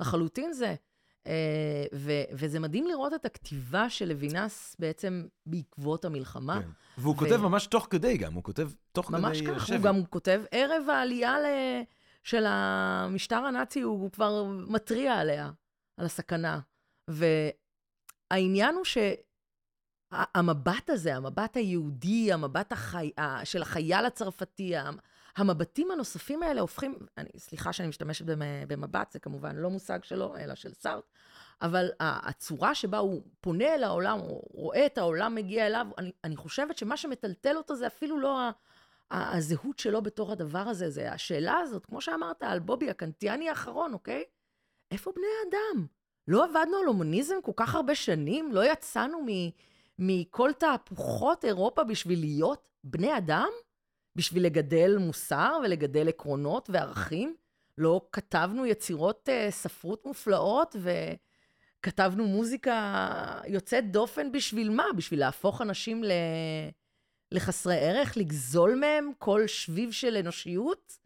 לחלוטין 0.00 0.52
זה. 0.52 0.74
אה, 1.26 1.32
ו- 1.94 2.22
וזה 2.32 2.60
מדהים 2.60 2.86
לראות 2.86 3.14
את 3.14 3.24
הכתיבה 3.24 3.90
של 3.90 4.08
לוינס 4.08 4.76
בעצם 4.78 5.24
בעקבות 5.46 6.04
המלחמה. 6.04 6.60
כן. 6.62 6.68
והוא 6.98 7.14
ו- 7.14 7.16
כותב 7.18 7.36
ממש 7.36 7.66
תוך 7.66 7.86
כדי 7.90 8.16
גם, 8.16 8.34
הוא 8.34 8.42
כותב 8.42 8.70
תוך 8.92 9.10
ממש 9.10 9.40
כדי 9.42 9.54
כך, 9.54 9.66
שבי. 9.66 9.76
הוא 9.76 9.84
גם 9.84 10.04
כותב, 10.04 10.42
ערב 10.50 10.88
העלייה 10.90 11.40
ל- 11.40 11.82
של 12.24 12.44
המשטר 12.46 13.36
הנאצי, 13.36 13.80
הוא 13.80 14.00
הוא 14.02 14.10
כבר 14.10 14.44
מתריע 14.68 15.14
עליה, 15.14 15.50
על 15.96 16.06
הסכנה. 16.06 16.60
והעניין 18.30 18.74
הוא 18.74 18.84
שהמבט 20.14 20.90
הזה, 20.90 21.16
המבט 21.16 21.56
היהודי, 21.56 22.32
המבט 22.32 22.72
החי... 22.72 23.10
של 23.44 23.62
החייל 23.62 24.04
הצרפתי, 24.06 24.72
המבטים 25.36 25.90
הנוספים 25.90 26.42
האלה 26.42 26.60
הופכים, 26.60 26.94
אני, 27.18 27.28
סליחה 27.36 27.72
שאני 27.72 27.88
משתמשת 27.88 28.24
במ- 28.24 28.40
במבט, 28.68 29.12
זה 29.12 29.18
כמובן 29.18 29.56
לא 29.56 29.70
מושג 29.70 30.04
שלו, 30.04 30.36
אלא 30.36 30.54
של 30.54 30.72
סארט, 30.74 31.04
אבל 31.62 31.88
הצורה 32.00 32.74
שבה 32.74 32.98
הוא 32.98 33.22
פונה 33.40 33.74
אל 33.74 33.84
העולם, 33.84 34.18
הוא 34.18 34.42
רואה 34.52 34.86
את 34.86 34.98
העולם 34.98 35.34
מגיע 35.34 35.66
אליו, 35.66 35.86
אני, 35.98 36.12
אני 36.24 36.36
חושבת 36.36 36.78
שמה 36.78 36.96
שמטלטל 36.96 37.56
אותו 37.56 37.76
זה 37.76 37.86
אפילו 37.86 38.18
לא 38.18 38.40
ה- 38.40 38.50
ה- 39.10 39.36
הזהות 39.36 39.78
שלו 39.78 40.02
בתור 40.02 40.32
הדבר 40.32 40.58
הזה, 40.58 40.90
זה 40.90 41.12
השאלה 41.12 41.58
הזאת, 41.58 41.86
כמו 41.86 42.00
שאמרת, 42.00 42.42
על 42.42 42.58
בובי 42.58 42.90
הקנטיאני 42.90 43.48
האחרון, 43.48 43.92
אוקיי? 43.92 44.24
איפה 44.90 45.12
בני 45.16 45.26
האדם? 45.44 45.86
לא 46.28 46.44
עבדנו 46.44 46.76
על 46.76 46.86
הומניזם 46.86 47.34
כל 47.42 47.52
כך 47.56 47.74
הרבה 47.74 47.94
שנים? 47.94 48.52
לא 48.52 48.72
יצאנו 48.72 49.18
מ- 49.26 49.50
מכל 50.00 50.50
תהפוכות 50.58 51.44
אירופה 51.44 51.84
בשביל 51.84 52.20
להיות 52.20 52.68
בני 52.84 53.16
אדם? 53.16 53.48
בשביל 54.16 54.44
לגדל 54.44 54.96
מוסר 54.98 55.58
ולגדל 55.64 56.08
עקרונות 56.08 56.70
וערכים? 56.72 57.36
לא 57.78 58.00
כתבנו 58.12 58.66
יצירות 58.66 59.28
uh, 59.28 59.50
ספרות 59.50 60.06
מופלאות 60.06 60.76
וכתבנו 61.80 62.26
מוזיקה 62.26 63.40
יוצאת 63.46 63.90
דופן 63.90 64.32
בשביל 64.32 64.70
מה? 64.70 64.84
בשביל 64.96 65.20
להפוך 65.20 65.62
אנשים 65.62 66.04
ל... 66.04 66.10
לחסרי 67.32 67.76
ערך? 67.76 68.16
לגזול 68.16 68.74
מהם 68.74 69.10
כל 69.18 69.46
שביב 69.46 69.92
של 69.92 70.16
אנושיות? 70.16 70.98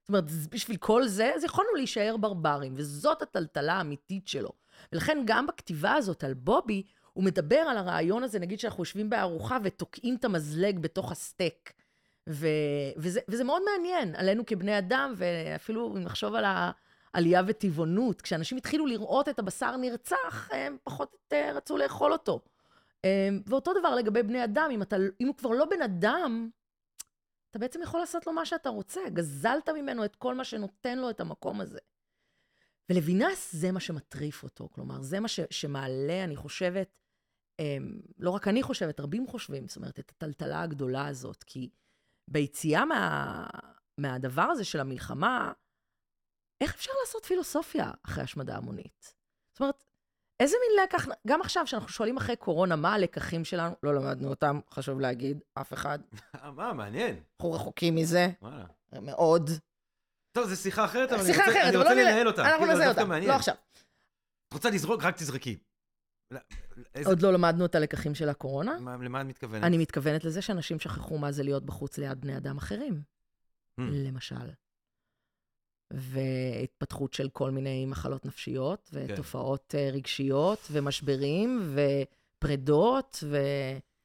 זאת 0.00 0.08
אומרת, 0.08 0.24
בשביל 0.50 0.76
כל 0.76 1.06
זה, 1.06 1.34
אז 1.34 1.44
יכולנו 1.44 1.74
להישאר 1.74 2.16
ברברים, 2.16 2.74
וזאת 2.76 3.22
הטלטלה 3.22 3.72
האמיתית 3.72 4.28
שלו. 4.28 4.50
ולכן 4.92 5.22
גם 5.24 5.46
בכתיבה 5.46 5.92
הזאת 5.92 6.24
על 6.24 6.34
בובי, 6.34 6.82
הוא 7.14 7.24
מדבר 7.24 7.56
על 7.56 7.78
הרעיון 7.78 8.22
הזה, 8.22 8.38
נגיד 8.38 8.60
שאנחנו 8.60 8.80
יושבים 8.82 9.10
בארוחה 9.10 9.58
ותוקעים 9.62 10.16
את 10.16 10.24
המזלג 10.24 10.78
בתוך 10.78 11.12
הסטייק. 11.12 11.72
ו- 12.28 12.46
וזה, 12.96 13.20
וזה 13.28 13.44
מאוד 13.44 13.62
מעניין 13.64 14.14
עלינו 14.14 14.46
כבני 14.46 14.78
אדם, 14.78 15.12
ואפילו 15.16 15.96
אם 15.96 16.02
נחשוב 16.02 16.34
על 16.34 16.44
העלייה 17.14 17.42
וטבעונות, 17.46 18.22
כשאנשים 18.22 18.58
התחילו 18.58 18.86
לראות 18.86 19.28
את 19.28 19.38
הבשר 19.38 19.76
נרצח, 19.76 20.48
הם 20.52 20.76
פחות 20.84 21.16
אה, 21.32 21.52
רצו 21.52 21.76
לאכול 21.76 22.12
אותו. 22.12 22.40
אה, 23.04 23.28
ואותו 23.46 23.72
דבר 23.80 23.94
לגבי 23.94 24.22
בני 24.22 24.44
אדם, 24.44 24.68
אם, 24.72 24.82
אתה, 24.82 24.96
אם 25.20 25.26
הוא 25.26 25.34
כבר 25.34 25.50
לא 25.50 25.64
בן 25.64 25.82
אדם, 25.82 26.50
אתה 27.50 27.58
בעצם 27.58 27.82
יכול 27.82 28.00
לעשות 28.00 28.26
לו 28.26 28.32
מה 28.32 28.46
שאתה 28.46 28.68
רוצה. 28.68 29.00
גזלת 29.08 29.68
ממנו 29.68 30.04
את 30.04 30.16
כל 30.16 30.34
מה 30.34 30.44
שנותן 30.44 30.98
לו 30.98 31.10
את 31.10 31.20
המקום 31.20 31.60
הזה. 31.60 31.78
ולוינס 32.90 33.54
זה 33.54 33.72
מה 33.72 33.80
שמטריף 33.80 34.42
אותו, 34.42 34.68
כלומר, 34.72 35.02
זה 35.02 35.20
מה 35.20 35.28
ש, 35.28 35.40
שמעלה, 35.50 36.24
אני 36.24 36.36
חושבת, 36.36 36.88
לא 38.18 38.30
רק 38.30 38.48
אני 38.48 38.62
חושבת, 38.62 39.00
רבים 39.00 39.26
חושבים, 39.26 39.68
זאת 39.68 39.76
אומרת, 39.76 39.98
את 39.98 40.10
הטלטלה 40.10 40.62
הגדולה 40.62 41.06
הזאת, 41.06 41.44
כי 41.44 41.70
ביציאה 42.30 42.84
מה, 42.84 43.46
מהדבר 43.98 44.42
הזה 44.42 44.64
של 44.64 44.80
המלחמה, 44.80 45.52
איך 46.60 46.74
אפשר 46.74 46.92
לעשות 47.00 47.24
פילוסופיה 47.24 47.90
אחרי 48.02 48.24
השמדה 48.24 48.56
המונית? 48.56 49.14
זאת 49.52 49.60
אומרת, 49.60 49.84
איזה 50.40 50.56
מין 50.60 50.84
לקח, 50.84 51.06
גם 51.26 51.40
עכשיו, 51.40 51.64
כשאנחנו 51.64 51.88
שואלים 51.88 52.16
אחרי 52.16 52.36
קורונה, 52.36 52.76
מה 52.76 52.94
הלקחים 52.94 53.44
שלנו, 53.44 53.74
לא 53.82 53.94
למדנו 53.94 54.28
אותם, 54.28 54.60
חשוב 54.70 55.00
להגיד, 55.00 55.40
אף 55.54 55.72
אחד. 55.72 55.98
מה, 56.56 56.72
מעניין. 56.72 57.16
אנחנו 57.36 57.52
רחוקים 57.52 57.94
מזה, 57.94 58.28
וואלה. 58.42 58.64
מאוד. 59.02 59.50
טוב, 60.32 60.48
זו 60.48 60.56
שיחה 60.56 60.84
אחרת, 60.84 61.12
אבל 61.12 61.20
אני 61.20 61.30
רוצה- 61.30 61.42
אחרת, 61.44 61.56
אני 61.56 61.68
אבל 61.68 61.76
רוצה 61.76 61.94
לא 61.94 62.02
לנהל 62.02 62.26
אותה. 62.26 62.42
אנחנו 62.42 62.58
כאילו, 62.58 62.72
נעשה 62.78 62.92
דווקא 62.92 63.02
אותה. 63.14 63.26
לא 63.26 63.32
עכשיו. 63.32 63.54
את 64.48 64.52
רוצה 64.54 64.70
לזרוק, 64.70 65.02
רק 65.02 65.16
תזרקי. 65.16 65.58
איזה- 66.94 67.08
עוד 67.10 67.22
לא 67.22 67.32
למדנו 67.32 67.64
את 67.64 67.74
הלקחים 67.74 68.14
של 68.14 68.28
הקורונה. 68.28 68.78
מה- 68.80 68.96
למה 68.96 69.20
את 69.20 69.26
מתכוונת? 69.26 69.64
אני 69.64 69.78
מתכוונת 69.78 70.24
לזה 70.24 70.42
שאנשים 70.42 70.78
שכחו 70.80 71.18
מה 71.18 71.32
זה 71.32 71.42
להיות 71.42 71.64
בחוץ 71.66 71.98
ליד 71.98 72.20
בני 72.20 72.36
אדם 72.36 72.56
אחרים, 72.56 73.02
Hmm. 73.80 73.82
למשל. 73.82 74.50
והתפתחות 75.92 77.14
של 77.14 77.28
כל 77.28 77.50
מיני 77.50 77.86
מחלות 77.86 78.26
נפשיות, 78.26 78.90
ותופעות 78.92 79.74
אה, 79.78 79.90
רגשיות, 79.92 80.68
ומשברים, 80.72 81.74
ופרדות, 82.38 83.24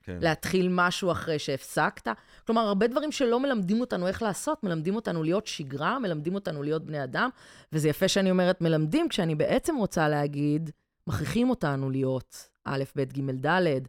כן. 0.03 0.17
ולהתחיל 0.21 0.67
משהו 0.71 1.11
אחרי 1.11 1.39
שהפסקת. 1.39 2.07
כלומר, 2.45 2.61
הרבה 2.61 2.87
דברים 2.87 3.11
שלא 3.11 3.39
מלמדים 3.39 3.81
אותנו 3.81 4.07
איך 4.07 4.21
לעשות, 4.21 4.63
מלמדים 4.63 4.95
אותנו 4.95 5.23
להיות 5.23 5.47
שגרה, 5.47 5.99
מלמדים 5.99 6.35
אותנו 6.35 6.63
להיות 6.63 6.85
בני 6.85 7.03
אדם, 7.03 7.29
וזה 7.73 7.89
יפה 7.89 8.07
שאני 8.07 8.31
אומרת 8.31 8.61
מלמדים, 8.61 9.09
כשאני 9.09 9.35
בעצם 9.35 9.75
רוצה 9.75 10.09
להגיד, 10.09 10.69
מכריחים 11.09 11.49
אותנו 11.49 11.89
להיות 11.89 12.49
א', 12.65 12.83
ב', 12.95 13.03
ג', 13.03 13.45
ד', 13.45 13.79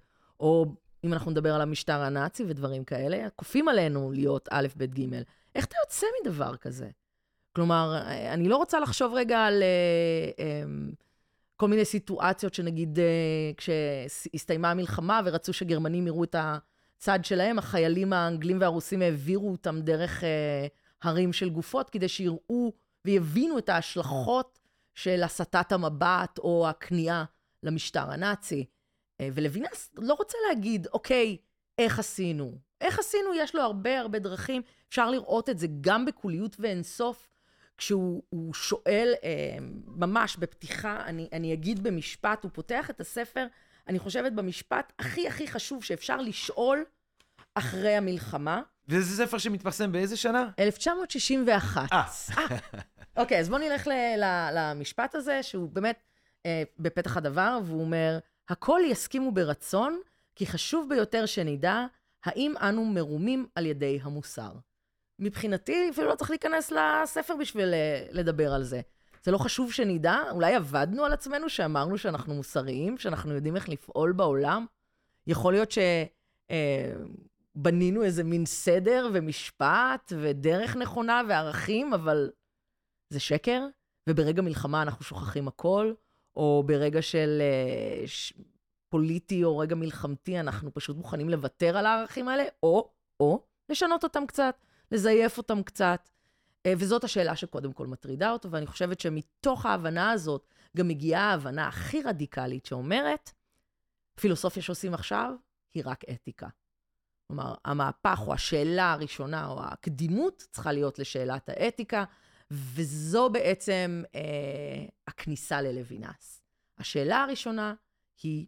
או 0.41 0.67
אם 1.05 1.13
אנחנו 1.13 1.31
נדבר 1.31 1.55
על 1.55 1.61
המשטר 1.61 2.01
הנאצי 2.01 2.45
ודברים 2.49 2.85
כאלה, 2.85 3.29
כופים 3.37 3.69
עלינו 3.69 4.13
להיות 4.13 4.49
א', 4.51 4.67
ב', 4.77 4.85
ג'. 4.85 5.23
איך 5.55 5.65
אתה 5.65 5.77
יוצא 5.85 6.07
מדבר 6.23 6.57
כזה? 6.57 6.89
כלומר, 7.53 8.03
אני 8.07 8.49
לא 8.49 8.57
רוצה 8.57 8.81
לחשוב 8.81 9.13
רגע 9.15 9.39
על 9.39 9.63
אה, 9.63 10.45
אה, 10.45 10.63
כל 11.57 11.69
מיני 11.69 11.85
סיטואציות 11.85 12.55
שנגיד 12.55 12.99
אה, 12.99 13.05
כשהסתיימה 13.57 14.71
המלחמה 14.71 15.21
ורצו 15.25 15.53
שגרמנים 15.53 16.07
יראו 16.07 16.25
את 16.25 16.37
הצד 16.39 17.25
שלהם, 17.25 17.59
החיילים 17.59 18.13
האנגלים 18.13 18.61
והרוסים 18.61 19.03
העבירו 19.03 19.51
אותם 19.51 19.81
דרך 19.81 20.25
אה, 20.25 20.67
הרים 21.03 21.33
של 21.33 21.51
גופות 21.51 21.91
כדי 21.91 22.09
שיראו 22.09 22.73
ויבינו 23.05 23.59
את 23.59 23.69
ההשלכות 23.69 24.60
של 24.95 25.23
הסטת 25.23 25.73
המבט 25.73 26.39
או 26.39 26.69
הכניעה 26.69 27.25
למשטר 27.63 28.11
הנאצי. 28.11 28.67
אה, 29.21 29.29
ולוינס 29.33 29.91
לא 29.97 30.15
רוצה 30.15 30.39
להגיד, 30.49 30.87
אוקיי, 30.93 31.37
איך 31.79 31.99
עשינו? 31.99 32.59
איך 32.81 32.99
עשינו? 32.99 33.35
יש 33.35 33.55
לו 33.55 33.63
הרבה 33.63 34.01
הרבה 34.01 34.19
דרכים. 34.19 34.63
אפשר 34.89 35.11
לראות 35.11 35.49
את 35.49 35.59
זה 35.59 35.67
גם 35.81 36.05
בקוליות 36.05 36.57
ואינסוף, 36.59 37.29
כשהוא 37.77 38.23
הוא 38.29 38.55
שואל, 38.55 39.15
אה, 39.25 39.57
ממש 39.87 40.37
בפתיחה, 40.37 41.03
אני, 41.07 41.29
אני 41.33 41.53
אגיד 41.53 41.83
במשפט, 41.83 42.45
הוא 42.45 42.51
פותח 42.55 42.91
את 42.91 43.01
הספר, 43.01 43.47
אני 43.89 43.99
חושבת 43.99 44.33
במשפט 44.33 44.93
הכי 44.99 45.29
הכי 45.29 45.49
חשוב 45.49 45.85
שאפשר 45.85 46.17
לשאול 46.17 46.85
אחרי 47.55 47.97
המלחמה, 47.97 48.63
וזה 48.89 49.27
ספר 49.27 49.39
שמתפרסם 49.39 49.93
באיזה 49.93 50.17
שנה? 50.17 50.51
1961. 50.59 51.93
אה. 51.93 52.03
אוקיי, 53.17 53.41
אז 53.41 53.49
בואו 53.49 53.61
נלך 53.61 53.87
ל- 53.87 54.17
ל- 54.17 54.51
למשפט 54.55 55.15
הזה, 55.15 55.43
שהוא 55.43 55.69
באמת 55.69 56.03
אה, 56.47 56.63
בפתח 56.79 57.17
הדבר, 57.17 57.59
והוא 57.65 57.81
אומר, 57.81 58.19
הכל 58.49 58.81
יסכימו 58.87 59.33
ברצון, 59.33 60.01
כי 60.37 60.47
חשוב 60.47 60.89
ביותר 60.89 61.27
שנדע 61.27 61.87
האם 62.25 62.55
אנו 62.57 62.85
מרומים 62.85 63.47
על 63.55 63.67
ידי 63.67 63.99
המוסר. 64.03 64.53
מבחינתי, 65.19 65.91
אפילו 65.91 66.09
לא 66.09 66.15
צריך 66.15 66.31
להיכנס 66.31 66.73
לספר 66.73 67.37
בשביל 67.37 67.75
אה, 67.75 68.07
לדבר 68.11 68.55
על 68.55 68.63
זה. 68.63 68.81
זה 69.23 69.31
לא 69.31 69.39
חשוב 69.39 69.73
שנדע? 69.73 70.17
אולי 70.31 70.55
עבדנו 70.55 71.05
על 71.05 71.13
עצמנו 71.13 71.49
שאמרנו 71.49 71.99
שאנחנו 71.99 72.35
מוסריים, 72.35 72.99
שאנחנו 72.99 73.35
יודעים 73.35 73.57
איך 73.57 73.69
לפעול 73.69 74.13
בעולם? 74.13 74.67
יכול 75.27 75.53
להיות 75.53 75.73
שבנינו 77.57 78.05
איזה 78.05 78.25
מין 78.25 78.47
סדר 78.47 79.11
ומשפט 79.13 80.13
ודרך 80.21 80.77
נכונה 80.77 81.23
וערכים, 81.29 81.95
אבל 81.95 82.31
זה 83.11 83.21
שקר, 83.21 83.67
וברגע 84.09 84.43
מלחמה 84.43 84.83
אנחנו 84.83 85.05
שוכחים 85.05 85.49
הכל, 85.49 85.93
או 86.37 86.63
ברגע 86.67 87.03
של 87.03 87.39
אה, 87.41 88.07
ש... 88.07 88.33
פוליטי 88.91 89.45
או 89.45 89.59
רגע 89.59 89.75
מלחמתי, 89.75 90.41
אנחנו 90.41 90.75
פשוט 90.75 90.97
מוכנים 90.97 91.29
לוותר 91.31 91.77
על 91.77 91.87
הערכים 91.87 92.29
האלה, 92.29 92.45
או, 92.63 92.91
או 93.21 93.43
לשנות 93.69 94.05
אותם 94.05 94.27
קצת, 94.27 94.55
לזייף 94.91 95.39
אותם 95.39 95.63
קצת. 95.63 96.09
אה, 96.67 96.73
וזאת 96.79 97.05
השאלה 97.05 97.37
שקודם 97.37 97.73
כל 97.73 97.87
מטרידה 97.87 98.33
אותו, 98.33 98.51
ואני 98.51 98.67
חושבת 98.67 99.01
שמתוך 99.01 99.67
ההבנה 99.67 100.11
הזאת 100.11 100.49
גם 100.77 100.89
מגיעה 100.89 101.31
ההבנה 101.31 101.69
הכי 101.69 102.03
רדיקלית 102.03 102.67
שאומרת, 102.67 103.31
פילוסופיה 104.21 104.63
שעושים 104.63 104.95
עכשיו 104.95 105.33
היא 105.75 105.83
רק 105.87 106.05
אתיקה. 106.11 106.49
כלומר, 107.27 107.55
המהפך 107.65 108.21
או 108.27 108.35
השאלה 108.35 108.93
הראשונה 108.93 109.47
או 109.47 109.63
הקדימות 109.63 110.47
צריכה 110.51 110.73
להיות 110.73 110.99
לשאלת 110.99 111.49
האתיקה, 111.49 112.05
וזו 112.51 113.31
בעצם 113.31 114.03
אה, 114.15 114.87
הכניסה 115.07 115.63
ללוינס. 115.63 116.43
השאלה 116.79 117.23
הראשונה 117.23 117.75
היא 118.23 118.47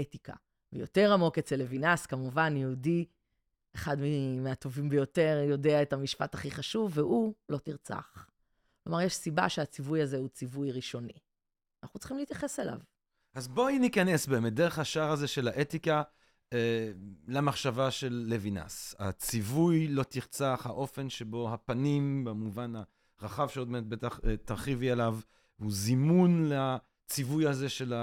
אתיקה. 0.00 0.34
ויותר 0.72 1.12
עמוק 1.12 1.38
אצל 1.38 1.56
לוינס, 1.56 2.06
כמובן, 2.06 2.56
יהודי, 2.56 3.04
אחד 3.76 3.96
מהטובים 4.38 4.88
ביותר, 4.88 5.44
יודע 5.48 5.82
את 5.82 5.92
המשפט 5.92 6.34
הכי 6.34 6.50
חשוב, 6.50 6.98
והוא 6.98 7.34
לא 7.48 7.58
תרצח. 7.58 8.26
כלומר, 8.84 9.00
יש 9.00 9.14
סיבה 9.14 9.48
שהציווי 9.48 10.02
הזה 10.02 10.16
הוא 10.16 10.28
ציווי 10.28 10.72
ראשוני. 10.72 11.18
אנחנו 11.82 11.98
צריכים 11.98 12.16
להתייחס 12.16 12.60
אליו. 12.60 12.78
אז 13.34 13.48
בואי 13.48 13.78
ניכנס 13.78 14.26
באמת, 14.26 14.54
דרך 14.54 14.78
השער 14.78 15.10
הזה 15.10 15.28
של 15.28 15.48
האתיקה, 15.48 16.02
למחשבה 17.28 17.90
של 17.90 18.24
לוינס. 18.26 18.94
הציווי 18.98 19.88
לא 19.88 20.02
תרצח, 20.02 20.62
האופן 20.64 21.10
שבו 21.10 21.54
הפנים, 21.54 22.24
במובן 22.24 22.72
הרחב 23.20 23.48
שעוד 23.48 23.68
מעט 23.68 23.84
בטח 23.84 24.20
אה, 24.24 24.36
תרחיבי 24.36 24.90
עליו, 24.90 25.18
הוא 25.56 25.72
זימון 25.72 26.48
לציווי 26.48 27.46
הזה 27.46 27.68
של 27.68 27.94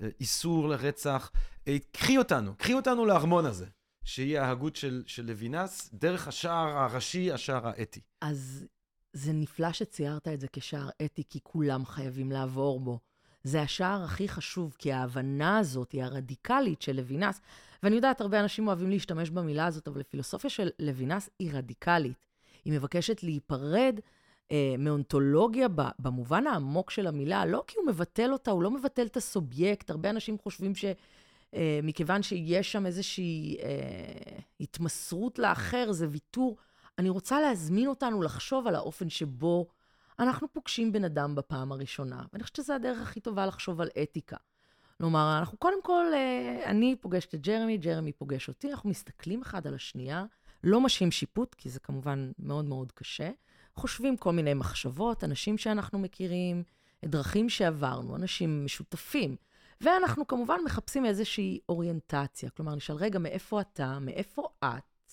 האיסור 0.00 0.68
לרצח. 0.68 1.30
אה, 1.68 1.76
קחי 1.92 2.18
אותנו, 2.18 2.54
קחי 2.56 2.74
אותנו 2.74 3.06
לארמון 3.06 3.46
הזה, 3.46 3.66
שהיא 4.04 4.38
ההגות 4.38 4.76
של, 4.76 5.02
של 5.06 5.26
לוינס, 5.26 5.90
דרך 5.92 6.28
השער 6.28 6.78
הראשי, 6.78 7.32
השער 7.32 7.68
האתי. 7.68 8.00
אז 8.20 8.64
זה 9.12 9.32
נפלא 9.32 9.72
שציירת 9.72 10.28
את 10.28 10.40
זה 10.40 10.46
כשער 10.52 10.88
אתי, 11.04 11.22
כי 11.28 11.38
כולם 11.42 11.86
חייבים 11.86 12.32
לעבור 12.32 12.80
בו. 12.80 12.98
זה 13.44 13.62
השער 13.62 14.04
הכי 14.04 14.28
חשוב, 14.28 14.76
כי 14.78 14.92
ההבנה 14.92 15.58
הזאת 15.58 15.92
היא 15.92 16.04
הרדיקלית 16.04 16.82
של 16.82 16.96
לוינס. 16.96 17.40
ואני 17.82 17.96
יודעת, 17.96 18.20
הרבה 18.20 18.40
אנשים 18.40 18.66
אוהבים 18.66 18.90
להשתמש 18.90 19.30
במילה 19.30 19.66
הזאת, 19.66 19.88
אבל 19.88 20.00
הפילוסופיה 20.00 20.50
של 20.50 20.68
לוינס 20.78 21.30
היא 21.38 21.50
רדיקלית. 21.52 22.26
היא 22.64 22.72
מבקשת 22.72 23.22
להיפרד 23.22 24.00
אה, 24.52 24.74
מאונתולוגיה 24.78 25.68
במובן 25.98 26.46
העמוק 26.46 26.90
של 26.90 27.06
המילה, 27.06 27.46
לא 27.46 27.64
כי 27.66 27.78
הוא 27.78 27.86
מבטל 27.86 28.32
אותה, 28.32 28.50
הוא 28.50 28.62
לא 28.62 28.70
מבטל 28.70 29.06
את 29.06 29.16
הסובייקט. 29.16 29.90
הרבה 29.90 30.10
אנשים 30.10 30.38
חושבים 30.38 30.72
שמכיוון 30.74 32.22
שיש 32.22 32.72
שם 32.72 32.86
איזושהי 32.86 33.56
אה, 33.62 34.38
התמסרות 34.60 35.38
לאחר, 35.38 35.92
זה 35.92 36.06
ויתור. 36.10 36.56
אני 36.98 37.08
רוצה 37.08 37.40
להזמין 37.40 37.86
אותנו 37.86 38.22
לחשוב 38.22 38.66
על 38.66 38.74
האופן 38.74 39.08
שבו 39.08 39.66
אנחנו 40.18 40.52
פוגשים 40.52 40.92
בן 40.92 41.04
אדם 41.04 41.34
בפעם 41.34 41.72
הראשונה. 41.72 42.22
ואני 42.32 42.42
חושבת 42.42 42.56
שזו 42.56 42.72
הדרך 42.72 43.02
הכי 43.02 43.20
טובה 43.20 43.46
לחשוב 43.46 43.80
על 43.80 43.88
אתיקה. 44.02 44.36
כלומר, 44.98 45.36
אנחנו 45.38 45.58
קודם 45.58 45.82
כל, 45.82 46.06
אה, 46.14 46.62
אני 46.64 46.96
פוגשת 47.00 47.34
את 47.34 47.40
ג'רמי, 47.40 47.78
ג'רמי 47.78 48.12
פוגש 48.12 48.48
אותי, 48.48 48.70
אנחנו 48.70 48.90
מסתכלים 48.90 49.42
אחד 49.42 49.66
על 49.66 49.74
השנייה, 49.74 50.24
לא 50.64 50.80
משהים 50.80 51.10
שיפוט, 51.10 51.54
כי 51.54 51.68
זה 51.68 51.80
כמובן 51.80 52.30
מאוד 52.38 52.64
מאוד 52.64 52.92
קשה. 52.92 53.30
חושבים 53.74 54.16
כל 54.16 54.32
מיני 54.32 54.54
מחשבות, 54.54 55.24
אנשים 55.24 55.58
שאנחנו 55.58 55.98
מכירים, 55.98 56.62
דרכים 57.04 57.48
שעברנו, 57.48 58.16
אנשים 58.16 58.64
משותפים. 58.64 59.36
ואנחנו 59.80 60.26
כמובן 60.26 60.58
מחפשים 60.64 61.06
איזושהי 61.06 61.58
אוריינטציה. 61.68 62.50
כלומר, 62.50 62.74
נשאל, 62.74 62.96
רגע, 62.96 63.18
מאיפה 63.18 63.60
אתה? 63.60 63.98
מאיפה 63.98 64.48
את? 64.64 65.12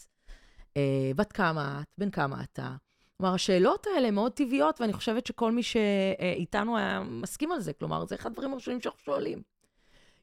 אה, 0.77 1.11
בת 1.15 1.31
כמה 1.31 1.81
את? 1.81 1.87
בן 1.97 2.09
כמה 2.09 2.43
אתה? 2.43 2.75
כלומר, 3.17 3.33
השאלות 3.33 3.87
האלה 3.87 4.11
מאוד 4.11 4.31
טבעיות, 4.31 4.81
ואני 4.81 4.93
חושבת 4.93 5.27
שכל 5.27 5.51
מי 5.51 5.63
שאיתנו 5.63 6.77
היה 6.77 7.03
מסכים 7.03 7.51
על 7.51 7.59
זה. 7.59 7.73
כלומר, 7.73 8.05
זה 8.05 8.15
אחד 8.15 8.29
הדברים 8.31 8.51
הראשונים 8.51 8.81
שאנחנו 8.81 8.99
שואלים. 8.99 9.52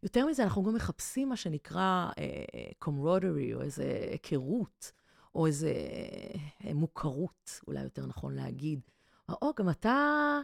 יותר 0.02 0.26
מזה, 0.26 0.42
אנחנו 0.42 0.62
גם 0.62 0.74
מחפשים 0.74 1.28
מה 1.28 1.36
שנקרא 1.36 2.10
קומרודרי, 2.78 3.54
או 3.54 3.62
איזו 3.62 3.82
היכרות, 3.82 4.92
או 5.34 5.46
איזו 5.46 5.68
מוכרות, 6.74 7.60
אולי 7.66 7.82
יותר 7.82 8.06
נכון 8.06 8.34
להגיד. 8.34 8.80
או, 9.42 9.52
גם 9.56 9.70
אתה, 9.70 10.38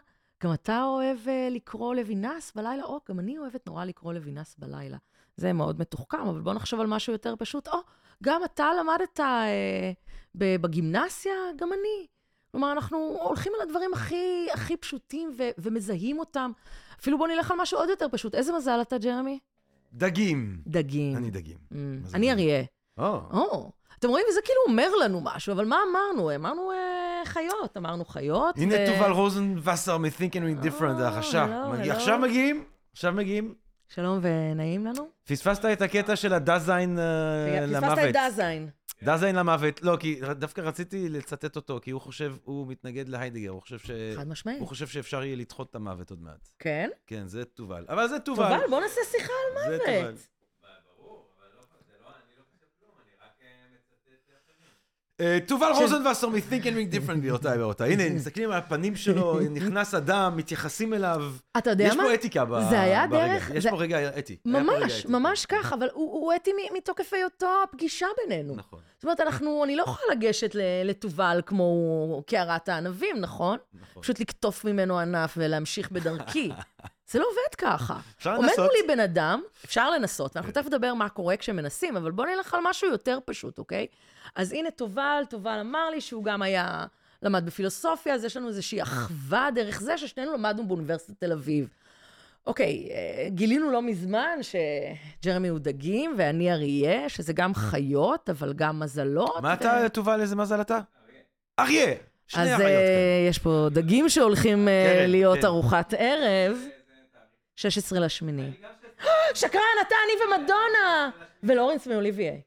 גם 0.44 0.52
אתה 0.52 0.82
אוהב 0.84 1.18
uh, 1.24 1.54
לקרוא 1.54 1.94
לוינס 1.94 2.52
בלילה? 2.54 2.84
או, 2.84 3.00
גם 3.08 3.18
אני 3.20 3.38
אוהבת 3.38 3.66
נורא 3.66 3.84
לקרוא 3.84 4.12
לוינס 4.12 4.56
בלילה. 4.58 4.96
זה 5.36 5.52
מאוד 5.52 5.80
מתוחכם, 5.80 6.20
אבל 6.20 6.40
בואו 6.40 6.54
נחשוב 6.54 6.80
על 6.80 6.86
משהו 6.86 7.12
יותר 7.12 7.34
פשוט. 7.38 7.68
או, 7.68 7.78
גם 8.22 8.44
אתה 8.44 8.68
למדת 8.80 9.20
uh, 9.20 9.22
בגימנסיה? 10.34 11.32
גם 11.56 11.68
אני. 11.72 12.06
כלומר, 12.50 12.72
אנחנו 12.72 13.16
הולכים 13.22 13.52
על 13.56 13.68
הדברים 13.68 13.94
הכי, 13.94 14.46
הכי 14.54 14.76
פשוטים 14.76 15.34
ו- 15.38 15.50
ומזהים 15.58 16.18
אותם. 16.18 16.52
אפילו 17.00 17.18
בואו 17.18 17.28
נלך 17.28 17.50
על 17.50 17.56
משהו 17.60 17.78
עוד 17.78 17.88
יותר 17.88 18.06
פשוט. 18.12 18.34
איזה 18.34 18.52
מזל 18.56 18.78
אתה, 18.82 18.98
ג'רמי? 18.98 19.38
דגים. 19.92 20.56
דגים. 20.66 21.16
אני 21.16 21.30
דגים. 21.30 21.56
Mm, 21.72 21.76
זה 22.04 22.16
אני? 22.16 22.32
אריה. 22.32 22.62
או. 22.98 23.70
אתם 23.98 24.08
רואים? 24.08 24.26
זה 24.34 24.40
כאילו 24.44 24.58
אומר 24.68 24.88
לנו 25.04 25.20
משהו, 25.24 25.52
אבל 25.52 25.64
מה 25.64 25.78
אמרנו? 25.90 26.34
אמרנו 26.34 26.70
אה, 26.72 26.76
חיות, 27.24 27.76
אמרנו 27.76 28.04
חיות. 28.04 28.58
הנה 28.58 28.74
ו- 28.74 28.86
תובל 28.86 29.10
רוזנבסר 29.10 29.98
מ-Thinking 29.98 30.10
with 30.62 30.64
Different, 30.66 31.00
אה, 31.00 31.08
החשב. 31.08 31.46
hello, 31.50 31.68
מגיע- 31.78 31.92
hello. 31.92 31.96
עכשיו 31.96 32.18
מגיעים, 32.18 32.64
עכשיו 32.92 33.12
מגיעים 33.12 33.54
שלום 33.88 34.18
ונעים 34.22 34.86
לנו. 34.86 35.08
פספסת 35.28 35.64
את 35.64 35.82
הקטע 35.82 36.16
של 36.16 36.32
הדזיין 36.32 36.98
אה, 36.98 37.04
למוות. 37.66 37.84
פספסת 37.98 38.08
את 38.10 38.16
דזיין. 38.32 38.68
דזיין 39.06 39.36
למוות. 39.36 39.82
לא, 39.82 39.96
כי 40.00 40.20
דווקא 40.38 40.60
רציתי 40.60 41.08
לצטט 41.08 41.56
אותו, 41.56 41.80
כי 41.82 41.90
הוא 41.90 42.00
חושב, 42.00 42.34
הוא 42.44 42.66
מתנגד 42.66 43.08
להיידגר, 43.08 43.50
הוא 43.50 43.60
חושב 43.60 43.78
ש... 43.78 43.90
חד 44.16 44.28
משמעית. 44.28 44.60
הוא 44.60 44.68
חושב 44.68 44.86
שאפשר 44.86 45.24
יהיה 45.24 45.36
לדחות 45.36 45.70
את 45.70 45.74
המוות 45.74 46.10
עוד 46.10 46.22
מעט. 46.22 46.48
כן? 46.58 46.90
כן, 47.06 47.26
זה 47.28 47.44
תובל. 47.44 47.84
אבל 47.88 48.08
זה 48.08 48.18
תובל. 48.18 48.54
תובל, 48.56 48.70
בוא 48.70 48.80
נעשה 48.80 49.00
שיחה 49.10 49.32
על 49.46 49.70
זה 49.70 49.76
מוות. 49.76 49.86
תובל. 49.86 50.14
תובל 55.46 55.72
ש- 55.74 55.78
רוזנבסר 55.78 56.28
מ-Think 56.28 56.62
and 56.64 56.94
Different, 56.94 57.12
גבירותיי 57.16 57.58
ורבותיי. 57.62 57.92
הנה, 57.92 58.02
מסתכלים 58.16 58.50
על 58.50 58.58
הפנים 58.58 58.96
שלו, 58.96 59.40
נכנס 59.56 59.94
אדם, 59.94 60.36
מתייחסים 60.36 60.94
אליו. 60.94 61.22
אתה 61.58 61.70
יודע 61.70 61.84
יש 61.84 61.94
מה? 61.96 62.02
פה 62.04 62.14
אתיקה 62.14 62.44
ב- 62.44 62.60
זה 62.70 62.80
היה 62.80 63.06
ברגע. 63.06 63.26
דרך- 63.34 63.50
יש 63.54 63.66
פה 63.66 63.76
רגע 63.76 64.18
אתי. 64.18 64.36
ממש. 64.44 65.06
ממש 65.06 65.46
כך, 65.46 65.72
אבל 65.72 65.88
הוא 65.92 66.32
אתי 66.34 66.50
מתוקף 66.76 67.12
היותו 67.12 67.48
הפגישה 67.64 68.06
בינינו. 68.22 68.54
נכון, 68.56 68.80
זאת 68.94 69.04
אומרת, 69.04 69.20
אנחנו, 69.20 69.64
אני 69.64 69.76
לא 69.76 69.82
יכולה 69.82 70.14
לגשת 70.14 70.50
לתובל 70.84 71.40
כמו 71.46 72.22
קערת 72.26 72.68
הענבים, 72.68 73.16
נכון? 73.20 73.58
נכון. 73.74 74.02
פשוט 74.02 74.20
לקטוף 74.20 74.64
ממנו 74.64 74.98
ענף 74.98 75.34
ולהמשיך 75.36 75.90
בדרכי. 75.90 76.50
זה 77.10 77.18
לא 77.18 77.24
עובד 77.24 77.54
ככה. 77.58 77.98
אפשר 78.18 78.34
עומד 78.34 78.48
לנסות. 78.48 78.66
מולי 78.66 78.94
בן 78.94 79.00
אדם, 79.00 79.42
אפשר 79.64 79.90
לנסות, 79.90 80.36
ואנחנו 80.36 80.52
תכף 80.52 80.66
נדבר 80.66 80.94
מה 80.94 81.08
קורה 81.08 81.36
כשמנסים, 81.36 81.96
אבל 81.96 82.10
בואו 82.10 82.28
נלך 82.28 82.54
על 82.54 82.60
משהו 82.64 82.88
יותר 82.88 83.18
פשוט, 83.24 83.58
אוקיי? 83.58 83.86
אז 84.34 84.52
הנה, 84.52 84.70
תובל, 84.70 85.22
תובל 85.30 85.58
אמר 85.60 85.90
לי 85.90 86.00
שהוא 86.00 86.24
גם 86.24 86.42
היה, 86.42 86.84
למד 87.22 87.46
בפילוסופיה, 87.46 88.14
אז 88.14 88.24
יש 88.24 88.36
לנו 88.36 88.48
איזושהי 88.48 88.82
אחווה 88.82 89.48
דרך 89.54 89.80
זה 89.80 89.98
ששנינו 89.98 90.32
למדנו 90.32 90.66
באוניברסיטת 90.68 91.20
תל 91.20 91.32
אביב. 91.32 91.68
אוקיי, 92.46 92.88
אה, 92.90 93.28
גילינו 93.28 93.70
לא 93.70 93.82
מזמן 93.82 94.38
שג'רמי 94.42 95.48
הוא 95.48 95.58
דגים 95.58 96.14
ואני 96.18 96.52
אריה, 96.52 97.08
שזה 97.08 97.32
גם 97.32 97.54
חיות, 97.54 98.30
אבל 98.30 98.52
גם 98.52 98.80
מזלות. 98.80 99.42
מה 99.42 99.48
ו- 99.48 99.52
אתה, 99.52 99.88
תובל, 99.88 100.20
איזה 100.20 100.36
מזל 100.36 100.60
אתה? 100.60 100.80
אריה! 101.58 101.94
שני 102.26 102.42
אז 102.42 102.48
אה, 102.48 102.56
כאלה. 102.58 103.28
יש 103.28 103.38
פה 103.38 103.68
דגים 103.70 104.08
שהולכים 104.08 104.68
אה, 104.68 104.92
קרן, 104.96 105.10
להיות 105.10 105.38
כן. 105.38 105.46
ארוחת 105.46 105.94
ערב. 105.98 106.58
16 107.56 108.00
לשמיני. 108.00 108.50
שקרן, 109.34 109.60
אתה, 109.86 109.94
אני 110.04 110.36
ומדונה! 110.36 111.10
ולורנס 111.42 111.86
מאוליביי. 111.86 112.42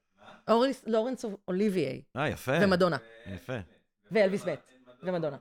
לורנס 0.88 1.26
אוליביי. 1.48 2.02
אה, 2.18 2.30
יפה. 2.30 2.52
ומדונה. 2.62 2.98
יפה. 3.34 3.54
ואלוויס 4.12 4.46
מת. 4.46 4.60
ומדונה. 5.04 5.38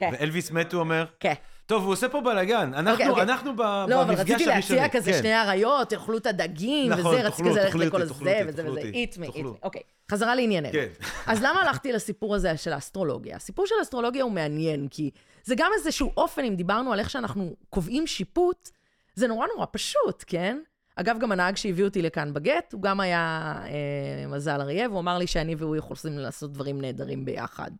כן, 0.00 0.10
ואלוויס 0.12 0.50
מת, 0.50 0.72
הוא 0.72 0.80
אומר. 0.80 1.04
כן. 1.20 1.34
טוב, 1.66 1.84
הוא 1.84 1.92
עושה 1.92 2.08
פה 2.08 2.20
בלאגן. 2.20 2.74
אנחנו 2.74 3.10
אוקיי. 3.10 3.22
אנחנו 3.22 3.56
ב- 3.56 3.60
לא, 3.60 4.02
אבל 4.02 4.14
במפגש 4.14 4.34
רציתי 4.34 4.52
הראשוני. 4.52 4.80
להציע 4.80 5.00
כזה 5.00 5.12
כן. 5.12 5.18
שני 5.18 5.40
אריות, 5.40 5.88
תאכלו 5.88 6.18
את 6.18 6.26
הדגים, 6.26 6.92
נכון, 6.92 7.14
וזה, 7.14 7.22
רציתי 7.26 7.48
כזה 7.50 7.62
ללכת 7.62 7.74
לכל 7.78 8.02
הזה, 8.02 8.14
וזה 8.46 8.62
וזה. 8.68 8.68
אותי, 8.68 9.06
eat 9.10 9.16
me, 9.16 9.34
eat 9.34 9.38
me. 9.38 9.46
אוקיי, 9.62 9.82
חזרה 10.10 10.34
לענייננו. 10.34 10.72
כן. 10.72 10.86
אז 11.26 11.42
למה 11.42 11.62
הלכתי 11.62 11.92
לסיפור 11.92 12.34
הזה 12.34 12.56
של 12.56 12.72
האסטרולוגיה? 12.72 13.36
הסיפור 13.36 13.66
של 13.66 13.74
האסטרולוגיה 13.78 14.24
הוא 14.24 14.32
מעניין, 14.32 14.88
כי 14.90 15.10
זה 15.44 15.54
גם 15.54 15.70
איזשהו 15.78 16.12
אופן, 16.16 16.44
אם 16.44 16.54
דיברנו 16.54 16.92
על 16.92 16.98
איך 16.98 17.10
שאנחנו 17.10 17.56
קובעים 17.70 18.06
שיפוט, 18.06 18.70
זה 19.14 19.28
נורא 19.28 19.46
נורא 19.54 19.66
פשוט, 19.72 20.24
כן? 20.26 20.58
אגב, 20.96 21.18
גם 21.18 21.32
הנהג 21.32 21.56
שהביא 21.56 21.84
אותי 21.84 22.02
לכאן 22.02 22.32
בגט, 22.34 22.72
הוא 22.72 22.82
גם 22.82 23.00
היה 23.00 23.54
אה, 23.64 24.26
מזל 24.26 24.60
אריה, 24.60 24.88
והוא 24.88 25.00
אמר 25.00 25.18
לי 25.18 25.26
שאני 25.26 25.54
והוא 25.54 25.76
יכולים 25.76 26.18
לעשות 26.18 26.52
דברים 26.52 26.80
נהדרים 26.80 27.24
ביחד. 27.24 27.70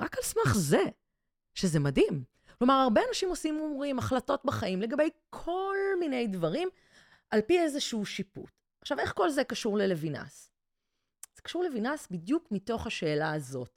רק 0.00 0.16
על 0.16 0.22
סמך 0.22 0.54
זה, 0.56 0.82
שזה 1.58 1.80
מדהים. 1.80 2.24
כלומר, 2.58 2.74
הרבה 2.74 3.00
אנשים 3.08 3.28
עושים 3.28 3.54
הימורים, 3.54 3.98
החלטות 3.98 4.44
בחיים 4.44 4.82
לגבי 4.82 5.10
כל 5.30 5.76
מיני 6.00 6.26
דברים, 6.26 6.68
על 7.30 7.40
פי 7.40 7.60
איזשהו 7.60 8.06
שיפוט. 8.06 8.50
עכשיו, 8.80 8.98
איך 8.98 9.12
כל 9.12 9.30
זה 9.30 9.44
קשור 9.44 9.78
ללוינס? 9.78 10.50
זה 11.36 11.42
קשור 11.42 11.64
לוינס 11.64 12.08
בדיוק 12.10 12.48
מתוך 12.50 12.86
השאלה 12.86 13.32
הזאת. 13.32 13.70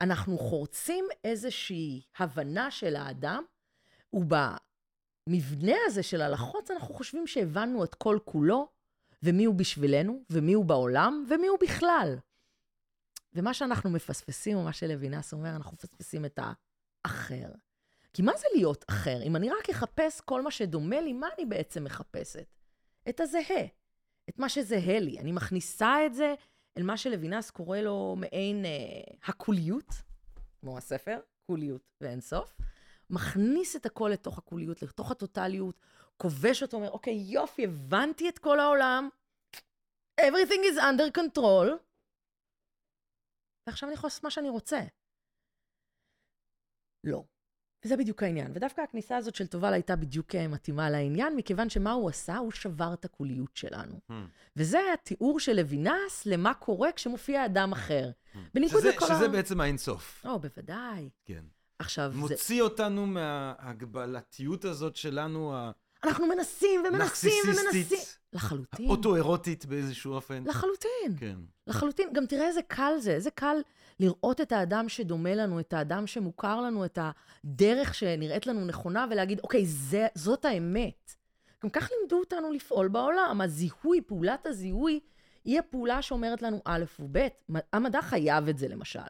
אנחנו 0.00 0.38
חורצים 0.38 1.04
איזושהי 1.24 2.02
הבנה 2.18 2.70
של 2.70 2.96
האדם, 2.96 3.44
ובמבנה 4.12 5.76
הזה 5.86 6.02
של 6.02 6.20
הלחוץ 6.20 6.70
אנחנו 6.70 6.94
חושבים 6.94 7.26
שהבנו 7.26 7.84
את 7.84 7.94
כל 7.94 8.18
כולו, 8.24 8.68
ומי 9.22 9.44
הוא 9.44 9.54
בשבילנו, 9.54 10.22
ומי 10.30 10.52
הוא 10.52 10.64
בעולם, 10.64 11.24
ומי 11.28 11.46
הוא 11.46 11.58
בכלל. 11.60 12.18
ומה 13.32 13.54
שאנחנו 13.54 13.90
מפספסים, 13.90 14.56
או 14.56 14.62
מה 14.62 14.72
שלוינס 14.72 15.32
אומר, 15.32 15.56
אנחנו 15.56 15.72
מפספסים 15.72 16.24
את 16.24 16.38
האחר. 17.04 17.48
כי 18.12 18.22
מה 18.22 18.32
זה 18.36 18.46
להיות 18.54 18.84
אחר? 18.90 19.22
אם 19.22 19.36
אני 19.36 19.50
רק 19.50 19.70
אחפש 19.70 20.20
כל 20.20 20.42
מה 20.42 20.50
שדומה 20.50 21.00
לי, 21.00 21.12
מה 21.12 21.28
אני 21.38 21.46
בעצם 21.46 21.84
מחפשת? 21.84 22.46
את 23.08 23.20
הזהה. 23.20 23.64
את 24.28 24.38
מה 24.38 24.48
שזהה 24.48 25.00
לי. 25.00 25.18
אני 25.18 25.32
מכניסה 25.32 26.06
את 26.06 26.14
זה 26.14 26.34
אל 26.78 26.82
מה 26.82 26.96
שלוינס 26.96 27.50
קורא 27.50 27.78
לו 27.78 28.16
מעין 28.18 28.64
אה, 28.64 28.70
הקוליות, 29.24 29.94
כמו 30.60 30.78
הספר, 30.78 31.20
קוליות 31.46 31.82
ואין 32.00 32.20
סוף. 32.20 32.56
מכניס 33.10 33.76
את 33.76 33.86
הכל 33.86 34.10
לתוך 34.12 34.38
הקוליות, 34.38 34.82
לתוך 34.82 35.10
הטוטליות, 35.10 35.80
כובש 36.16 36.62
אותו, 36.62 36.76
אומר, 36.76 36.90
אוקיי, 36.90 37.14
יופי, 37.14 37.64
הבנתי 37.64 38.28
את 38.28 38.38
כל 38.38 38.60
העולם, 38.60 39.08
everything 40.20 40.74
is 40.74 40.78
under 40.78 41.18
control, 41.18 41.68
ועכשיו 43.66 43.88
אני 43.88 43.94
יכול 43.94 44.06
לעשות 44.06 44.24
מה 44.24 44.30
שאני 44.30 44.48
רוצה. 44.48 44.80
לא. 47.04 47.24
וזה 47.84 47.96
בדיוק 47.96 48.22
העניין. 48.22 48.50
ודווקא 48.54 48.80
הכניסה 48.80 49.16
הזאת 49.16 49.34
של 49.34 49.46
תובל 49.46 49.72
הייתה 49.72 49.96
בדיוק 49.96 50.34
אה, 50.34 50.48
מתאימה 50.48 50.90
לעניין, 50.90 51.36
מכיוון 51.36 51.68
שמה 51.68 51.92
הוא 51.92 52.08
עשה? 52.08 52.36
הוא 52.36 52.52
שבר 52.52 52.92
את 52.94 53.04
הקוליות 53.04 53.50
שלנו. 53.56 54.00
Hmm. 54.10 54.14
וזה 54.56 54.78
התיאור 54.94 55.40
של 55.40 55.52
לוינס 55.60 56.26
למה 56.26 56.54
קורה 56.54 56.92
כשמופיע 56.92 57.44
אדם 57.44 57.72
אחר. 57.72 58.10
בניגוד 58.54 58.80
שזה- 58.80 58.88
לכל 58.88 59.06
שזה 59.06 59.24
ה... 59.24 59.28
בעצם 59.28 59.60
האינסוף. 59.60 60.22
או, 60.26 60.38
בוודאי. 60.38 61.08
כן. 61.24 61.44
עכשיו, 61.78 62.10
זה... 62.12 62.18
מוציא 62.18 62.62
אותנו 62.62 63.06
מההגבלתיות 63.06 64.64
הזאת 64.64 64.96
שלנו, 64.96 65.54
אנחנו 66.04 66.26
מנסים 66.26 66.82
ומנסים 66.88 67.32
ומנסים. 67.46 67.98
לחלוטין. 68.32 68.86
האוטו-אירוטית 68.86 69.66
באיזשהו 69.66 70.12
אופן. 70.12 70.44
לחלוטין. 70.46 71.16
כן. 71.18 71.36
לחלוטין. 71.66 72.08
גם 72.12 72.26
תראה 72.26 72.46
איזה 72.46 72.60
קל 72.62 72.92
זה, 72.98 73.10
איזה 73.12 73.30
קל 73.30 73.56
לראות 74.00 74.40
את 74.40 74.52
האדם 74.52 74.88
שדומה 74.88 75.34
לנו, 75.34 75.60
את 75.60 75.72
האדם 75.72 76.06
שמוכר 76.06 76.60
לנו, 76.60 76.84
את 76.84 76.98
הדרך 77.44 77.94
שנראית 77.94 78.46
לנו 78.46 78.66
נכונה, 78.66 79.06
ולהגיד, 79.10 79.40
אוקיי, 79.40 79.66
זה, 79.66 80.06
זאת 80.14 80.44
האמת. 80.44 81.14
גם 81.64 81.70
כך 81.70 81.90
לימדו 81.90 82.20
אותנו 82.20 82.52
לפעול 82.52 82.88
בעולם. 82.88 83.40
הזיהוי, 83.40 84.00
פעולת 84.00 84.46
הזיהוי, 84.46 85.00
היא 85.44 85.58
הפעולה 85.58 86.02
שאומרת 86.02 86.42
לנו 86.42 86.60
א' 86.64 86.84
וב'. 87.00 87.18
המדע 87.72 88.02
חייב 88.02 88.48
את 88.48 88.58
זה, 88.58 88.68
למשל. 88.68 89.00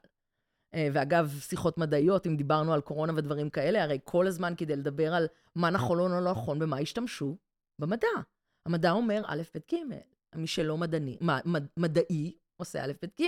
אה, 0.74 0.88
ואגב, 0.92 1.38
שיחות 1.40 1.78
מדעיות, 1.78 2.26
אם 2.26 2.36
דיברנו 2.36 2.72
על 2.72 2.80
קורונה 2.80 3.12
ודברים 3.16 3.50
כאלה, 3.50 3.82
הרי 3.82 3.98
כל 4.04 4.26
הזמן 4.26 4.54
כדי 4.56 4.76
לדבר 4.76 5.14
על 5.14 5.26
מה 5.54 5.70
נכון 5.70 5.98
או 5.98 6.08
לא 6.08 6.30
נכון, 6.30 6.58
במה 6.58 6.78
השתמשו? 6.78 7.36
במדע. 7.78 8.08
המדע 8.66 8.90
אומר 8.90 9.22
א', 9.26 9.42
ב', 9.54 9.74
ג'. 9.74 9.76
מי 10.34 10.46
שלא 10.46 10.76
מדעני, 10.76 11.18
מד, 11.20 11.66
מדעי 11.76 12.36
עושה 12.56 12.84
א', 12.84 12.92
ב', 13.02 13.22
ג'. 13.22 13.24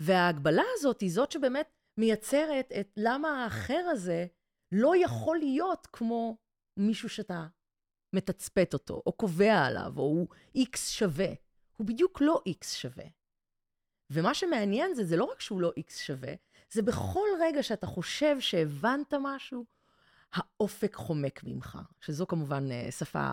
וההגבלה 0.00 0.62
הזאת 0.74 1.00
היא 1.00 1.10
זאת 1.10 1.32
שבאמת 1.32 1.70
מייצרת 1.96 2.72
את 2.80 2.88
למה 2.96 3.44
האחר 3.44 3.84
הזה 3.90 4.26
לא 4.72 4.92
יכול 4.96 5.38
להיות 5.38 5.88
כמו 5.92 6.36
מישהו 6.76 7.08
שאתה 7.08 7.46
מתצפת 8.12 8.70
אותו, 8.72 9.02
או 9.06 9.12
קובע 9.12 9.64
עליו, 9.66 9.92
או 9.96 10.02
הוא 10.02 10.28
איקס 10.54 10.88
שווה. 10.88 11.32
הוא 11.76 11.86
בדיוק 11.86 12.20
לא 12.20 12.42
איקס 12.46 12.74
שווה. 12.74 13.04
ומה 14.10 14.34
שמעניין 14.34 14.94
זה, 14.94 15.04
זה 15.04 15.16
לא 15.16 15.24
רק 15.24 15.40
שהוא 15.40 15.60
לא 15.60 15.72
איקס 15.76 15.98
שווה, 15.98 16.32
זה 16.70 16.82
בכל 16.82 17.28
רגע 17.40 17.62
שאתה 17.62 17.86
חושב 17.86 18.40
שהבנת 18.40 19.14
משהו, 19.20 19.64
האופק 20.32 20.94
חומק 20.94 21.40
ממך. 21.44 21.78
שזו 22.00 22.26
כמובן 22.26 22.70
אה, 22.70 22.90
שפה 22.90 23.28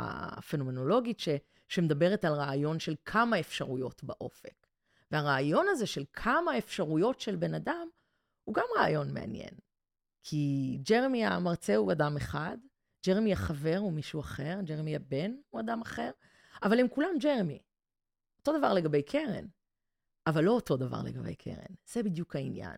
פנומנולוגית 0.50 1.20
ש, 1.20 1.30
שמדברת 1.68 2.26
על 2.26 2.34
רעיון 2.34 2.80
של 2.80 2.96
כמה 3.06 3.40
אפשרויות 3.40 4.04
באופק. 4.04 4.67
והרעיון 5.12 5.66
הזה 5.70 5.86
של 5.86 6.04
כמה 6.14 6.58
אפשרויות 6.58 7.20
של 7.20 7.36
בן 7.36 7.54
אדם, 7.54 7.88
הוא 8.44 8.56
גם 8.56 8.66
רעיון 8.78 9.14
מעניין. 9.14 9.54
כי 10.24 10.78
ג'רמי 10.90 11.26
המרצה 11.26 11.76
הוא 11.76 11.92
אדם 11.92 12.18
אחד, 12.18 12.58
ג'רמי 13.08 13.34
החבר 13.34 13.78
הוא 13.78 13.94
מישהו 13.94 14.20
אחר, 14.20 14.60
ג'רמי 14.64 14.96
הבן 14.96 15.32
הוא 15.50 15.62
אדם 15.62 15.82
אחר, 15.82 16.12
אבל 16.64 16.80
הם 16.80 16.88
כולם 16.88 17.18
ג'רמי. 17.20 17.60
אותו 18.40 18.58
דבר 18.58 18.74
לגבי 18.74 19.04
קרן, 19.04 19.46
אבל 20.28 20.44
לא 20.44 20.52
אותו 20.52 20.78
דבר 20.78 21.02
לגבי 21.04 21.36
קרן. 21.36 21.76
זה 21.86 22.04
בדיוק 22.04 22.36
העניין. 22.36 22.78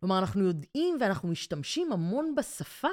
כלומר, 0.00 0.18
אנחנו 0.18 0.44
יודעים 0.44 0.96
ואנחנו 1.00 1.28
משתמשים 1.28 1.92
המון 1.92 2.34
בשפה 2.34 2.88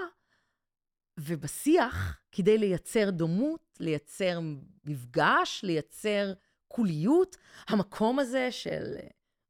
ובשיח 1.19 2.19
כדי 2.31 2.57
לייצר 2.57 3.09
דומות, 3.09 3.77
לייצר 3.79 4.39
מפגש, 4.85 5.61
לייצר 5.63 6.33
קוליות. 6.71 7.37
המקום 7.67 8.19
הזה 8.19 8.51
של... 8.51 8.95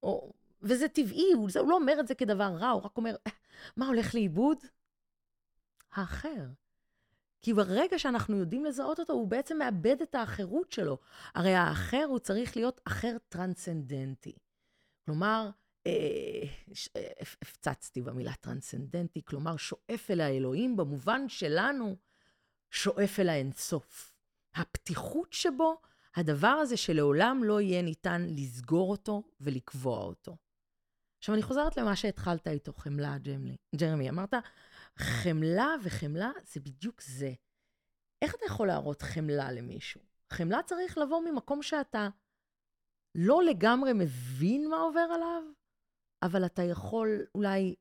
או, 0.04 0.34
וזה 0.62 0.88
טבעי, 0.88 1.32
הוא, 1.34 1.50
זה, 1.50 1.60
הוא 1.60 1.70
לא 1.70 1.76
אומר 1.76 2.00
את 2.00 2.08
זה 2.08 2.16
כדבר 2.16 2.56
רע, 2.60 2.70
הוא 2.70 2.82
רק 2.82 2.98
אומר, 2.98 3.16
"אה, 3.28 3.32
מה 3.78 3.88
הולך 3.88 4.16
לאיבוד? 4.16 4.58
האחר. 5.92 6.46
כי 7.42 7.54
ברגע 7.54 8.00
שאנחנו 8.00 8.38
יודעים 8.38 8.66
לזהות 8.66 9.00
אותו, 9.00 9.14
הוא 9.14 9.28
בעצם 9.28 9.58
מאבד 9.58 10.02
את 10.02 10.16
האחרות 10.16 10.72
שלו. 10.72 10.98
הרי 11.36 11.54
האחר 11.54 12.06
הוא 12.08 12.20
צריך 12.20 12.58
להיות 12.58 12.82
אחר 12.88 13.18
טרנסצנדנטי. 13.30 14.36
כלומר, 15.06 15.50
אה, 15.88 15.92
אה, 16.96 17.12
הפצצתי 17.42 18.02
במילה 18.02 18.34
טרנסצנדנטי, 18.34 19.22
כלומר, 19.26 19.58
שואף 19.58 20.12
אל 20.12 20.22
האלוהים 20.22 20.78
במובן 20.78 21.30
שלנו, 21.30 21.96
שואף 22.72 23.20
אל 23.20 23.30
האינסוף. 23.30 24.14
הפתיחות 24.56 25.34
שבו, 25.34 25.82
הדבר 26.16 26.48
הזה 26.48 26.78
שלעולם 26.78 27.44
לא 27.44 27.62
יהיה 27.62 27.82
ניתן 27.82 28.28
לסגור 28.30 28.92
אותו 28.92 29.24
ולקבוע 29.40 30.00
אותו. 30.00 30.38
עכשיו, 31.18 31.36
אני 31.36 31.44
חוזרת 31.44 31.78
למה 31.78 31.96
שהתחלת 31.96 32.48
איתו, 32.48 32.74
חמלה, 32.74 33.18
ג'רמי. 33.18 33.58
ג'רמי, 33.76 34.10
אמרת, 34.10 34.34
חמלה 34.98 35.76
וחמלה 35.84 36.32
זה 36.46 36.60
בדיוק 36.60 37.02
זה. 37.02 37.34
איך 38.22 38.36
אתה 38.36 38.46
יכול 38.46 38.68
להראות 38.68 39.02
חמלה 39.02 39.52
למישהו? 39.52 40.02
חמלה 40.30 40.64
צריך 40.64 40.98
לבוא 40.98 41.22
ממקום 41.22 41.64
שאתה 41.64 42.10
לא 43.16 43.44
לגמרי 43.44 43.94
מבין 43.94 44.70
מה 44.70 44.78
עובר 44.78 45.08
עליו, 45.16 45.44
אבל 46.24 46.46
אתה 46.46 46.64
יכול 46.64 47.26
אולי 47.36 47.76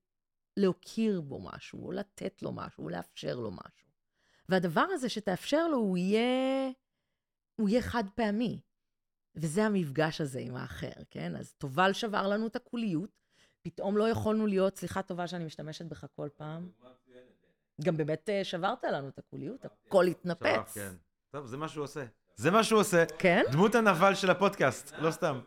להוקיר 0.57 1.21
בו 1.21 1.41
משהו, 1.41 1.87
או 1.87 1.93
לתת 1.93 2.43
לו 2.43 2.53
משהו, 2.53 2.85
או 2.85 2.89
לאפשר 2.89 3.37
לו 3.37 3.51
משהו. 3.51 3.91
והדבר 4.49 4.87
הזה 4.91 5.09
שתאפשר 5.09 5.69
לו, 5.69 5.77
הוא 5.77 5.99
יהיה, 5.99 6.71
הוא 7.61 7.69
יהיה 7.69 7.83
חד 7.83 8.05
פעמי. 8.15 8.61
וזה 9.37 9.65
המפגש 9.65 10.21
הזה 10.21 10.39
עם 10.41 10.57
האחר, 10.57 10.91
כן? 11.11 11.37
אז 11.37 11.53
תובל 11.59 11.93
שבר 11.93 12.29
לנו 12.29 12.47
את 12.47 12.57
הקוליות, 12.57 13.11
פתאום 13.63 13.97
לא 13.97 14.09
יכולנו 14.09 14.47
להיות, 14.47 14.77
סליחה 14.79 15.03
טובה 15.03 15.27
שאני 15.27 15.45
משתמשת 15.45 15.85
בך 15.85 16.05
כל 16.17 16.29
פעם. 16.37 16.69
גם 17.85 17.97
באמת 17.97 18.29
אה, 18.29 18.45
שברת 18.45 18.85
לנו 18.85 19.09
את 19.09 19.19
הקוליות, 19.19 19.65
הכל 19.65 20.07
התנפץ. 20.07 20.75
כן. 20.75 20.93
טוב, 21.31 21.47
זה 21.47 21.57
מה 21.57 21.69
שהוא 21.69 21.85
עושה. 21.85 22.05
זה 22.37 22.51
מה 22.51 22.65
שהוא 22.65 22.81
עושה. 22.81 23.05
כן? 23.19 23.43
דמות 23.53 23.75
הנבל 23.75 24.15
של 24.15 24.31
הפודקאסט, 24.31 24.93
לא 24.99 25.11
סתם. 25.11 25.41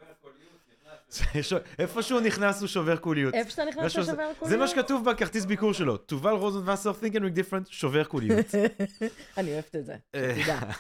איפה 1.80 2.02
שהוא 2.04 2.22
נכנס 2.22 2.60
הוא 2.60 2.68
שובר 2.68 2.98
קוליות. 2.98 3.34
איפה 3.34 3.50
שאתה 3.50 3.66
נכנס 3.66 3.84
זה 3.84 3.90
שהוא- 3.90 4.02
לשובר 4.04 4.32
קוליות. 4.40 4.50
זה 4.50 4.58
מה 4.58 4.68
שכתוב 4.68 5.10
בכרטיס 5.10 5.46
ביקור 5.46 5.74
שלו. 5.74 5.98
תובל 5.98 6.32
רוזנבסר, 6.34 6.92
think 6.92 7.14
and 7.14 7.20
make 7.20 7.38
different, 7.38 7.66
שובר 7.72 8.04
קוליות. 8.04 8.46
אני 9.38 9.54
אוהבת 9.54 9.76
את 9.76 9.86
זה, 9.86 9.96
אה, 10.16 10.36
תדע. 10.44 10.60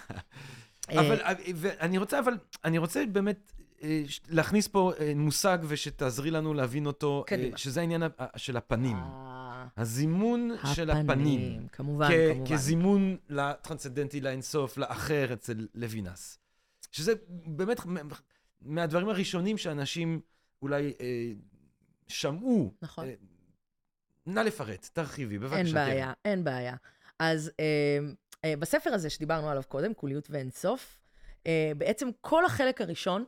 אבל 0.89 1.21
אה, 1.21 1.33
ואני 1.55 1.97
רוצה, 1.97 2.19
אבל 2.19 2.33
אני 2.65 2.77
רוצה 2.77 3.03
באמת 3.11 3.51
אה, 3.83 4.03
להכניס 4.29 4.67
פה 4.67 4.91
אה, 4.99 5.13
מושג 5.15 5.57
ושתעזרי 5.67 6.31
לנו 6.31 6.53
להבין 6.53 6.85
אותו, 6.85 7.19
אה, 7.19 7.27
קדימה. 7.27 7.57
שזה 7.57 7.79
העניין 7.79 8.03
של 8.35 8.57
הפנים. 8.57 8.97
אה, 8.97 9.67
הזימון 9.77 10.51
של 10.75 10.89
הפנים. 10.89 11.67
כמובן, 11.71 12.07
כ- 12.07 12.11
כמובן. 12.33 12.53
כזימון 12.53 13.17
לטרנסצנדנטי, 13.29 14.21
לאינסוף, 14.21 14.77
לאחר 14.77 15.33
אצל 15.33 15.67
לוינס. 15.75 16.39
שזה 16.91 17.13
באמת 17.29 17.79
מהדברים 18.61 19.09
הראשונים 19.09 19.57
שאנשים 19.57 20.21
אולי 20.61 20.93
אה, 21.01 21.31
שמעו. 22.07 22.73
נכון. 22.81 23.05
אה, 23.05 23.13
נא 24.25 24.39
לפרט, 24.39 24.89
תרחיבי, 24.93 25.39
בבקשה. 25.39 25.57
אין 25.57 25.65
קרן. 25.65 25.73
בעיה, 25.73 26.13
אין 26.25 26.43
בעיה. 26.43 26.75
אז 27.19 27.51
אה, 27.59 27.65
אה, 27.65 28.13
בספר 28.59 28.93
הזה 28.93 29.09
שדיברנו 29.09 29.49
עליו 29.49 29.63
קודם, 29.67 29.93
קוליות 29.93 30.29
ואינסוף, 30.29 30.99
אה, 31.47 31.71
בעצם 31.77 32.09
כל 32.21 32.45
החלק 32.45 32.81
הראשון, 32.81 33.25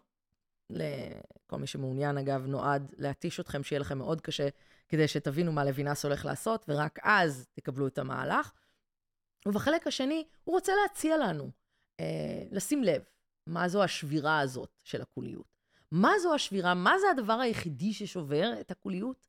לכל 0.69 1.57
מי 1.57 1.67
שמעוניין 1.67 2.17
אגב, 2.17 2.45
נועד 2.45 2.93
להתיש 2.97 3.39
אתכם, 3.39 3.63
שיהיה 3.63 3.79
לכם 3.79 3.97
מאוד 3.97 4.21
קשה, 4.21 4.47
כדי 4.89 5.07
שתבינו 5.07 5.51
מה 5.51 5.65
לוינס 5.65 6.05
הולך 6.05 6.25
לעשות, 6.25 6.65
ורק 6.67 6.99
אז 7.03 7.47
תקבלו 7.53 7.87
את 7.87 7.97
המהלך. 7.97 8.51
ובחלק 9.47 9.87
השני, 9.87 10.23
הוא 10.43 10.55
רוצה 10.55 10.71
להציע 10.83 11.17
לנו, 11.17 11.49
אה, 11.99 12.43
לשים 12.51 12.83
לב, 12.83 13.01
מה 13.47 13.69
זו 13.69 13.83
השבירה 13.83 14.39
הזאת 14.39 14.69
של 14.83 15.01
הקוליות. 15.01 15.55
מה 15.91 16.11
זו 16.23 16.33
השבירה? 16.33 16.73
מה 16.73 16.99
זה 16.99 17.07
הדבר 17.11 17.33
היחידי 17.33 17.93
ששובר 17.93 18.53
את 18.61 18.71
הקוליות? 18.71 19.27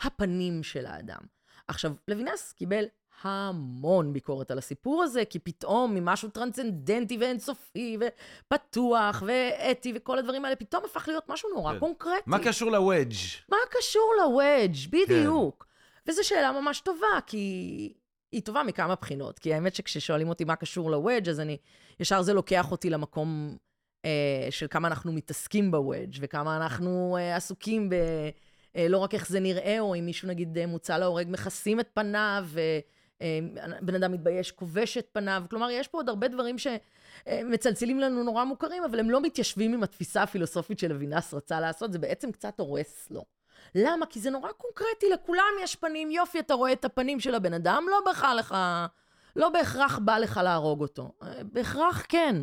הפנים 0.00 0.62
של 0.62 0.86
האדם. 0.86 1.20
עכשיו, 1.68 1.92
לוינס 2.08 2.52
קיבל 2.52 2.84
המון 3.22 4.12
ביקורת 4.12 4.50
על 4.50 4.58
הסיפור 4.58 5.02
הזה, 5.02 5.24
כי 5.24 5.38
פתאום 5.38 5.94
ממשהו 5.94 6.28
טרנסצנדנטי 6.28 7.18
ואינסופי 7.18 7.98
ופתוח 8.00 9.22
ואתי 9.26 9.92
וכל 9.96 10.18
הדברים 10.18 10.44
האלה, 10.44 10.56
פתאום 10.56 10.84
הפך 10.84 11.08
להיות 11.08 11.28
משהו 11.28 11.48
נורא 11.54 11.72
כן. 11.72 11.78
קונקרטי. 11.78 12.22
מה 12.26 12.38
קשור 12.38 12.70
לוודג'? 12.70 13.14
מה 13.48 13.56
קשור 13.70 14.12
לוודג'? 14.22 14.88
בדיוק. 14.90 15.66
כן. 16.04 16.10
וזו 16.10 16.24
שאלה 16.24 16.52
ממש 16.52 16.80
טובה, 16.80 17.20
כי 17.26 17.92
היא 18.32 18.42
טובה 18.42 18.62
מכמה 18.62 18.94
בחינות. 18.94 19.38
כי 19.38 19.54
האמת 19.54 19.74
שכששואלים 19.74 20.28
אותי 20.28 20.44
מה 20.44 20.56
קשור 20.56 20.90
לוודג', 20.90 21.28
אז 21.28 21.40
אני, 21.40 21.58
ישר 22.00 22.22
זה 22.22 22.34
לוקח 22.34 22.70
אותי 22.72 22.90
למקום 22.90 23.56
אה, 24.04 24.46
של 24.50 24.66
כמה 24.70 24.88
אנחנו 24.88 25.12
מתעסקים 25.12 25.70
בוודג', 25.70 26.16
וכמה 26.20 26.56
אנחנו 26.56 27.16
אה, 27.20 27.36
עסוקים 27.36 27.90
ב... 27.90 27.94
אה, 28.76 28.88
לא 28.88 28.98
רק 28.98 29.14
איך 29.14 29.28
זה 29.28 29.40
נראה, 29.40 29.80
או 29.80 29.94
אם 29.94 30.06
מישהו 30.06 30.28
נגיד 30.28 30.58
אה, 30.58 30.66
מוצא 30.66 30.98
להורג, 30.98 31.26
מכסים 31.30 31.80
את 31.80 31.88
פניו, 31.94 32.48
ובן 33.22 33.94
אדם 33.94 34.12
מתבייש, 34.12 34.52
כובש 34.52 34.98
את 34.98 35.08
פניו. 35.12 35.44
כלומר, 35.50 35.70
יש 35.70 35.88
פה 35.88 35.98
עוד 35.98 36.08
הרבה 36.08 36.28
דברים 36.28 36.56
שמצלצלים 36.58 38.00
לנו 38.00 38.22
נורא 38.22 38.44
מוכרים, 38.44 38.84
אבל 38.84 39.00
הם 39.00 39.10
לא 39.10 39.20
מתיישבים 39.20 39.74
עם 39.74 39.82
התפיסה 39.82 40.22
הפילוסופית 40.22 40.78
שלוינס 40.78 41.34
רצה 41.34 41.60
לעשות, 41.60 41.92
זה 41.92 41.98
בעצם 41.98 42.32
קצת 42.32 42.60
הורס 42.60 43.10
לו. 43.10 43.24
למה? 43.74 44.06
כי 44.06 44.20
זה 44.20 44.30
נורא 44.30 44.52
קונקרטי, 44.52 45.06
לכולם 45.14 45.52
יש 45.62 45.76
פנים, 45.76 46.10
יופי, 46.10 46.38
אתה 46.38 46.54
רואה 46.54 46.72
את 46.72 46.84
הפנים 46.84 47.20
של 47.20 47.34
הבן 47.34 47.52
אדם, 47.52 47.84
לא 47.90 48.00
בא 48.04 48.32
לך, 48.32 48.54
לא 49.36 49.48
בהכרח 49.48 49.98
בא 49.98 50.18
לך 50.18 50.40
להרוג 50.44 50.80
אותו. 50.80 51.12
אה, 51.22 51.44
בהכרח 51.52 52.06
כן. 52.08 52.36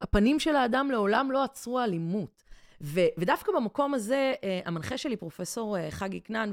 הפנים 0.00 0.40
של 0.40 0.56
האדם 0.56 0.90
לעולם 0.90 1.30
לא 1.30 1.44
עצרו 1.44 1.80
אלימות. 1.80 2.44
ו- 2.80 3.10
ודווקא 3.18 3.52
במקום 3.52 3.94
הזה, 3.94 4.34
אה, 4.44 4.60
המנחה 4.64 4.98
שלי, 4.98 5.16
פרופסור 5.16 5.78
אה, 5.78 5.90
חגי 5.90 6.20
כנען, 6.20 6.52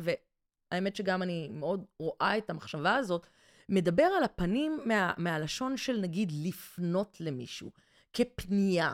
והאמת 0.72 0.96
שגם 0.96 1.24
אני 1.24 1.50
מאוד 1.52 1.86
רואה 2.00 2.38
את 2.38 2.50
המחשבה 2.50 2.96
הזאת, 2.96 3.28
מדבר 3.70 4.04
על 4.04 4.24
הפנים 4.24 4.80
מה, 4.86 5.14
מהלשון 5.18 5.78
של 5.78 6.00
נגיד 6.02 6.32
לפנות 6.46 7.18
למישהו, 7.20 7.72
כפנייה. 8.14 8.94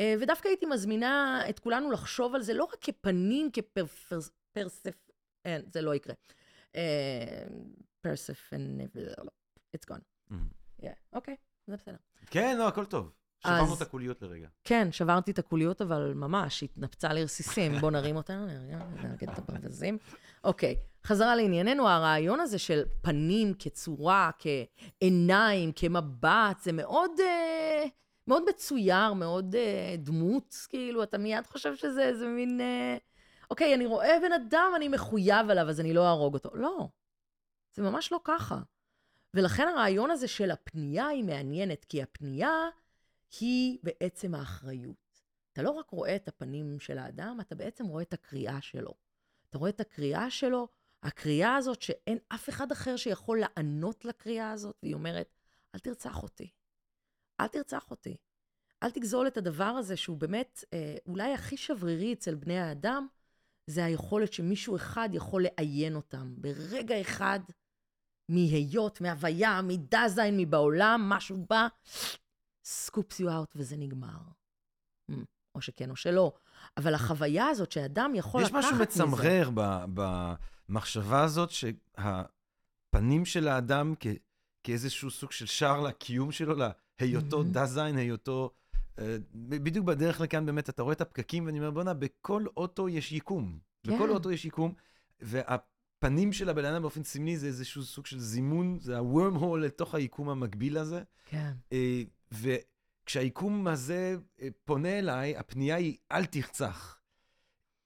אה, 0.00 0.14
ודווקא 0.20 0.48
הייתי 0.48 0.66
מזמינה 0.66 1.42
את 1.48 1.58
כולנו 1.58 1.90
לחשוב 1.90 2.34
על 2.34 2.42
זה 2.42 2.54
לא 2.54 2.64
רק 2.64 2.76
כפנים, 2.80 3.50
כפרסף... 3.52 4.30
אין, 5.44 5.62
זה 5.72 5.82
לא 5.82 5.94
יקרה. 5.94 6.14
פרספן... 8.00 8.78
It's 9.76 9.94
gone. 9.94 10.34
Yeah, 10.82 10.86
אוקיי, 11.12 11.36
זה 11.66 11.76
בסדר. 11.76 11.96
כן, 12.26 12.56
לא, 12.58 12.68
הכל 12.68 12.84
טוב. 12.84 13.12
שברנו 13.38 13.74
את 13.76 13.82
הקוליות 13.82 14.22
לרגע. 14.22 14.48
כן, 14.64 14.92
שברתי 14.92 15.30
את 15.30 15.38
הקוליות, 15.38 15.82
אבל 15.82 16.12
ממש, 16.14 16.62
התנפצה 16.62 17.12
לרסיסים. 17.12 17.72
בואו 17.80 17.90
נרים 17.90 18.16
אותה, 18.16 18.46
נארגן 19.02 19.32
את 19.32 19.38
הברווזים. 19.38 19.98
אוקיי, 20.44 20.76
חזרה 21.04 21.36
לענייננו, 21.36 21.88
הרעיון 21.88 22.40
הזה 22.40 22.58
של 22.58 22.82
פנים 23.02 23.54
כצורה, 23.58 24.30
כעיניים, 24.38 25.72
כמבט, 25.72 26.60
זה 26.62 26.72
מאוד, 26.72 27.10
אה, 27.20 27.84
מאוד 28.26 28.42
מצויר, 28.48 29.12
מאוד 29.12 29.54
אה, 29.54 29.94
דמות, 29.98 30.66
כאילו, 30.68 31.02
אתה 31.02 31.18
מיד 31.18 31.46
חושב 31.46 31.76
שזה 31.76 32.02
איזה 32.02 32.26
מין... 32.26 32.60
אה, 32.60 32.96
אוקיי, 33.50 33.74
אני 33.74 33.86
רואה 33.86 34.16
בן 34.22 34.32
אדם, 34.32 34.72
אני 34.76 34.88
מחויב 34.88 35.50
עליו, 35.50 35.68
אז 35.68 35.80
אני 35.80 35.92
לא 35.92 36.06
אהרוג 36.06 36.34
אותו. 36.34 36.50
לא, 36.54 36.88
זה 37.72 37.82
ממש 37.82 38.12
לא 38.12 38.20
ככה. 38.24 38.58
ולכן 39.34 39.68
הרעיון 39.68 40.10
הזה 40.10 40.28
של 40.28 40.50
הפנייה 40.50 41.06
היא 41.06 41.24
מעניינת, 41.24 41.84
כי 41.84 42.02
הפנייה 42.02 42.68
היא 43.40 43.78
בעצם 43.82 44.34
האחריות. 44.34 45.10
אתה 45.52 45.62
לא 45.62 45.70
רק 45.70 45.90
רואה 45.90 46.16
את 46.16 46.28
הפנים 46.28 46.80
של 46.80 46.98
האדם, 46.98 47.38
אתה 47.40 47.54
בעצם 47.54 47.86
רואה 47.86 48.02
את 48.02 48.12
הקריאה 48.12 48.60
שלו. 48.60 49.09
אתה 49.50 49.58
רואה 49.58 49.70
את 49.70 49.80
הקריאה 49.80 50.30
שלו, 50.30 50.68
הקריאה 51.02 51.56
הזאת 51.56 51.82
שאין 51.82 52.18
אף 52.28 52.48
אחד 52.48 52.72
אחר 52.72 52.96
שיכול 52.96 53.40
לענות 53.40 54.04
לקריאה 54.04 54.50
הזאת, 54.50 54.76
והיא 54.82 54.94
אומרת, 54.94 55.36
אל 55.74 55.80
תרצח 55.80 56.22
אותי. 56.22 56.50
אל 57.40 57.48
תרצח 57.48 57.90
אותי. 57.90 58.16
אל 58.82 58.90
תגזול 58.90 59.26
את 59.26 59.36
הדבר 59.36 59.64
הזה 59.64 59.96
שהוא 59.96 60.16
באמת 60.16 60.64
אה, 60.72 60.96
אולי 61.06 61.32
הכי 61.32 61.56
שברירי 61.56 62.12
אצל 62.12 62.34
בני 62.34 62.58
האדם, 62.58 63.06
זה 63.66 63.84
היכולת 63.84 64.32
שמישהו 64.32 64.76
אחד 64.76 65.08
יכול 65.12 65.44
לעיין 65.44 65.96
אותם. 65.96 66.34
ברגע 66.36 67.00
אחד, 67.00 67.40
מהיות, 68.28 69.00
מהוויה, 69.00 69.60
מדזיין, 69.62 70.36
מבעולם, 70.36 71.00
משהו 71.08 71.46
בא, 71.48 71.68
סקופס 72.64 73.20
יו 73.20 73.36
אאוט 73.36 73.52
וזה 73.56 73.76
נגמר. 73.76 74.18
Hmm, 75.10 75.14
או 75.54 75.60
שכן 75.60 75.90
או 75.90 75.96
שלא. 75.96 76.32
אבל 76.76 76.94
החוויה 76.94 77.46
הזאת 77.46 77.72
שאדם 77.72 78.12
יכול 78.14 78.42
יש 78.42 78.48
לקחת 78.48 78.58
משהו 78.58 78.74
מזה... 78.74 78.82
מצמרר 78.82 79.50
ב- 79.54 79.84
במחשבה 80.68 81.22
הזאת, 81.22 81.50
שהפנים 81.50 83.24
של 83.24 83.48
האדם 83.48 83.94
כ- 84.00 84.06
כאיזשהו 84.64 85.10
סוג 85.10 85.32
של 85.32 85.46
שער 85.46 85.80
לקיום 85.80 86.32
שלו, 86.32 86.54
להיותו 87.00 87.40
Mhm. 87.40 87.44
דזיין, 87.52 87.96
היותו... 87.96 88.50
אה, 88.98 89.16
בדיוק 89.34 89.86
בדרך 89.86 90.20
לכאן 90.20 90.46
באמת 90.46 90.68
אתה 90.68 90.82
רואה 90.82 90.92
את 90.92 91.00
הפקקים, 91.00 91.46
ואני 91.46 91.58
אומר, 91.58 91.70
בואנה, 91.70 91.94
בכל 91.94 92.44
אוטו 92.56 92.88
יש 92.88 93.12
יקום. 93.12 93.58
בכל 93.84 93.98
כן. 93.98 94.08
אוטו 94.08 94.30
יש 94.30 94.44
יקום, 94.44 94.74
הפנים 95.32 96.32
של 96.32 96.48
הבן 96.48 96.64
אדם 96.64 96.82
באופן 96.82 97.02
סמלי 97.02 97.36
זה 97.38 97.46
איזשהו 97.46 97.82
סוג 97.82 98.06
של 98.06 98.18
זימון, 98.20 98.78
זה 98.80 98.98
ה-worm 98.98 99.38
hole 99.42 99.56
לתוך 99.58 99.94
היקום 99.94 100.28
המקביל 100.28 100.78
הזה. 100.78 101.02
כן. 101.28 101.52
אה, 101.72 102.02
וכשהיקום 103.10 103.66
הזה 103.66 104.16
אה, 104.40 104.48
פונה 104.64 104.98
אליי, 104.98 105.36
הפנייה 105.36 105.76
היא 105.76 105.96
אל 106.12 106.26
תרצח. 106.26 107.00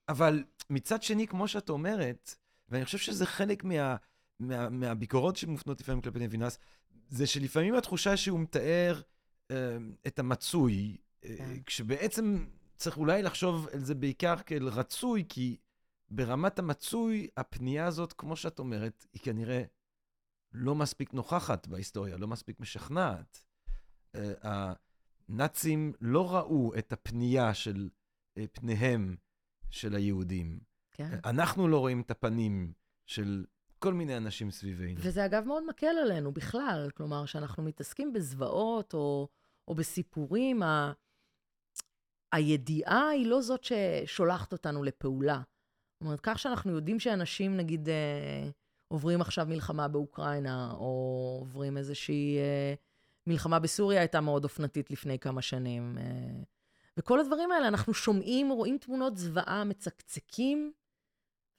אבל 0.09 0.43
מצד 0.69 1.03
שני, 1.03 1.27
כמו 1.27 1.47
שאת 1.47 1.69
אומרת, 1.69 2.35
ואני 2.69 2.85
חושב 2.85 2.97
שזה 2.97 3.25
חלק 3.25 3.63
מה, 3.63 3.95
מה, 4.39 4.69
מהביקורות 4.69 5.35
שמופנות 5.35 5.81
לפעמים 5.81 6.01
כלפי 6.01 6.19
נבינס, 6.19 6.57
זה 7.09 7.27
שלפעמים 7.27 7.75
התחושה 7.75 8.17
שהוא 8.17 8.39
מתאר 8.39 9.01
אה, 9.51 9.77
את 10.07 10.19
המצוי, 10.19 10.97
אה, 11.23 11.35
כן. 11.37 11.63
כשבעצם 11.65 12.45
צריך 12.75 12.97
אולי 12.97 13.21
לחשוב 13.23 13.67
על 13.73 13.79
זה 13.79 13.95
בעיקר 13.95 14.35
כאל 14.45 14.67
רצוי, 14.67 15.25
כי 15.29 15.57
ברמת 16.09 16.59
המצוי, 16.59 17.27
הפנייה 17.37 17.85
הזאת, 17.85 18.13
כמו 18.13 18.35
שאת 18.35 18.59
אומרת, 18.59 19.05
היא 19.13 19.21
כנראה 19.21 19.63
לא 20.51 20.75
מספיק 20.75 21.13
נוכחת 21.13 21.67
בהיסטוריה, 21.67 22.17
לא 22.17 22.27
מספיק 22.27 22.59
משכנעת. 22.59 23.45
אה, 24.15 24.73
הנאצים 25.29 25.93
לא 26.01 26.35
ראו 26.35 26.73
את 26.77 26.93
הפנייה 26.93 27.53
של 27.53 27.89
אה, 28.37 28.45
פניהם 28.51 29.15
של 29.69 29.95
היהודים. 29.95 30.59
כן. 30.91 31.19
אנחנו 31.25 31.67
לא 31.67 31.79
רואים 31.79 32.01
את 32.01 32.11
הפנים 32.11 32.73
של 33.05 33.45
כל 33.79 33.93
מיני 33.93 34.17
אנשים 34.17 34.51
סביבנו. 34.51 34.95
וזה 34.97 35.25
אגב 35.25 35.43
מאוד 35.43 35.63
מקל 35.67 35.85
עלינו 36.03 36.31
בכלל, 36.31 36.89
כלומר, 36.95 37.25
שאנחנו 37.25 37.63
מתעסקים 37.63 38.13
בזוועות 38.13 38.93
או, 38.93 39.27
או 39.67 39.75
בסיפורים, 39.75 40.63
ה... 40.63 40.93
הידיעה 42.31 43.09
היא 43.09 43.27
לא 43.27 43.41
זאת 43.41 43.63
ששולחת 43.63 44.53
אותנו 44.53 44.83
לפעולה. 44.83 45.41
זאת 45.93 46.01
אומרת, 46.01 46.19
כך 46.23 46.39
שאנחנו 46.39 46.71
יודעים 46.71 46.99
שאנשים, 46.99 47.57
נגיד, 47.57 47.89
אה, 47.89 48.49
עוברים 48.87 49.21
עכשיו 49.21 49.45
מלחמה 49.49 49.87
באוקראינה, 49.87 50.71
או 50.71 51.37
עוברים 51.39 51.77
איזושהי 51.77 52.37
אה, 52.37 52.73
מלחמה 53.27 53.59
בסוריה, 53.59 53.99
הייתה 53.99 54.21
מאוד 54.21 54.43
אופנתית 54.43 54.91
לפני 54.91 55.19
כמה 55.19 55.41
שנים. 55.41 55.97
אה, 55.97 56.43
וכל 56.97 57.19
הדברים 57.19 57.51
האלה, 57.51 57.67
אנחנו 57.67 57.93
שומעים, 57.93 58.49
רואים 58.49 58.77
תמונות 58.77 59.17
זוועה, 59.17 59.63
מצקצקים, 59.63 60.71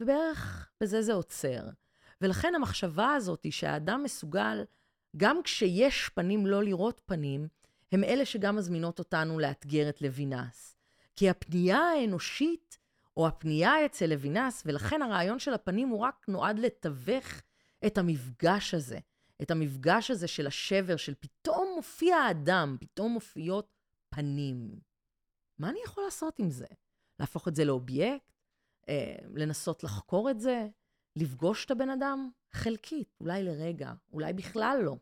ובערך 0.01 0.71
בזה 0.81 1.03
זה 1.03 1.12
עוצר. 1.12 1.62
ולכן 2.21 2.55
המחשבה 2.55 3.12
הזאת 3.14 3.45
היא 3.45 3.53
שהאדם 3.53 4.03
מסוגל, 4.03 4.64
גם 5.17 5.43
כשיש 5.43 6.09
פנים 6.09 6.47
לא 6.47 6.64
לראות 6.64 7.01
פנים, 7.07 7.49
הם 7.93 8.05
אלה 8.05 8.25
שגם 8.25 8.57
מזמינות 8.57 8.99
אותנו 8.99 9.39
לאתגר 9.39 9.89
את 9.89 10.03
לוינס. 10.03 10.77
כי 11.17 11.31
הפנייה 11.31 11.79
האנושית, 11.79 12.79
או 13.17 13.27
הפנייה 13.27 13.87
אצל 13.87 14.07
לוינס, 14.07 14.62
ולכן 14.67 15.03
הרעיון 15.03 15.39
של 15.39 15.55
הפנים 15.55 15.89
הוא 15.89 16.01
רק 16.01 16.27
נועד 16.29 16.59
לתווך 16.59 17.25
את 17.87 17.99
המפגש 17.99 18.75
הזה. 18.75 18.99
את 19.43 19.51
המפגש 19.51 20.11
הזה 20.11 20.28
של 20.28 20.47
השבר, 20.47 20.97
של 20.97 21.14
פתאום 21.14 21.72
מופיע 21.76 22.16
האדם, 22.16 22.76
פתאום 22.80 23.12
מופיעות 23.12 23.68
פנים. 24.09 24.80
מה 25.59 25.70
אני 25.70 25.78
יכול 25.84 26.05
לעשות 26.05 26.39
עם 26.39 26.51
זה? 26.51 26.66
להפוך 27.20 27.49
את 27.49 27.55
זה 27.55 27.64
לאובייקט? 27.64 28.32
אה, 28.89 29.16
לנסות 29.34 29.84
לחקור 29.84 30.30
את 30.30 30.41
זה? 30.41 30.68
לפגוש 31.16 31.64
את 31.64 31.70
הבן 31.70 31.91
אדם? 31.91 32.30
חלקית, 32.53 33.14
אולי 33.20 33.43
לרגע, 33.43 33.93
אולי 34.12 34.32
בכלל 34.32 34.78
לא. 34.84 34.97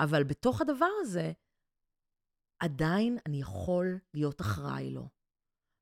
אבל 0.00 0.24
בתוך 0.24 0.60
הדבר 0.60 0.88
הזה, 1.00 1.32
עדיין 2.58 3.18
אני 3.26 3.40
יכול 3.40 3.98
להיות 4.14 4.40
אחראי 4.40 4.90
לו. 4.90 5.08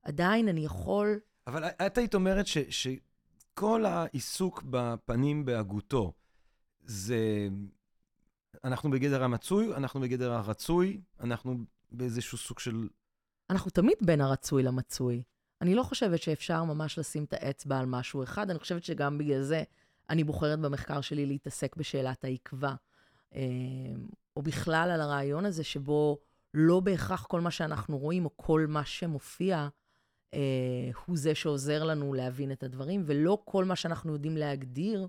עדיין 0.03 0.47
אני 0.47 0.65
יכול... 0.65 1.19
אבל 1.47 1.63
את 1.63 1.97
היית 1.97 2.15
אומרת 2.15 2.47
ש, 2.47 2.57
שכל 2.57 3.85
העיסוק 3.85 4.63
בפנים 4.63 5.45
בהגותו, 5.45 6.13
זה... 6.81 7.47
אנחנו 8.65 8.91
בגדר 8.91 9.23
המצוי, 9.23 9.73
אנחנו 9.75 9.99
בגדר 9.99 10.33
הרצוי, 10.33 11.01
אנחנו 11.19 11.57
באיזשהו 11.91 12.37
סוג 12.37 12.59
של... 12.59 12.87
אנחנו 13.49 13.71
תמיד 13.71 13.97
בין 14.01 14.21
הרצוי 14.21 14.63
למצוי. 14.63 15.23
אני 15.61 15.75
לא 15.75 15.83
חושבת 15.83 16.21
שאפשר 16.21 16.63
ממש 16.63 16.99
לשים 16.99 17.23
את 17.23 17.33
האצבע 17.33 17.79
על 17.79 17.85
משהו 17.85 18.23
אחד, 18.23 18.49
אני 18.49 18.59
חושבת 18.59 18.83
שגם 18.83 19.17
בגלל 19.17 19.41
זה 19.41 19.63
אני 20.09 20.23
בוחרת 20.23 20.59
במחקר 20.59 21.01
שלי 21.01 21.25
להתעסק 21.25 21.75
בשאלת 21.75 22.23
העקבה. 22.23 22.75
אה, 23.35 23.41
או 24.37 24.41
בכלל 24.41 24.89
על 24.93 25.01
הרעיון 25.01 25.45
הזה 25.45 25.63
שבו 25.63 26.17
לא 26.53 26.79
בהכרח 26.79 27.25
כל 27.25 27.41
מה 27.41 27.51
שאנחנו 27.51 27.97
רואים, 27.97 28.25
או 28.25 28.29
כל 28.35 28.65
מה 28.69 28.85
שמופיע, 28.85 29.67
אה, 30.33 30.39
הוא 31.05 31.17
זה 31.17 31.35
שעוזר 31.35 31.83
לנו 31.83 32.13
להבין 32.13 32.51
את 32.51 32.63
הדברים, 32.63 33.03
ולא 33.05 33.41
כל 33.45 33.65
מה 33.65 33.75
שאנחנו 33.75 34.13
יודעים 34.13 34.37
להגדיר 34.37 35.07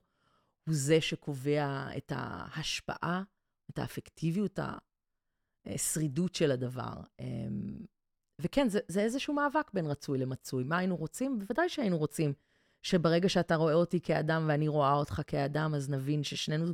הוא 0.67 0.75
זה 0.75 1.01
שקובע 1.01 1.89
את 1.97 2.13
ההשפעה, 2.17 3.23
את 3.71 3.79
האפקטיביות, 3.79 4.59
השרידות 5.67 6.35
של 6.35 6.51
הדבר. 6.51 6.95
אה, 7.21 7.27
וכן, 8.41 8.69
זה, 8.69 8.81
זה 8.89 9.01
איזשהו 9.01 9.35
מאבק 9.35 9.71
בין 9.75 9.87
רצוי 9.87 10.19
למצוי. 10.19 10.64
מה 10.64 10.79
היינו 10.79 10.97
רוצים? 10.97 11.39
בוודאי 11.39 11.69
שהיינו 11.69 11.99
רוצים 11.99 12.33
שברגע 12.83 13.29
שאתה 13.29 13.57
רואה 13.57 13.75
אותי 13.75 14.01
כאדם 14.01 14.45
ואני 14.49 14.69
רואה 14.69 14.93
אותך 14.93 15.23
כאדם, 15.27 15.75
אז 15.75 15.91
נבין 15.91 16.25
ששנינו 16.25 16.67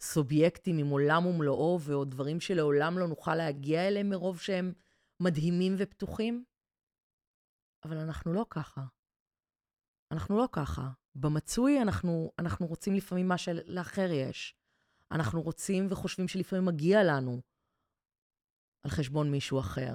סובייקטים 0.00 0.78
עם 0.78 0.88
עולם 0.88 1.26
ומלואו, 1.26 1.80
ועוד 1.80 2.10
דברים 2.10 2.40
שלעולם 2.40 2.98
לא 2.98 3.08
נוכל 3.08 3.34
להגיע 3.34 3.88
אליהם 3.88 4.10
מרוב 4.10 4.40
שהם 4.40 4.72
מדהימים 5.20 5.74
ופתוחים. 5.78 6.44
אבל 7.84 7.96
אנחנו 7.96 8.32
לא 8.32 8.46
ככה. 8.50 8.84
אנחנו 10.12 10.38
לא 10.38 10.48
ככה. 10.52 10.90
במצוי 11.14 11.82
אנחנו, 11.82 12.32
אנחנו 12.38 12.66
רוצים 12.66 12.94
לפעמים 12.94 13.28
מה 13.28 13.38
שלאחר 13.38 14.10
יש. 14.12 14.59
אנחנו 15.12 15.42
רוצים 15.42 15.86
וחושבים 15.90 16.28
שלפעמים 16.28 16.64
מגיע 16.64 17.02
לנו 17.02 17.40
על 18.82 18.90
חשבון 18.90 19.30
מישהו 19.30 19.60
אחר. 19.60 19.94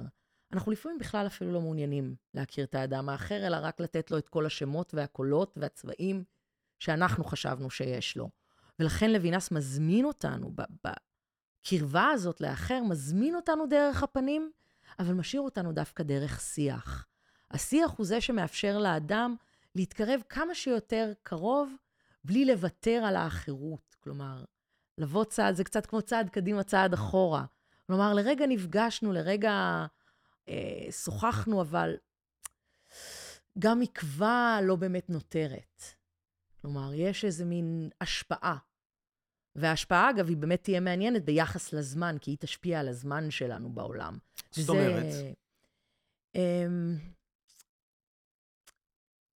אנחנו 0.52 0.72
לפעמים 0.72 0.98
בכלל 0.98 1.26
אפילו 1.26 1.52
לא 1.52 1.60
מעוניינים 1.60 2.14
להכיר 2.34 2.64
את 2.64 2.74
האדם 2.74 3.08
האחר, 3.08 3.46
אלא 3.46 3.56
רק 3.60 3.80
לתת 3.80 4.10
לו 4.10 4.18
את 4.18 4.28
כל 4.28 4.46
השמות 4.46 4.94
והקולות 4.94 5.58
והצבעים 5.60 6.24
שאנחנו 6.78 7.24
חשבנו 7.24 7.70
שיש 7.70 8.16
לו. 8.16 8.30
ולכן 8.78 9.10
לוינס 9.10 9.50
מזמין 9.50 10.04
אותנו, 10.04 10.54
בקרבה 10.84 12.08
הזאת 12.08 12.40
לאחר, 12.40 12.82
מזמין 12.82 13.34
אותנו 13.34 13.66
דרך 13.66 14.02
הפנים, 14.02 14.50
אבל 14.98 15.14
משאיר 15.14 15.42
אותנו 15.42 15.72
דווקא 15.72 16.02
דרך 16.02 16.40
שיח. 16.40 17.06
השיח 17.50 17.90
הוא 17.90 18.06
זה 18.06 18.20
שמאפשר 18.20 18.78
לאדם 18.78 19.36
להתקרב 19.74 20.20
כמה 20.28 20.54
שיותר 20.54 21.12
קרוב, 21.22 21.72
בלי 22.24 22.44
לוותר 22.44 23.02
על 23.06 23.16
האחרות. 23.16 23.96
כלומר, 24.00 24.44
לבוא 24.98 25.24
צעד, 25.24 25.54
זה 25.54 25.64
קצת 25.64 25.86
כמו 25.86 26.02
צעד 26.02 26.30
קדימה, 26.30 26.62
צעד 26.62 26.94
אחורה. 26.94 27.44
כלומר, 27.86 28.14
לרגע 28.14 28.46
נפגשנו, 28.46 29.12
לרגע 29.12 29.86
אה, 30.48 30.86
שוחחנו, 30.90 31.62
אבל 31.62 31.96
גם 33.58 33.82
עקבה 33.82 34.58
לא 34.62 34.76
באמת 34.76 35.10
נותרת. 35.10 35.82
כלומר, 36.60 36.90
יש 36.94 37.24
איזה 37.24 37.44
מין 37.44 37.90
השפעה. 38.00 38.56
וההשפעה, 39.54 40.10
אגב, 40.10 40.28
היא 40.28 40.36
באמת 40.36 40.62
תהיה 40.62 40.80
מעניינת 40.80 41.24
ביחס 41.24 41.72
לזמן, 41.72 42.16
כי 42.20 42.30
היא 42.30 42.38
תשפיע 42.40 42.80
על 42.80 42.88
הזמן 42.88 43.30
שלנו 43.30 43.70
בעולם. 43.70 44.18
זאת 44.50 44.68
אומרת? 44.68 45.36
אה, 46.36 46.66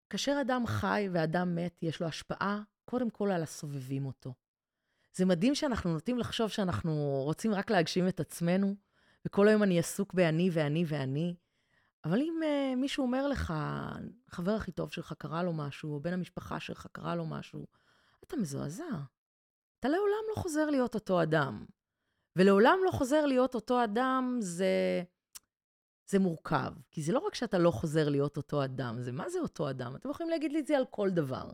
כאשר 0.09 0.37
אדם 0.41 0.63
חי 0.67 1.07
ואדם 1.11 1.55
מת, 1.55 1.83
יש 1.83 2.01
לו 2.01 2.07
השפעה 2.07 2.61
קודם 2.85 3.09
כל 3.09 3.31
על 3.31 3.43
הסובבים 3.43 4.05
אותו. 4.05 4.33
זה 5.19 5.25
מדהים 5.25 5.55
שאנחנו 5.55 5.93
נוטים 5.93 6.17
לחשוב 6.17 6.49
שאנחנו 6.49 7.21
רוצים 7.25 7.53
רק 7.53 7.71
להגשים 7.71 8.07
את 8.07 8.19
עצמנו, 8.19 8.75
וכל 9.25 9.47
היום 9.47 9.63
אני 9.63 9.79
עסוק 9.79 10.13
באני 10.13 10.49
ואני 10.53 10.85
ואני. 10.87 11.35
אבל 12.05 12.19
אם 12.19 12.39
uh, 12.41 12.75
מישהו 12.75 13.03
אומר 13.03 13.27
לך, 13.27 13.53
החבר 14.27 14.51
הכי 14.51 14.71
טוב 14.71 14.91
שלך 14.91 15.13
קרה 15.17 15.43
לו 15.43 15.53
משהו, 15.53 15.93
או 15.93 15.99
בן 15.99 16.13
המשפחה 16.13 16.59
שלך 16.59 16.87
קרה 16.91 17.15
לו 17.15 17.25
משהו, 17.25 17.67
אתה 18.23 18.37
מזועזע. 18.37 18.83
אתה 19.79 19.87
לעולם 19.87 20.23
לא 20.29 20.41
חוזר 20.41 20.69
להיות 20.69 20.95
אותו 20.95 21.23
אדם. 21.23 21.65
ולעולם 22.35 22.79
לא 22.85 22.91
חוזר 22.91 23.25
להיות 23.25 23.55
אותו 23.55 23.83
אדם 23.83 24.37
זה, 24.41 25.03
זה 26.05 26.19
מורכב. 26.19 26.73
כי 26.91 27.01
זה 27.01 27.13
לא 27.13 27.19
רק 27.19 27.35
שאתה 27.35 27.57
לא 27.57 27.71
חוזר 27.71 28.09
להיות 28.09 28.37
אותו 28.37 28.63
אדם, 28.63 29.01
זה 29.01 29.11
מה 29.11 29.29
זה 29.29 29.39
אותו 29.39 29.69
אדם? 29.69 29.95
אתם 29.95 30.09
יכולים 30.09 30.29
להגיד 30.29 30.51
לי 30.51 30.59
את 30.59 30.67
זה 30.67 30.77
על 30.77 30.85
כל 30.89 31.09
דבר. 31.09 31.51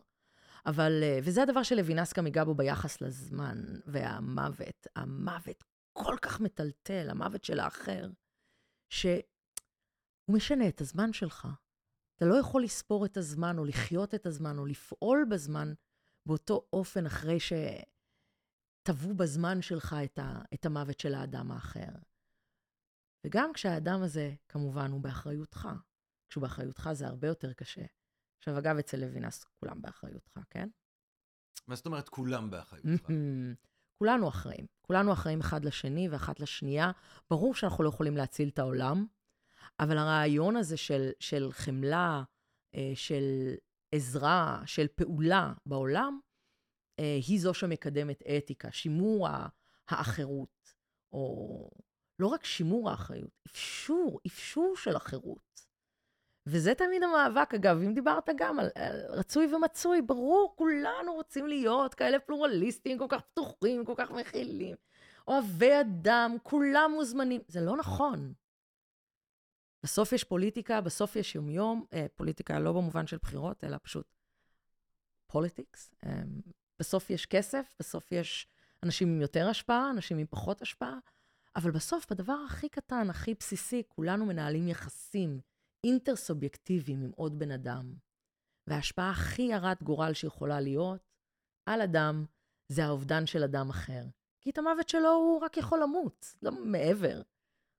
אבל, 0.66 0.92
uh, 1.02 1.22
וזה 1.24 1.42
הדבר 1.42 1.62
שלוינס 1.62 2.12
גם 2.12 2.26
ייגע 2.26 2.44
בו 2.44 2.54
ביחס 2.54 3.00
לזמן 3.00 3.64
והמוות. 3.86 4.86
המוות 4.96 5.64
כל 5.98 6.16
כך 6.22 6.40
מטלטל, 6.40 7.10
המוות 7.10 7.44
של 7.44 7.60
האחר, 7.60 8.10
שהוא 8.92 9.22
משנה 10.28 10.68
את 10.68 10.80
הזמן 10.80 11.12
שלך. 11.12 11.48
אתה 12.16 12.24
לא 12.24 12.34
יכול 12.34 12.64
לספור 12.64 13.06
את 13.06 13.16
הזמן, 13.16 13.58
או 13.58 13.64
לחיות 13.64 14.14
את 14.14 14.26
הזמן, 14.26 14.58
או 14.58 14.66
לפעול 14.66 15.26
בזמן 15.30 15.72
באותו 16.28 16.68
אופן 16.72 17.06
אחרי 17.06 17.38
שטבעו 17.40 19.14
בזמן 19.16 19.62
שלך 19.62 19.96
את, 20.04 20.18
ה, 20.18 20.42
את 20.54 20.66
המוות 20.66 21.00
של 21.00 21.14
האדם 21.14 21.52
האחר. 21.52 21.92
וגם 23.26 23.52
כשהאדם 23.52 24.02
הזה, 24.02 24.34
כמובן, 24.48 24.90
הוא 24.90 25.00
באחריותך. 25.00 25.68
כשהוא 26.28 26.42
באחריותך 26.42 26.90
זה 26.92 27.06
הרבה 27.06 27.28
יותר 27.28 27.52
קשה. 27.52 27.84
עכשיו, 28.38 28.58
אגב, 28.58 28.78
אצל 28.78 28.96
לוינס 28.96 29.44
כולם 29.60 29.82
באחריותך, 29.82 30.38
כן? 30.50 30.68
מה 31.66 31.74
זאת 31.74 31.86
אומרת 31.86 32.08
כולם 32.08 32.50
באחריותך? 32.50 33.10
כולנו 33.98 34.28
אחראים. 34.28 34.66
כולנו 34.82 35.12
אחראים 35.12 35.40
אחד 35.40 35.64
לשני 35.64 36.08
ואחת 36.08 36.40
לשנייה. 36.40 36.90
ברור 37.30 37.54
שאנחנו 37.54 37.84
לא 37.84 37.88
יכולים 37.88 38.16
להציל 38.16 38.48
את 38.48 38.58
העולם, 38.58 39.06
אבל 39.80 39.98
הרעיון 39.98 40.56
הזה 40.56 40.76
של, 40.76 41.10
של 41.20 41.48
חמלה, 41.52 42.22
אה, 42.74 42.92
של 42.94 43.54
עזרה, 43.92 44.62
של 44.66 44.86
פעולה 44.94 45.52
בעולם, 45.66 46.20
אה, 46.98 47.18
היא 47.28 47.40
זו 47.40 47.54
שמקדמת 47.54 48.22
אתיקה, 48.22 48.72
שימור 48.72 49.28
האחרות, 49.88 50.74
או 51.12 51.70
לא 52.18 52.26
רק 52.26 52.44
שימור 52.44 52.90
האחריות, 52.90 53.40
אפשור, 53.46 54.20
אפשור 54.26 54.76
של 54.76 54.96
החירות. 54.96 55.45
וזה 56.46 56.74
תמיד 56.74 57.02
המאבק, 57.02 57.54
אגב, 57.54 57.82
אם 57.82 57.94
דיברת 57.94 58.28
גם 58.36 58.58
על, 58.58 58.68
על 58.74 59.00
רצוי 59.08 59.54
ומצוי, 59.54 60.02
ברור, 60.02 60.54
כולנו 60.56 61.14
רוצים 61.14 61.46
להיות 61.46 61.94
כאלה 61.94 62.18
פלורליסטים, 62.18 62.98
כל 62.98 63.06
כך 63.08 63.20
פתוחים, 63.20 63.84
כל 63.84 63.94
כך 63.96 64.10
מכילים. 64.10 64.76
אוהבי 65.28 65.80
אדם, 65.80 66.36
כולם 66.42 66.90
מוזמנים. 66.94 67.40
זה 67.48 67.60
לא 67.60 67.76
נכון. 67.76 68.32
בסוף 69.82 70.12
יש 70.12 70.24
פוליטיקה, 70.24 70.80
בסוף 70.80 71.16
יש 71.16 71.34
יומיום, 71.34 71.84
אה, 71.92 72.06
פוליטיקה 72.14 72.58
לא 72.58 72.72
במובן 72.72 73.06
של 73.06 73.16
בחירות, 73.22 73.64
אלא 73.64 73.76
פשוט 73.82 74.06
politics. 75.26 75.94
אה, 76.06 76.22
בסוף 76.78 77.10
יש 77.10 77.26
כסף, 77.26 77.74
בסוף 77.80 78.12
יש 78.12 78.48
אנשים 78.82 79.08
עם 79.08 79.20
יותר 79.20 79.48
השפעה, 79.48 79.90
אנשים 79.90 80.18
עם 80.18 80.26
פחות 80.30 80.62
השפעה, 80.62 80.98
אבל 81.56 81.70
בסוף, 81.70 82.06
בדבר 82.10 82.38
הכי 82.46 82.68
קטן, 82.68 83.10
הכי 83.10 83.34
בסיסי, 83.34 83.82
כולנו 83.88 84.26
מנהלים 84.26 84.68
יחסים 84.68 85.40
אינטרסובייקטיביים 85.86 87.02
עם 87.02 87.10
עוד 87.10 87.38
בן 87.38 87.50
אדם. 87.50 87.94
וההשפעה 88.66 89.10
הכי 89.10 89.52
הרת 89.52 89.82
גורל 89.82 90.12
שיכולה 90.12 90.60
להיות 90.60 91.12
על 91.68 91.80
אדם, 91.80 92.24
זה 92.72 92.84
האובדן 92.84 93.26
של 93.26 93.42
אדם 93.44 93.70
אחר. 93.70 94.04
כי 94.40 94.50
את 94.50 94.58
המוות 94.58 94.88
שלו 94.88 95.10
הוא 95.10 95.40
רק 95.40 95.56
יכול 95.56 95.80
למות, 95.82 96.34
לא 96.42 96.50
מעבר. 96.52 97.22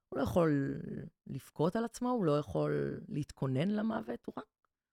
הוא 0.09 0.19
לא 0.19 0.23
יכול 0.23 0.81
לבכות 1.27 1.75
על 1.75 1.85
עצמו, 1.85 2.09
הוא 2.09 2.25
לא 2.25 2.39
יכול 2.39 3.01
להתכונן 3.07 3.69
למוות, 3.69 4.25
הוא 4.25 4.33
רק, 4.37 4.45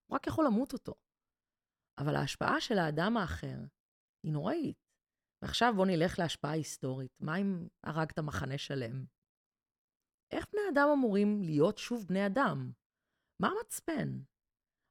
הוא 0.07 0.17
רק 0.17 0.27
יכול 0.27 0.45
למות 0.47 0.73
אותו. 0.73 0.95
אבל 1.99 2.17
ההשפעה 2.17 2.61
של 2.61 2.79
האדם 2.79 3.17
האחר 3.17 3.59
היא 4.23 4.33
נוראית. 4.33 4.85
ועכשיו 5.43 5.73
בואו 5.77 5.87
נלך 5.87 6.19
להשפעה 6.19 6.51
היסטורית. 6.51 7.17
מה 7.21 7.37
אם 7.37 7.69
הרגת 7.85 8.19
מחנה 8.19 8.59
שלם? 8.59 9.05
איך 10.31 10.47
בני 10.53 10.63
אדם 10.73 10.89
אמורים 10.93 11.43
להיות 11.43 11.79
שוב 11.79 12.07
בני 12.07 12.27
אדם? 12.27 12.73
מה 13.45 13.51
המצפן? 13.59 14.19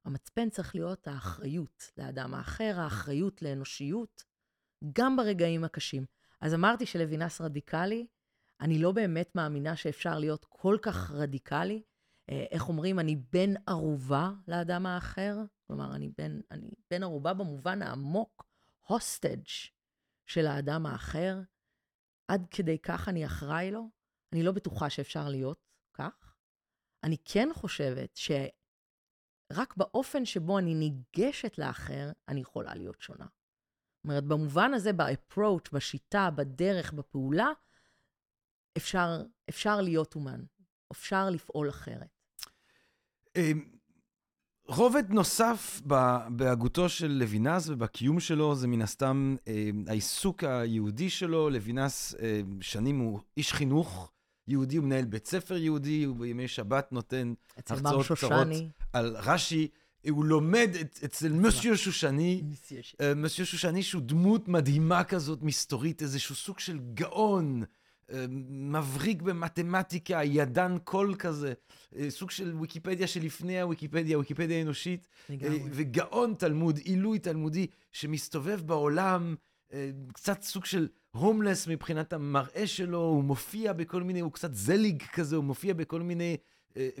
המצפן 0.04 0.50
צריך 0.50 0.74
להיות 0.74 1.08
האחריות 1.08 1.90
לאדם 1.96 2.34
האחר, 2.34 2.74
האחריות 2.76 3.42
לאנושיות, 3.42 4.24
גם 4.92 5.16
ברגעים 5.16 5.64
הקשים. 5.64 6.04
אז 6.40 6.54
אמרתי 6.54 6.86
שלוינס 6.86 7.40
רדיקלי, 7.40 8.06
אני 8.60 8.78
לא 8.78 8.92
באמת 8.92 9.34
מאמינה 9.34 9.76
שאפשר 9.76 10.18
להיות 10.18 10.46
כל 10.48 10.78
כך 10.82 11.10
רדיקלי. 11.10 11.82
אה, 12.30 12.44
איך 12.50 12.68
אומרים, 12.68 12.98
אני 12.98 13.16
בן 13.16 13.54
ערובה 13.66 14.30
לאדם 14.48 14.86
האחר? 14.86 15.36
כלומר, 15.66 15.94
אני 15.94 16.08
בן, 16.18 16.40
אני 16.50 16.70
בן 16.90 17.02
ערובה 17.02 17.34
במובן 17.34 17.82
העמוק, 17.82 18.46
הוסטג' 18.86 19.44
של 20.26 20.46
האדם 20.46 20.86
האחר. 20.86 21.40
עד 22.28 22.46
כדי 22.50 22.78
כך 22.78 23.08
אני 23.08 23.26
אחראי 23.26 23.70
לו? 23.70 23.90
אני 24.32 24.42
לא 24.42 24.52
בטוחה 24.52 24.90
שאפשר 24.90 25.28
להיות 25.28 25.58
כך. 25.94 26.23
אני 27.04 27.16
כן 27.24 27.48
חושבת 27.54 28.16
שרק 28.16 29.76
באופן 29.76 30.24
שבו 30.24 30.58
אני 30.58 30.74
ניגשת 30.74 31.58
לאחר, 31.58 32.10
אני 32.28 32.40
יכולה 32.40 32.74
להיות 32.74 33.00
שונה. 33.00 33.26
זאת 33.26 34.04
אומרת, 34.04 34.24
במובן 34.24 34.74
הזה, 34.74 34.92
ב-approach, 34.92 35.70
בשיטה, 35.72 36.30
בדרך, 36.30 36.92
בפעולה, 36.92 37.48
אפשר, 38.76 39.22
אפשר 39.48 39.80
להיות 39.80 40.14
אומן, 40.14 40.40
אפשר 40.92 41.30
לפעול 41.30 41.68
אחרת. 41.68 42.08
אמ, 43.36 43.70
רובד 44.66 45.10
נוסף 45.10 45.80
בהגותו 46.36 46.88
של 46.88 47.06
לוינס 47.06 47.68
ובקיום 47.68 48.20
שלו 48.20 48.54
זה 48.54 48.66
מן 48.66 48.82
הסתם 48.82 49.36
אמ, 49.46 49.84
העיסוק 49.88 50.44
היהודי 50.44 51.10
שלו. 51.10 51.50
לוינס 51.50 52.14
אמ, 52.14 52.62
שנים 52.62 52.98
הוא 52.98 53.20
איש 53.36 53.52
חינוך 53.52 54.13
יהודי, 54.48 54.76
הוא 54.76 54.84
מנהל 54.84 55.04
בית 55.04 55.26
ספר 55.26 55.56
יהודי, 55.56 56.04
הוא 56.04 56.16
בימי 56.16 56.48
שבת 56.48 56.92
נותן 56.92 57.34
הרצאות 57.68 58.06
קצרות 58.12 58.46
על 58.92 59.16
רש"י. 59.16 59.68
הוא 60.10 60.24
לומד 60.24 60.70
אצל 61.04 61.32
מסיו 61.32 61.76
שושני, 61.76 62.42
מסיו 63.16 63.46
שושני 63.46 63.82
שהוא 63.82 64.02
דמות 64.02 64.48
מדהימה 64.48 65.04
כזאת, 65.04 65.42
מסתורית, 65.42 66.02
איזשהו 66.02 66.34
סוג 66.34 66.58
של 66.58 66.78
גאון. 66.94 67.64
מבריק 68.48 69.22
במתמטיקה, 69.22 70.24
ידן 70.24 70.76
קול 70.84 71.14
כזה, 71.14 71.52
אה, 71.96 72.10
סוג 72.10 72.30
של 72.30 72.54
ויקיפדיה 72.60 73.06
שלפני 73.06 73.60
הוויקיפדיה, 73.60 74.18
ויקיפדיה 74.18 74.62
אנושית. 74.62 75.08
אה, 75.30 75.36
וגאון 75.70 76.34
תלמוד, 76.38 76.76
עילוי 76.76 77.18
תלמודי, 77.18 77.66
שמסתובב 77.92 78.60
בעולם, 78.66 79.34
אה, 79.34 79.53
קצת 80.12 80.42
סוג 80.42 80.64
של 80.64 80.88
הומלס 81.10 81.66
מבחינת 81.66 82.12
המראה 82.12 82.66
שלו, 82.66 82.98
הוא 82.98 83.24
מופיע 83.24 83.72
בכל 83.72 84.02
מיני, 84.02 84.20
הוא 84.20 84.32
קצת 84.32 84.54
זליג 84.54 85.02
כזה, 85.02 85.36
הוא 85.36 85.44
מופיע 85.44 85.74
בכל 85.74 86.02
מיני, 86.02 86.36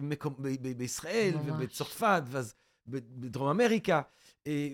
מקום, 0.02 0.34
ב- 0.38 0.48
ב- 0.68 0.78
בישראל 0.78 1.34
ממש. 1.34 1.46
ובצרפת, 1.48 2.22
ואז 2.26 2.54
בדרום 2.86 3.48
אמריקה, 3.48 4.02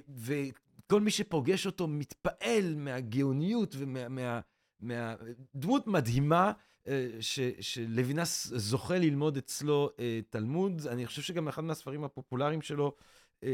וכל 0.09 1.01
מי 1.01 1.11
שפוגש 1.11 1.67
אותו 1.67 1.89
מתפעל 1.89 2.75
מהגאוניות 2.77 3.75
ומה... 3.79 4.41
מה, 4.81 5.15
דמות 5.55 5.87
מדהימה, 5.87 6.53
אה, 6.89 7.09
ש, 7.21 7.41
שלוינס 7.61 8.47
זוכה 8.47 8.99
ללמוד 8.99 9.37
אצלו 9.37 9.91
אה, 9.99 10.21
תלמוד. 10.31 10.87
אני 10.87 11.07
חושב 11.07 11.23
שגם 11.23 11.49
אחד 11.49 11.65
מהספרים 11.65 12.05
הפופולריים 12.05 12.63
שלו 12.63 12.87
אה, 12.87 13.05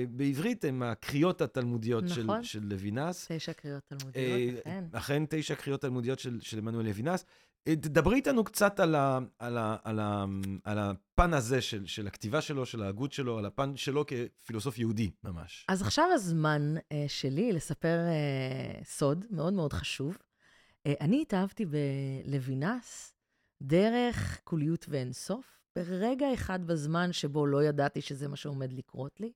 בעברית 0.09 0.65
הם 0.65 0.83
הקריאות 0.83 1.41
התלמודיות 1.41 2.05
נכון. 2.05 2.43
של, 2.43 2.61
של 2.61 2.67
לוינס. 2.67 3.27
תשע 3.33 3.53
קריאות 3.53 3.83
תלמודיות, 3.87 4.59
אכן. 4.61 4.85
אכן, 4.93 5.23
תשע 5.29 5.55
קריאות 5.55 5.81
תלמודיות 5.81 6.19
של, 6.19 6.41
של 6.41 6.59
עמנואל 6.59 6.87
לוינס. 6.87 7.25
תדברי 7.75 8.17
איתנו 8.17 8.45
קצת 8.45 8.81
על, 8.81 8.95
ה, 8.95 9.19
על, 9.39 9.59
ה, 9.59 9.77
על, 9.85 9.99
ה, 10.01 10.25
על 10.65 10.79
הפן 10.79 11.35
הזה 11.35 11.61
של, 11.61 11.87
של 11.87 12.07
הכתיבה 12.07 12.41
שלו, 12.41 12.67
של 12.67 12.83
ההגות 12.83 13.13
שלו, 13.13 13.39
על 13.39 13.47
הפן 13.47 13.77
שלו 13.77 14.05
כפילוסוף 14.07 14.79
יהודי 14.79 15.11
ממש. 15.25 15.67
אז 15.69 15.83
עכשיו 15.83 16.09
הזמן 16.15 16.75
uh, 16.77 16.95
שלי 17.09 17.53
לספר 17.53 17.99
uh, 17.99 18.85
סוד 18.85 19.25
מאוד 19.31 19.53
מאוד 19.53 19.73
חשוב. 19.73 20.19
אה, 20.87 20.95
אני 21.01 21.23
התאהבתי 21.23 21.65
בלוינס 21.67 23.15
דרך 23.63 24.41
קוליות 24.45 24.87
ואינסוף, 24.89 25.61
ברגע 25.77 26.35
אחד 26.35 26.67
בזמן 26.67 27.13
שבו 27.13 27.47
לא 27.47 27.65
ידעתי 27.65 28.01
שזה 28.01 28.29
מה 28.29 28.37
שעומד 28.37 28.73
לקרות 28.73 29.21
לי, 29.21 29.33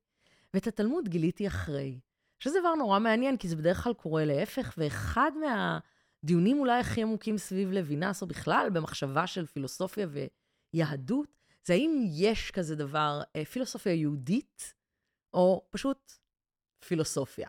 ואת 0.54 0.66
התלמוד 0.66 1.08
גיליתי 1.08 1.46
אחרי. 1.46 2.00
שזה 2.38 2.60
דבר 2.60 2.74
נורא 2.74 2.98
מעניין, 2.98 3.36
כי 3.36 3.48
זה 3.48 3.56
בדרך 3.56 3.84
כלל 3.84 3.94
קורה 3.94 4.24
להפך, 4.24 4.74
ואחד 4.78 5.32
מהדיונים 5.40 6.58
אולי 6.58 6.80
הכי 6.80 7.02
עמוקים 7.02 7.38
סביב 7.38 7.70
לוינס, 7.72 8.22
או 8.22 8.26
בכלל 8.26 8.68
במחשבה 8.72 9.26
של 9.26 9.46
פילוסופיה 9.46 10.06
ויהדות, 10.74 11.40
זה 11.64 11.72
האם 11.72 12.04
יש 12.12 12.50
כזה 12.50 12.76
דבר, 12.76 13.22
אה, 13.36 13.44
פילוסופיה 13.44 13.94
יהודית, 13.94 14.74
או 15.34 15.66
פשוט 15.70 16.12
פילוסופיה. 16.86 17.48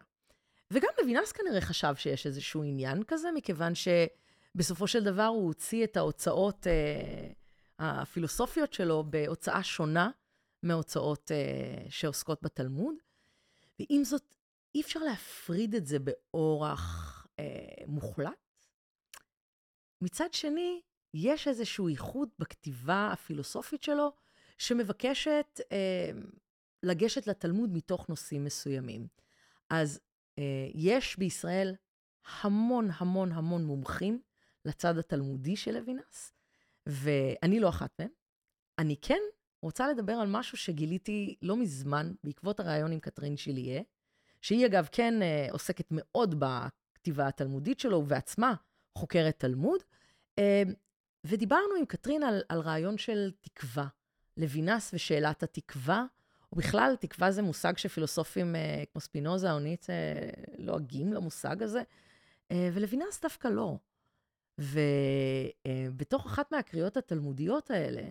וגם 0.72 0.90
לוינס 1.02 1.32
כנראה 1.32 1.62
חשב 1.62 1.96
שיש 1.96 2.28
איזשהו 2.28 2.64
עניין 2.64 3.04
כזה, 3.08 3.30
מכיוון 3.36 3.74
שבסופו 3.76 4.88
של 4.88 5.04
דבר 5.04 5.26
הוא 5.26 5.48
הוציא 5.48 5.84
את 5.84 5.98
ההוצאות 5.98 6.68
אה, 6.68 7.32
הפילוסופיות 7.80 8.74
שלו 8.74 9.04
בהוצאה 9.10 9.64
שונה 9.64 10.10
מהוצאות 10.64 11.32
אה, 11.32 11.86
שעוסקות 11.90 12.42
בתלמוד. 12.42 12.96
ועם 13.80 14.04
זאת, 14.04 14.34
אי 14.76 14.82
אפשר 14.82 15.00
להפריד 15.00 15.76
את 15.76 15.86
זה 15.86 15.98
באורח 16.00 17.28
אה, 17.40 17.86
מוחלט. 17.88 18.52
מצד 20.02 20.34
שני, 20.34 20.82
יש 21.14 21.48
איזשהו 21.48 21.90
ייחוד 21.90 22.30
בכתיבה 22.40 23.10
הפילוסופית 23.14 23.84
שלו, 23.84 24.12
שמבקשת 24.58 25.60
אה, 25.72 26.12
לגשת 26.84 27.28
לתלמוד 27.28 27.70
מתוך 27.74 28.10
נושאים 28.10 28.44
מסוימים. 28.44 29.08
אז 29.70 30.00
אה, 30.40 30.70
יש 30.74 31.18
בישראל 31.18 31.76
המון 32.42 32.90
המון 32.98 33.32
המון 33.32 33.66
מומחים 33.66 34.22
לצד 34.66 34.98
התלמודי 34.98 35.56
של 35.56 35.72
לוינס, 35.72 36.34
ואני 36.86 37.60
לא 37.60 37.70
אחת 37.70 38.00
מהם. 38.00 38.10
אני 38.80 38.96
כן 39.02 39.22
רוצה 39.62 39.88
לדבר 39.88 40.14
על 40.14 40.28
משהו 40.28 40.58
שגיליתי 40.58 41.36
לא 41.42 41.58
מזמן, 41.58 42.12
בעקבות 42.24 42.60
הריאיון 42.60 42.92
עם 42.92 43.00
קטרין 43.00 43.38
שיליה, 43.38 43.82
שהיא 44.42 44.66
אגב 44.66 44.88
כן 44.92 45.22
אה, 45.22 45.48
עוסקת 45.52 45.86
מאוד 45.92 46.36
בכתיבה 46.40 47.28
התלמודית 47.28 47.80
שלו, 47.80 47.98
ובעצמה 47.98 48.54
חוקרת 48.98 49.40
תלמוד. 49.40 49.84
אה, 50.40 50.64
ודיברנו 51.24 51.76
עם 51.80 51.86
קטרין 51.86 52.24
על, 52.24 52.42
על 52.50 52.60
רעיון 52.60 52.98
של 52.98 53.32
תקווה, 53.42 53.88
לוינס 54.38 54.92
ושאלת 54.94 55.44
התקווה, 55.44 56.06
ובכלל, 56.54 56.96
תקווה 57.00 57.32
זה 57.32 57.42
מושג 57.42 57.78
שפילוסופים 57.78 58.56
אה, 58.56 58.84
כמו 58.92 59.02
ספינוזה 59.02 59.52
או 59.52 59.60
ניטה 59.60 59.94
לועגים 60.58 61.14
למושג 61.14 61.64
הזה, 61.64 61.82
ולוינס 62.74 63.22
דווקא 63.22 63.48
לא. 63.48 63.78
ובתוך 64.58 66.26
אחת 66.26 66.52
מהקריאות 66.52 66.98
התלמודיות 66.98 67.72
האלה, 67.72 68.02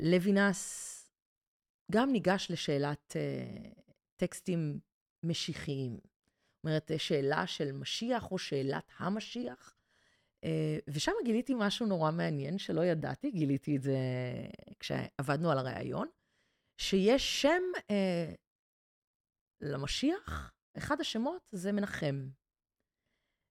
לוינס 0.00 0.98
גם 1.92 2.12
ניגש 2.12 2.46
לשאלת 2.50 3.16
אה, 3.16 3.70
טקסטים 4.16 4.80
משיחיים. 5.22 5.92
זאת 5.92 6.64
אומרת, 6.64 6.90
שאלה 6.98 7.46
של 7.46 7.72
משיח 7.72 8.30
או 8.30 8.38
שאלת 8.38 8.90
המשיח. 8.96 9.76
אה, 10.44 10.78
ושם 10.88 11.12
גיליתי 11.24 11.52
משהו 11.56 11.86
נורא 11.86 12.10
מעניין 12.10 12.58
שלא 12.58 12.84
ידעתי, 12.84 13.30
גיליתי 13.30 13.76
את 13.76 13.82
זה 13.82 13.96
כשעבדנו 14.80 15.50
על 15.50 15.58
הראיון, 15.58 16.08
שיש 16.80 17.42
שם 17.42 17.62
אה, 17.90 18.34
למשיח, 19.60 20.52
אחד 20.78 21.00
השמות 21.00 21.42
זה 21.52 21.72
מנחם. 21.72 22.28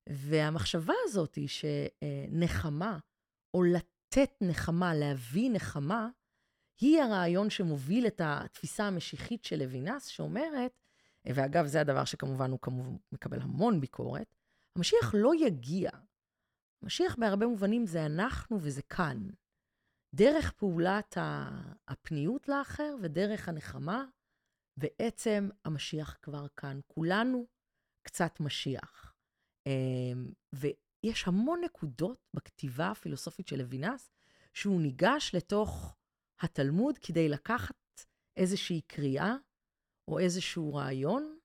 והמחשבה 0.10 0.94
הזאת 1.04 1.36
היא 1.36 1.48
שנחמה, 1.48 3.00
או 3.54 3.64
לתת 3.64 4.32
נחמה, 4.42 4.96
להביא 4.96 5.50
נחמה, 5.54 6.10
היא 6.80 7.02
הרעיון 7.02 7.50
שמוביל 7.50 8.08
את 8.08 8.22
התפיסה 8.24 8.84
המשיחית 8.84 9.44
של 9.44 9.56
לוינס, 9.64 10.06
שאומרת, 10.06 10.80
ואגב, 11.26 11.66
זה 11.66 11.82
הדבר 11.82 12.06
שכמובן 12.06 12.52
הוא 12.52 12.60
כמובן 12.62 12.96
מקבל 13.12 13.42
המון 13.42 13.82
ביקורת, 13.82 14.36
המשיח 14.78 15.14
לא 15.14 15.32
יגיע. 15.36 15.90
המשיח 16.84 17.16
בהרבה 17.16 17.48
מובנים 17.48 17.86
זה 17.86 18.06
אנחנו 18.06 18.58
וזה 18.62 18.82
כאן. 18.82 19.30
דרך 20.16 20.52
פעולת 20.52 21.18
הפניות 21.88 22.50
לאחר 22.50 22.96
ודרך 23.02 23.50
הנחמה, 23.50 24.06
בעצם 24.78 25.50
המשיח 25.66 26.18
כבר 26.22 26.48
כאן. 26.58 26.80
כולנו 26.88 27.48
קצת 28.04 28.40
משיח. 28.40 29.14
אמ, 29.66 30.32
ויש 30.54 31.28
המון 31.28 31.62
נקודות 31.64 32.28
בכתיבה 32.34 32.92
הפילוסופית 32.92 33.48
של 33.48 33.58
לוינס, 33.58 34.12
שהוא 34.54 34.82
ניגש 34.82 35.32
לתוך 35.36 35.98
התלמוד 36.42 36.98
כדי 36.98 37.30
לקחת 37.30 37.76
איזושהי 38.38 38.82
קריאה 38.82 39.36
או 40.08 40.20
איזשהו 40.20 40.74
רעיון, 40.74 41.38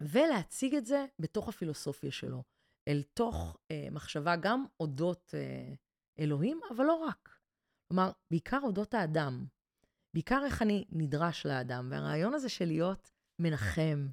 ולהציג 0.00 0.74
את 0.74 0.86
זה 0.86 1.04
בתוך 1.18 1.48
הפילוסופיה 1.48 2.12
שלו, 2.12 2.42
אל 2.88 3.02
תוך 3.14 3.56
אה, 3.70 3.88
מחשבה 3.90 4.36
גם 4.36 4.64
אודות 4.80 5.34
אה, 5.34 5.74
אלוהים, 6.18 6.60
אבל 6.74 6.84
לא 6.84 6.94
רק. 6.94 7.38
כלומר, 7.88 8.10
בעיקר 8.30 8.58
אודות 8.62 8.94
האדם. 8.94 9.46
בעיקר 10.14 10.42
איך 10.44 10.62
אני 10.62 10.84
נדרש 10.90 11.46
לאדם. 11.46 11.88
והרעיון 11.90 12.34
הזה 12.34 12.48
של 12.48 12.64
להיות 12.64 13.10
מנחם, 13.38 14.08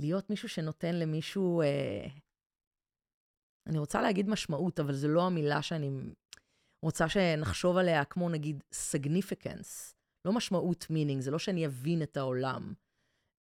להיות 0.00 0.30
מישהו 0.30 0.48
שנותן 0.48 0.94
למישהו, 0.94 1.62
אה, 1.62 2.06
אני 3.66 3.78
רוצה 3.78 4.02
להגיד 4.02 4.28
משמעות, 4.28 4.80
אבל 4.80 4.94
זו 4.94 5.08
לא 5.08 5.26
המילה 5.26 5.62
שאני 5.62 5.90
רוצה 6.84 7.08
שנחשוב 7.08 7.76
עליה 7.76 8.04
כמו 8.04 8.30
נגיד 8.30 8.64
significance, 8.74 9.94
לא 10.26 10.32
משמעות 10.32 10.84
meaning, 10.84 11.20
זה 11.20 11.30
לא 11.30 11.38
שאני 11.38 11.66
אבין 11.66 12.02
את 12.02 12.16
העולם, 12.16 12.74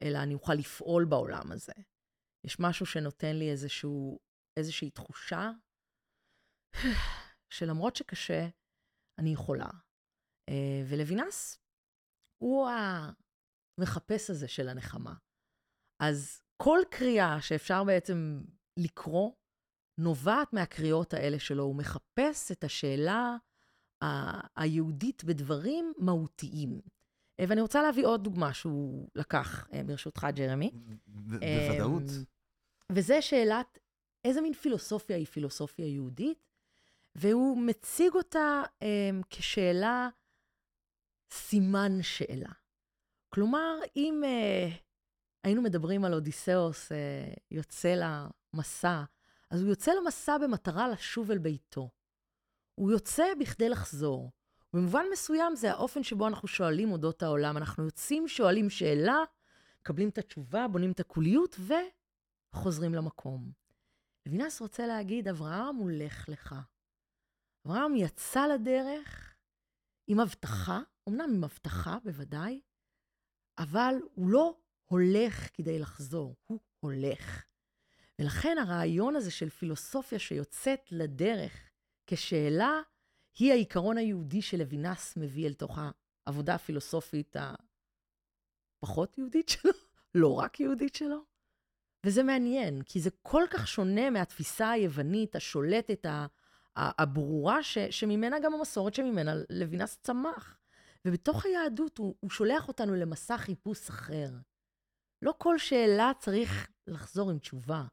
אלא 0.03 0.17
אני 0.23 0.33
אוכל 0.33 0.53
לפעול 0.53 1.05
בעולם 1.05 1.51
הזה. 1.51 1.73
יש 2.45 2.57
משהו 2.59 2.85
שנותן 2.85 3.35
לי 3.35 3.51
איזשהו, 3.51 4.19
איזושהי 4.59 4.89
תחושה 4.89 5.51
שלמרות 7.53 7.95
שקשה, 7.95 8.47
אני 9.19 9.29
יכולה. 9.33 9.69
אה, 10.49 10.81
ולוינס 10.89 11.57
הוא 12.43 12.69
המחפש 12.69 14.29
הזה 14.29 14.47
של 14.47 14.69
הנחמה. 14.69 15.13
אז 16.01 16.41
כל 16.63 16.79
קריאה 16.91 17.41
שאפשר 17.41 17.83
בעצם 17.83 18.41
לקרוא, 18.79 19.31
נובעת 19.99 20.53
מהקריאות 20.53 21.13
האלה 21.13 21.39
שלו. 21.39 21.63
הוא 21.63 21.75
מחפש 21.75 22.51
את 22.51 22.63
השאלה 22.63 23.35
היהודית 24.55 25.23
בדברים 25.23 25.93
מהותיים. 25.97 26.81
אה, 27.39 27.45
ואני 27.47 27.61
רוצה 27.61 27.81
להביא 27.81 28.05
עוד 28.05 28.23
דוגמה 28.23 28.53
שהוא 28.53 29.09
לקח, 29.15 29.67
אה, 29.73 29.83
ברשותך, 29.83 30.27
ג'רמי. 30.35 30.71
בוודאות. 31.07 32.03
אמ, 32.03 32.23
וזה 32.91 33.21
שאלת 33.21 33.79
איזה 34.25 34.41
מין 34.41 34.53
פילוסופיה 34.53 35.17
היא 35.17 35.25
פילוסופיה 35.25 35.87
יהודית, 35.87 36.49
והוא 37.15 37.57
מציג 37.57 38.13
אותה 38.13 38.63
um, 38.83 38.85
כשאלה 39.29 40.09
סימן 41.31 42.01
שאלה. 42.01 42.51
כלומר, 43.29 43.79
אם 43.95 44.21
uh, 44.23 44.73
היינו 45.43 45.61
מדברים 45.61 46.05
על 46.05 46.13
אודיסאוס 46.13 46.91
יוצא 47.51 47.95
למסע, 48.53 49.03
אז 49.49 49.61
הוא 49.61 49.69
יוצא 49.69 49.91
למסע 49.91 50.37
במטרה 50.37 50.87
לשוב 50.87 51.31
אל 51.31 51.37
ביתו. 51.37 51.89
הוא 52.75 52.91
יוצא 52.91 53.25
בכדי 53.39 53.69
לחזור. 53.69 54.31
במובן 54.73 55.05
מסוים 55.11 55.55
זה 55.55 55.71
האופן 55.71 56.03
שבו 56.03 56.27
אנחנו 56.27 56.47
שואלים 56.47 56.91
אודות 56.91 57.23
העולם. 57.23 57.57
אנחנו 57.57 57.85
יוצאים, 57.85 58.27
שואלים 58.27 58.69
שאלה, 58.69 59.17
מקבלים 59.81 60.09
את 60.09 60.17
התשובה, 60.17 60.67
בונים 60.67 60.91
את 60.91 60.99
הקוליות 60.99 61.55
וחוזרים 61.59 62.93
למקום. 62.93 63.51
לוינס 64.25 64.61
רוצה 64.61 64.87
להגיד, 64.87 65.27
אברהם 65.27 65.75
הוא 65.75 65.91
לך 65.93 66.29
לך. 66.29 66.55
אברהם 67.67 67.95
יצא 67.95 68.47
לדרך 68.47 69.35
עם 70.07 70.19
הבטחה, 70.19 70.79
אמנם 71.09 71.29
עם 71.35 71.43
הבטחה 71.43 71.97
בוודאי, 72.03 72.61
אבל 73.57 73.95
הוא 74.13 74.29
לא 74.29 74.57
הולך 74.85 75.49
כדי 75.53 75.79
לחזור, 75.79 76.35
הוא 76.45 76.59
הולך. 76.79 77.48
ולכן 78.19 78.57
הרעיון 78.57 79.15
הזה 79.15 79.31
של 79.31 79.49
פילוסופיה 79.49 80.19
שיוצאת 80.19 80.91
לדרך 80.91 81.69
כשאלה, 82.07 82.81
היא 83.39 83.51
העיקרון 83.51 83.97
היהודי 83.97 84.41
שלוינס 84.41 85.17
מביא 85.17 85.47
אל 85.47 85.53
תוך 85.53 85.79
העבודה 86.27 86.55
הפילוסופית 86.55 87.35
הפחות 88.81 89.17
יהודית 89.17 89.49
שלו, 89.49 89.71
לא 90.15 90.33
רק 90.33 90.59
יהודית 90.59 90.95
שלו. 90.95 91.23
וזה 92.05 92.23
מעניין, 92.23 92.81
כי 92.81 92.99
זה 92.99 93.09
כל 93.21 93.43
כך 93.49 93.67
שונה 93.67 94.09
מהתפיסה 94.09 94.71
היוונית 94.71 95.35
השולטת, 95.35 96.05
הברורה, 96.75 97.63
ש, 97.63 97.77
שממנה 97.77 98.39
גם 98.39 98.53
המסורת 98.53 98.93
שממנה 98.93 99.31
לוינס 99.49 99.97
צמח. 100.01 100.57
ובתוך 101.05 101.45
היהדות 101.45 101.97
הוא, 101.97 102.15
הוא 102.19 102.29
שולח 102.29 102.67
אותנו 102.67 102.95
למסע 102.95 103.37
חיפוש 103.37 103.89
אחר. 103.89 104.29
לא 105.21 105.33
כל 105.37 105.57
שאלה 105.57 106.11
צריך 106.19 106.67
לחזור 106.87 107.29
עם 107.29 107.39
תשובה. 107.39 107.83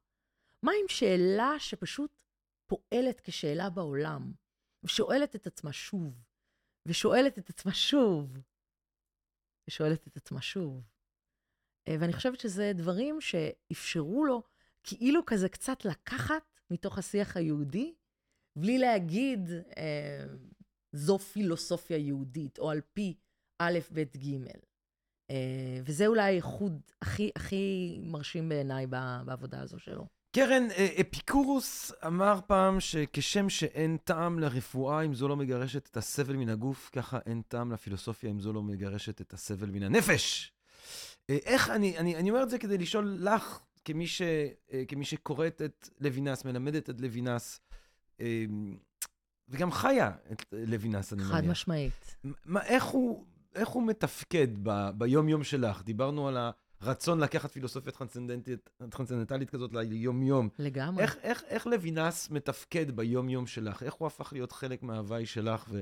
מה 0.63 0.73
עם 0.83 0.89
שאלה 0.89 1.53
שפשוט 1.59 2.21
פועלת 2.67 3.21
כשאלה 3.21 3.71
בעולם, 3.71 4.33
ושואלת 4.83 5.37
את 5.37 5.47
עצמה 5.47 5.73
שוב, 5.73 6.23
ושואלת 6.87 7.39
את 7.39 7.51
עצמה 7.51 7.75
שוב, 7.75 8.39
ושואלת 9.69 10.07
את 10.07 10.17
עצמה 10.17 10.43
שוב. 10.43 10.83
אה, 11.89 11.97
ואני 12.01 12.13
חושבת 12.13 12.41
שזה 12.41 12.73
דברים 12.75 13.21
שאפשרו 13.21 14.25
לו 14.25 14.43
כאילו 14.83 15.27
כזה 15.27 15.49
קצת 15.49 15.85
לקחת 15.85 16.61
מתוך 16.71 16.99
השיח 16.99 17.37
היהודי, 17.37 17.95
בלי 18.57 18.79
להגיד, 18.79 19.51
אה, 19.77 20.27
זו 20.93 21.19
פילוסופיה 21.19 21.97
יהודית, 21.97 22.59
או 22.59 22.71
על 22.71 22.81
פי 22.93 23.15
א', 23.59 23.79
ב', 23.93 24.03
ג'. 24.17 24.49
אה, 25.31 25.81
וזה 25.85 26.07
אולי 26.07 26.23
הייחוד 26.23 26.83
הכי, 27.03 27.31
הכי 27.37 27.99
מרשים 28.03 28.49
בעיניי 28.49 28.87
בעבודה 29.25 29.61
הזו 29.61 29.79
שלו. 29.79 30.07
קרן, 30.37 30.71
אה, 30.71 30.89
אפיקורוס 31.01 31.93
אמר 32.07 32.41
פעם 32.47 32.81
שכשם 32.81 33.49
שאין 33.49 33.97
טעם 34.05 34.39
לרפואה 34.39 35.03
אם 35.03 35.15
זו 35.15 35.29
לא 35.29 35.37
מגרשת 35.37 35.89
את 35.91 35.97
הסבל 35.97 36.37
מן 36.37 36.49
הגוף, 36.49 36.91
ככה 36.93 37.19
אין 37.27 37.43
טעם 37.49 37.73
לפילוסופיה 37.73 38.31
אם 38.31 38.41
זו 38.41 38.53
לא 38.53 38.63
מגרשת 38.63 39.21
את 39.21 39.33
הסבל 39.33 39.71
מן 39.71 39.83
הנפש. 39.83 40.53
אה, 41.31 41.39
איך, 41.45 41.71
אני, 41.71 41.99
אני, 41.99 42.17
אני 42.17 42.31
אומר 42.31 42.43
את 42.43 42.51
זה 42.51 42.59
כדי 42.59 42.79
לשאול 42.79 43.17
לך, 43.21 43.61
כמי, 43.85 44.07
ש, 44.07 44.23
אה, 44.73 44.83
כמי 44.89 45.05
שקוראת 45.05 45.63
את 45.63 45.89
לוינס, 46.01 46.45
מלמדת 46.45 46.91
את 46.91 47.01
לוינס, 47.01 47.61
וגם 49.49 49.73
חיה 49.73 50.11
את 50.33 50.45
לוינס, 50.53 51.13
אני 51.13 51.23
מניח. 51.23 51.35
חד 51.35 51.47
משמעית. 51.47 52.17
מה, 52.45 52.63
איך, 52.65 52.85
הוא, 52.85 53.27
איך 53.55 53.69
הוא 53.69 53.87
מתפקד 53.87 54.49
ב, 54.63 54.91
ביום-יום 54.91 55.45
שלך? 55.45 55.83
דיברנו 55.83 56.29
על 56.29 56.37
ה... 56.37 56.51
רצון 56.83 57.21
לקחת 57.21 57.51
פילוסופיה 57.51 57.93
טרנסצנדנטלית 58.91 59.51
כזאת 59.51 59.73
ליום-יום. 59.73 60.49
לגמרי. 60.59 61.03
איך, 61.03 61.17
איך, 61.23 61.43
איך 61.47 61.67
לוינס 61.67 62.31
מתפקד 62.31 62.91
ביום-יום 62.91 63.47
שלך? 63.47 63.83
איך 63.83 63.95
הוא 63.95 64.07
הפך 64.07 64.33
להיות 64.33 64.53
חלק 64.53 64.83
מההוואי 64.83 65.27
שלך, 65.27 65.65
ו, 65.69 65.81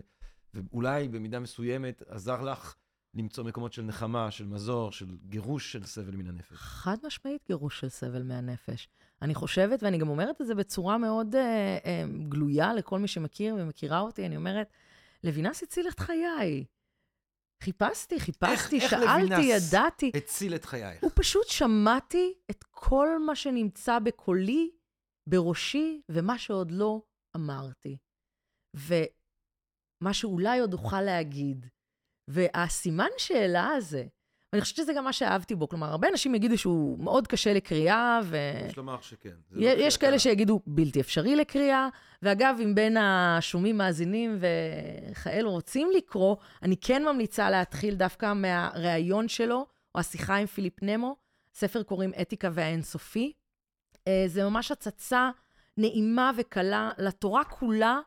ואולי 0.54 1.08
במידה 1.08 1.40
מסוימת 1.40 2.02
עזר 2.08 2.42
לך 2.42 2.74
למצוא 3.14 3.44
מקומות 3.44 3.72
של 3.72 3.82
נחמה, 3.82 4.30
של 4.30 4.46
מזור, 4.46 4.92
של 4.92 5.06
גירוש 5.28 5.72
של 5.72 5.84
סבל 5.84 6.16
מן 6.16 6.26
הנפש? 6.26 6.52
חד 6.52 6.96
משמעית 7.06 7.42
גירוש 7.46 7.80
של 7.80 7.88
סבל 7.88 8.22
מהנפש. 8.22 8.88
אני 9.22 9.34
חושבת, 9.34 9.82
ואני 9.82 9.98
גם 9.98 10.08
אומרת 10.08 10.40
את 10.40 10.46
זה 10.46 10.54
בצורה 10.54 10.98
מאוד 10.98 11.34
אה, 11.34 11.78
אה, 11.84 12.04
גלויה 12.28 12.74
לכל 12.74 12.98
מי 12.98 13.08
שמכיר 13.08 13.56
ומכירה 13.58 14.00
אותי, 14.00 14.26
אני 14.26 14.36
אומרת, 14.36 14.68
לוינס 15.24 15.62
הציל 15.62 15.88
את 15.88 16.00
חיי. 16.00 16.64
חיפשתי, 17.64 18.20
חיפשתי, 18.20 18.80
איך 18.80 18.90
שאלתי, 18.90 19.06
לוינס 19.06 19.44
ידעתי. 19.72 20.12
הציל 20.16 20.54
את 20.54 20.64
חייך. 20.64 21.02
הוא 21.02 21.10
פשוט 21.14 21.46
שמעתי 21.48 22.34
את 22.50 22.64
כל 22.70 23.08
מה 23.26 23.36
שנמצא 23.36 23.98
בקולי, 23.98 24.70
בראשי, 25.28 26.00
ומה 26.10 26.38
שעוד 26.38 26.70
לא 26.70 27.02
אמרתי. 27.36 27.96
ומה 28.76 30.12
שאולי 30.14 30.58
עוד 30.58 30.72
אוכל 30.72 31.00
להגיד. 31.00 31.66
והסימן 32.30 33.10
שאלה 33.18 33.68
הזה, 33.68 34.06
ואני 34.54 34.62
חושבת 34.62 34.76
שזה 34.76 34.92
גם 34.92 35.04
מה 35.04 35.12
שאהבתי 35.12 35.54
בו, 35.54 35.68
כלומר, 35.68 35.86
הרבה 35.86 36.08
אנשים 36.08 36.34
יגידו 36.34 36.58
שהוא 36.58 36.98
מאוד 36.98 37.26
קשה 37.26 37.52
לקריאה, 37.52 38.20
ו... 38.24 38.36
יש 38.68 38.76
לומר 38.76 39.00
שכן. 39.00 39.30
זה 39.50 39.60
לא 39.60 39.66
יש 39.66 39.96
כאלה. 39.96 40.18
שיגידו 40.18 40.60
בלתי 40.66 41.00
אפשרי 41.00 41.36
לקריאה, 41.36 41.88
ואגב, 42.22 42.56
אם 42.64 42.74
בין 42.74 42.96
השומעים 42.96 43.78
מאזינים 43.78 44.38
וכאלו 44.40 45.50
רוצים 45.50 45.90
לקרוא, 45.96 46.36
אני 46.62 46.76
כן 46.76 47.04
ממליצה 47.04 47.50
להתחיל 47.50 47.94
דווקא 47.94 48.32
מהראיון 48.32 49.28
שלו, 49.28 49.66
או 49.94 50.00
השיחה 50.00 50.36
עם 50.36 50.46
פיליפ 50.46 50.82
נמו, 50.82 51.16
ספר 51.54 51.82
קוראים 51.82 52.12
אתיקה 52.20 52.48
והאינסופי. 52.52 53.32
אה, 54.08 54.24
זה 54.26 54.44
ממש 54.44 54.70
הצצה 54.70 55.30
נעימה 55.76 56.30
וקלה 56.36 56.90
לתורה 56.98 57.44
כולה 57.44 58.00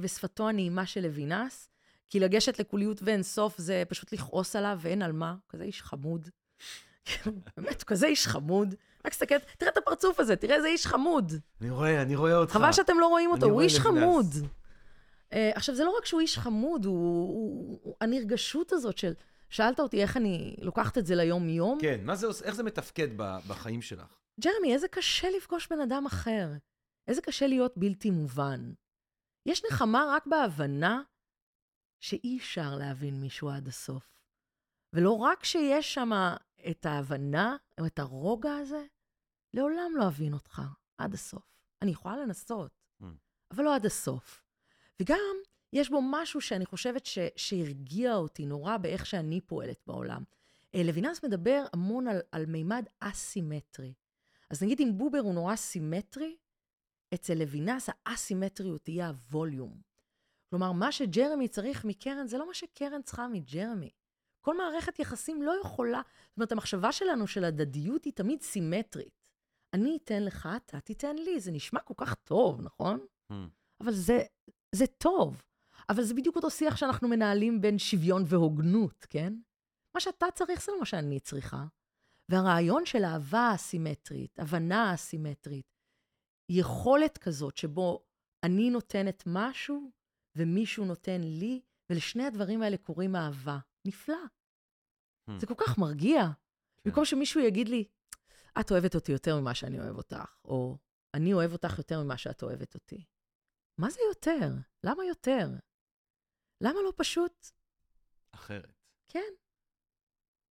בשפתו 0.00 0.48
הנעימה 0.48 0.86
של 0.86 1.00
לוינס, 1.00 1.68
כי 2.10 2.20
לגשת 2.20 2.58
לקוליות 2.58 3.02
ואינסוף 3.02 3.58
זה 3.58 3.82
פשוט 3.88 4.12
לכעוס 4.12 4.56
עליו 4.56 4.78
ואין 4.80 5.02
על 5.02 5.12
מה, 5.12 5.30
הוא 5.30 5.38
כזה 5.48 5.64
איש 5.64 5.82
חמוד. 5.82 6.28
באמת, 7.56 7.82
הוא 7.82 7.86
כזה 7.86 8.06
איש 8.06 8.26
חמוד. 8.26 8.74
רק 9.04 9.12
תסתכל, 9.12 9.38
תראה 9.58 9.72
את 9.72 9.76
הפרצוף 9.76 10.20
הזה, 10.20 10.36
תראה 10.36 10.56
איזה 10.56 10.68
איש 10.68 10.86
חמוד. 10.86 11.32
אני 11.60 11.70
רואה, 11.70 12.02
אני 12.02 12.16
רואה 12.16 12.36
אותך. 12.36 12.52
חבל 12.52 12.72
שאתם 12.72 12.98
לא 12.98 13.06
רואים 13.06 13.30
אותו, 13.30 13.46
הוא 13.46 13.60
איש. 13.60 13.78
חמוד. 13.78 14.26
Uh, 15.30 15.36
עכשיו, 15.54 15.74
זה 15.74 15.84
לא 15.84 15.94
רק 15.98 16.06
שהוא 16.06 16.20
איש 16.20 16.38
חמוד, 16.38 16.84
הוא, 16.84 16.94
הוא, 16.94 17.78
הוא 17.82 17.94
הנרגשות 18.00 18.72
הזאת 18.72 18.98
של... 18.98 19.12
שאלת 19.50 19.80
אותי 19.80 20.02
איך 20.02 20.16
אני 20.16 20.56
לוקחת 20.60 20.98
את 20.98 21.06
זה 21.06 21.14
ליום-יום. 21.14 21.78
כן, 21.80 22.00
מה 22.02 22.14
זה, 22.14 22.26
איך 22.44 22.54
זה 22.54 22.62
מתפקד 22.62 23.08
ב- 23.16 23.38
בחיים 23.48 23.82
שלך? 23.82 24.18
ג'רמי, 24.40 24.74
איזה 24.74 24.88
קשה 24.88 25.30
לפגוש 25.30 25.68
בן 25.70 25.80
אדם 25.80 26.06
אחר. 26.06 26.48
איזה 27.08 27.22
קשה 27.22 27.46
להיות 27.46 27.72
בלתי 27.76 28.10
מובן. 28.10 28.72
יש 29.46 29.62
נחמה 29.70 30.06
רק 30.08 30.26
בהבנה 30.26 31.02
שאי 32.00 32.38
אפשר 32.38 32.74
להבין 32.74 33.20
מישהו 33.20 33.50
עד 33.50 33.68
הסוף. 33.68 34.18
ולא 34.92 35.10
רק 35.10 35.44
שיש 35.44 35.94
שם 35.94 36.10
את 36.70 36.86
ההבנה, 36.86 37.56
או 37.80 37.86
את 37.86 37.98
הרוגע 37.98 38.56
הזה, 38.56 38.84
לעולם 39.54 39.92
לא 39.96 40.08
אבין 40.08 40.32
אותך 40.32 40.62
עד 40.98 41.14
הסוף. 41.14 41.56
אני 41.82 41.90
יכולה 41.90 42.16
לנסות, 42.16 42.86
Mm. 43.02 43.04
אבל 43.50 43.64
לא 43.64 43.74
עד 43.74 43.86
הסוף. 43.86 44.42
וגם, 45.02 45.36
יש 45.72 45.90
בו 45.90 46.00
משהו 46.02 46.40
שאני 46.40 46.66
חושבת 46.66 47.06
ש, 47.06 47.18
שהרגיע 47.36 48.14
אותי 48.14 48.46
נורא 48.46 48.76
באיך 48.76 49.06
שאני 49.06 49.40
פועלת 49.40 49.80
בעולם. 49.86 50.22
אה, 50.74 50.82
לוינס 50.82 51.24
מדבר 51.24 51.64
המון 51.72 52.08
על, 52.08 52.20
על 52.32 52.46
מימד 52.46 52.84
אסימטרי. 53.00 53.94
אז 54.50 54.62
נגיד 54.62 54.80
אם 54.80 54.98
בובר 54.98 55.18
הוא 55.18 55.34
נורא 55.34 55.56
סימטרי, 55.56 56.36
אצל 57.14 57.34
לוינס 57.34 57.88
האסימטריות 57.88 58.84
תהיה 58.84 59.08
הווליום. 59.08 59.80
כלומר, 60.50 60.72
מה 60.72 60.92
שג'רמי 60.92 61.48
צריך 61.48 61.84
מקרן 61.84 62.26
זה 62.26 62.38
לא 62.38 62.46
מה 62.46 62.54
שקרן 62.54 63.02
צריכה 63.02 63.28
מג'רמי. 63.28 63.90
כל 64.40 64.56
מערכת 64.56 64.98
יחסים 64.98 65.42
לא 65.42 65.52
יכולה, 65.60 66.02
זאת 66.28 66.36
אומרת, 66.36 66.52
המחשבה 66.52 66.92
שלנו 66.92 67.26
של 67.26 67.44
הדדיות 67.44 68.04
היא 68.04 68.12
תמיד 68.12 68.42
סימטרית. 68.42 69.22
אני 69.74 69.98
אתן 70.04 70.22
לך, 70.22 70.48
אתה 70.56 70.80
תיתן 70.80 71.16
לי, 71.16 71.40
זה 71.40 71.52
נשמע 71.52 71.80
כל 71.80 71.94
כך 71.96 72.14
טוב, 72.14 72.60
נכון? 72.60 73.06
Hmm. 73.32 73.34
אבל 73.80 73.92
זה, 73.92 74.22
זה 74.74 74.86
טוב. 74.86 75.42
אבל 75.88 76.02
זה 76.02 76.14
בדיוק 76.14 76.36
אותו 76.36 76.50
שיח 76.50 76.76
שאנחנו 76.76 77.08
מנהלים 77.08 77.60
בין 77.60 77.78
שוויון 77.78 78.22
והוגנות, 78.26 79.06
כן? 79.10 79.34
מה 79.94 80.00
שאתה 80.00 80.26
צריך 80.34 80.62
זה 80.62 80.72
לא 80.72 80.78
מה 80.78 80.84
שאני 80.84 81.20
צריכה. 81.20 81.64
והרעיון 82.28 82.86
של 82.86 83.04
אהבה 83.04 83.52
אסימטרית, 83.54 84.38
הבנה 84.38 84.94
אסימטרית, 84.94 85.76
יכולת 86.48 87.18
כזאת 87.18 87.56
שבו 87.56 88.04
אני 88.44 88.70
נותנת 88.70 89.22
משהו 89.26 89.90
ומישהו 90.36 90.84
נותן 90.84 91.20
לי, 91.20 91.60
ולשני 91.90 92.24
הדברים 92.24 92.62
האלה 92.62 92.76
קוראים 92.76 93.16
אהבה. 93.16 93.58
נפלא. 93.84 94.16
Hmm. 95.30 95.32
זה 95.38 95.46
כל 95.46 95.54
כך 95.58 95.78
מרגיע. 95.78 96.22
כן. 96.22 96.90
במקום 96.90 97.04
שמישהו 97.04 97.40
יגיד 97.40 97.68
לי, 97.68 97.84
את 98.60 98.70
אוהבת 98.70 98.94
אותי 98.94 99.12
יותר 99.12 99.40
ממה 99.40 99.54
שאני 99.54 99.80
אוהב 99.80 99.96
אותך, 99.96 100.36
או 100.44 100.78
אני 101.14 101.32
אוהב 101.32 101.52
אותך 101.52 101.78
יותר 101.78 102.02
ממה 102.02 102.18
שאת 102.18 102.42
אוהבת 102.42 102.74
אותי. 102.74 103.04
מה 103.78 103.90
זה 103.90 104.00
יותר? 104.08 104.48
למה 104.84 105.04
יותר? 105.04 105.48
למה 106.60 106.80
לא 106.84 106.92
פשוט? 106.96 107.46
אחרת. 108.30 108.74
כן. 109.08 109.32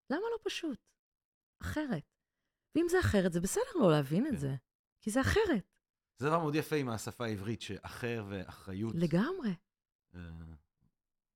למה 0.10 0.22
לא 0.32 0.38
פשוט? 0.44 0.80
אחרת. 1.62 2.04
ואם 2.76 2.86
זה 2.90 3.00
אחרת, 3.00 3.34
זה 3.34 3.42
בסדר 3.42 3.80
לא 3.80 3.92
להבין 3.92 4.24
כן. 4.28 4.34
את 4.34 4.40
זה, 4.40 4.56
כי 5.02 5.12
זה 5.12 5.22
אחרת. 5.22 5.72
זה 6.18 6.28
דבר 6.28 6.40
מאוד 6.40 6.56
יפה 6.56 6.76
עם 6.76 6.90
השפה 6.90 7.26
העברית, 7.26 7.62
שאחר 7.62 8.26
ואחריות. 8.30 8.96
לגמרי. 8.96 9.50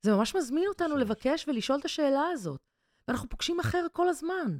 זה 0.02 0.12
ממש 0.12 0.36
מזמין 0.36 0.68
אותנו. 0.68 0.98
לבקש 0.98 1.48
ולשאול 1.48 1.80
את 1.80 1.86
השאלה 1.86 2.26
הזאת. 2.32 2.60
ואנחנו 3.08 3.30
פוגשים 3.30 3.60
אחר 3.60 3.86
כל 3.92 4.10
הזמן. 4.10 4.58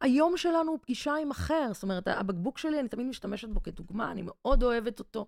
היום 0.00 0.36
שלנו 0.36 0.70
הוא 0.70 0.78
פגישה 0.82 1.14
עם 1.14 1.30
אחר. 1.30 1.70
זאת 1.72 1.82
אומרת, 1.82 2.08
הבקבוק 2.08 2.58
שלי, 2.58 2.80
אני 2.80 2.88
תמיד 2.88 3.06
משתמשת 3.06 3.48
בו 3.48 3.62
כדוגמה, 3.62 4.10
אני 4.12 4.22
מאוד 4.24 4.62
אוהבת 4.62 4.98
אותו. 4.98 5.26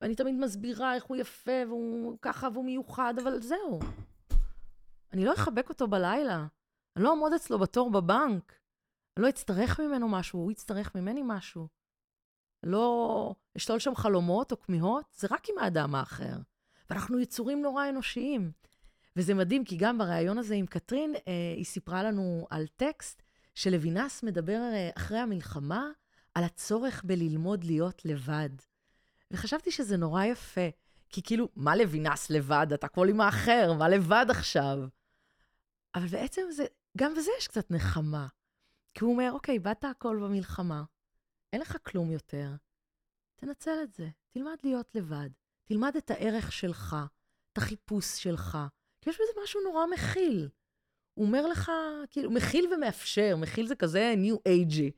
ואני 0.00 0.14
תמיד 0.14 0.34
מסבירה 0.34 0.94
איך 0.94 1.04
הוא 1.04 1.16
יפה, 1.16 1.52
והוא 1.66 2.18
ככה, 2.22 2.48
והוא 2.52 2.64
מיוחד, 2.64 3.14
אבל 3.22 3.42
זהו. 3.42 3.80
אני 5.12 5.24
לא 5.24 5.34
אחבק 5.34 5.68
אותו 5.68 5.88
בלילה. 5.88 6.46
אני 6.96 7.04
לא 7.04 7.10
אעמוד 7.10 7.32
אצלו 7.32 7.58
בתור 7.58 7.90
בבנק. 7.90 8.52
אני 9.16 9.24
לא 9.24 9.28
אצטרך 9.28 9.80
ממנו 9.80 10.08
משהו, 10.08 10.40
הוא 10.40 10.50
יצטרך 10.50 10.94
ממני 10.94 11.22
משהו. 11.24 11.68
לא 12.62 13.34
אשתול 13.56 13.78
שם 13.78 13.94
חלומות 13.94 14.52
או 14.52 14.60
כמיהות, 14.60 15.04
זה 15.12 15.28
רק 15.30 15.48
עם 15.48 15.58
האדם 15.58 15.94
האחר. 15.94 16.36
ואנחנו 16.90 17.20
יצורים 17.20 17.62
נורא 17.62 17.88
אנושיים. 17.88 18.52
וזה 19.16 19.34
מדהים, 19.34 19.64
כי 19.64 19.76
גם 19.76 19.98
בריאיון 19.98 20.38
הזה 20.38 20.54
עם 20.54 20.66
קטרין, 20.66 21.14
אה, 21.14 21.32
היא 21.56 21.64
סיפרה 21.64 22.02
לנו 22.02 22.46
על 22.50 22.66
טקסט 22.66 23.22
שלוינס 23.54 24.22
מדבר 24.22 24.60
אה, 24.72 24.90
אחרי 24.96 25.18
המלחמה 25.18 25.90
על 26.34 26.44
הצורך 26.44 27.04
בללמוד 27.04 27.64
להיות 27.64 28.04
לבד. 28.04 28.50
וחשבתי 29.30 29.70
שזה 29.70 29.96
נורא 29.96 30.24
יפה, 30.24 30.68
כי 31.08 31.22
כאילו, 31.22 31.48
מה 31.56 31.76
לוינס 31.76 32.30
לבד? 32.30 32.66
אתה 32.74 32.88
כל 32.88 33.08
עם 33.08 33.20
האחר, 33.20 33.72
מה 33.72 33.88
לבד 33.88 34.26
עכשיו? 34.28 34.78
אבל 35.94 36.06
בעצם 36.06 36.42
זה, 36.50 36.64
גם 36.96 37.14
בזה 37.14 37.30
יש 37.38 37.48
קצת 37.48 37.70
נחמה. 37.70 38.26
כי 38.94 39.04
הוא 39.04 39.12
אומר, 39.12 39.30
אוקיי, 39.32 39.58
באת 39.58 39.84
הכל 39.84 40.20
במלחמה, 40.22 40.84
אין 41.52 41.60
לך 41.60 41.76
כלום 41.82 42.10
יותר, 42.10 42.50
תנצל 43.36 43.82
את 43.82 43.94
זה, 43.94 44.08
תלמד 44.28 44.56
להיות 44.64 44.94
לבד, 44.94 45.30
תלמד 45.68 45.96
את 45.96 46.10
הערך 46.10 46.52
שלך, 46.52 46.96
את 47.52 47.58
החיפוש 47.58 48.22
שלך, 48.22 48.58
כי 49.00 49.10
יש 49.10 49.16
בזה 49.16 49.40
משהו 49.42 49.60
נורא 49.60 49.86
מכיל. 49.86 50.48
הוא 51.14 51.26
אומר 51.26 51.46
לך, 51.46 51.72
כאילו, 52.10 52.30
מכיל 52.30 52.72
ומאפשר, 52.74 53.36
מכיל 53.36 53.66
זה 53.66 53.74
כזה 53.76 54.14
ניו 54.16 54.36
אייג'י, 54.46 54.90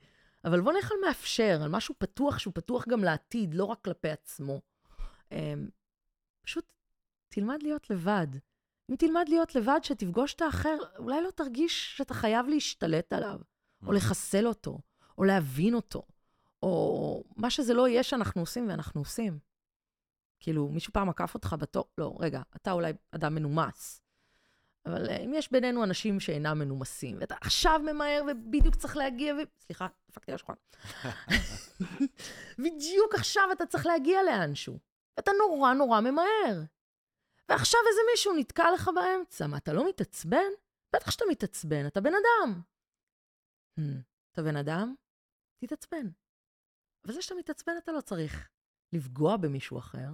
אבל 0.45 0.61
בוא 0.61 0.73
נלך 0.73 0.93
על 0.93 0.97
מאפשר, 1.07 1.61
על 1.63 1.69
משהו 1.69 1.95
פתוח 1.99 2.39
שהוא 2.39 2.55
פתוח 2.55 2.89
גם 2.89 3.05
לעתיד, 3.05 3.55
לא 3.55 3.65
רק 3.65 3.79
כלפי 3.85 4.09
עצמו. 4.09 4.61
אמ, 5.33 5.69
פשוט 6.43 6.73
תלמד 7.29 7.63
להיות 7.63 7.91
לבד. 7.91 8.27
אם 8.91 8.97
תלמד 8.97 9.25
להיות 9.29 9.55
לבד, 9.55 9.81
שתפגוש 9.83 10.35
את 10.35 10.43
האחר, 10.43 10.77
אולי 10.99 11.23
לא 11.23 11.31
תרגיש 11.31 11.97
שאתה 11.97 12.15
חייב 12.15 12.47
להשתלט 12.47 13.13
עליו, 13.13 13.39
או 13.87 13.93
לחסל 13.93 14.47
אותו, 14.47 14.79
או 15.19 15.25
להבין 15.25 15.75
אותו, 15.75 16.03
או 16.63 17.25
מה 17.37 17.51
שזה 17.51 17.75
לא 17.75 17.89
יהיה 17.89 18.03
שאנחנו 18.03 18.43
עושים 18.43 18.69
ואנחנו 18.69 19.01
עושים. 19.01 19.50
כאילו, 20.41 20.69
מישהו 20.69 20.93
פעם 20.93 21.09
עקף 21.09 21.35
אותך 21.35 21.57
בתור, 21.59 21.85
לא, 21.99 22.17
רגע, 22.21 22.43
אתה 22.57 22.73
אולי 22.73 22.93
אדם 23.11 23.35
מנומס. 23.35 24.03
אבל 24.87 25.07
uh, 25.07 25.21
אם 25.25 25.33
יש 25.35 25.53
בינינו 25.53 25.85
אנשים 25.85 26.21
שאינם 26.21 26.59
מנומסים, 26.59 27.17
ואתה 27.21 27.35
עכשיו 27.41 27.81
ממהר 27.85 28.23
ובדיוק 28.31 28.75
צריך 28.75 28.97
להגיע, 28.97 29.35
ו... 29.35 29.39
סליחה, 29.59 29.87
דפקתי 30.11 30.33
על 30.33 30.35
השולחן. 30.35 30.55
בדיוק 32.65 33.15
עכשיו 33.15 33.49
אתה 33.53 33.67
צריך 33.67 33.87
להגיע 33.87 34.23
לאנשהו. 34.23 34.79
ואתה 35.17 35.31
נורא 35.39 35.73
נורא 35.73 36.01
ממהר. 36.01 36.63
ועכשיו 37.49 37.81
איזה 37.89 38.01
מישהו 38.13 38.37
נתקע 38.37 38.65
לך 38.75 38.91
באמצע. 38.95 39.47
מה, 39.47 39.57
אתה 39.57 39.73
לא 39.73 39.89
מתעצבן? 39.89 40.51
בטח 40.97 41.11
שאתה 41.11 41.25
מתעצבן, 41.31 41.87
אתה 41.87 42.01
בן 42.01 42.13
אדם. 42.13 42.61
Hmm, 43.81 44.03
אתה 44.33 44.43
בן 44.43 44.57
אדם? 44.57 44.95
תתעצבן. 45.57 46.07
אבל 47.05 47.15
זה 47.15 47.23
שאתה 47.23 47.35
מתעצבן, 47.35 47.73
אתה 47.79 47.93
לא 47.93 48.01
צריך 48.01 48.49
לפגוע 48.93 49.37
במישהו 49.37 49.79
אחר. 49.79 50.09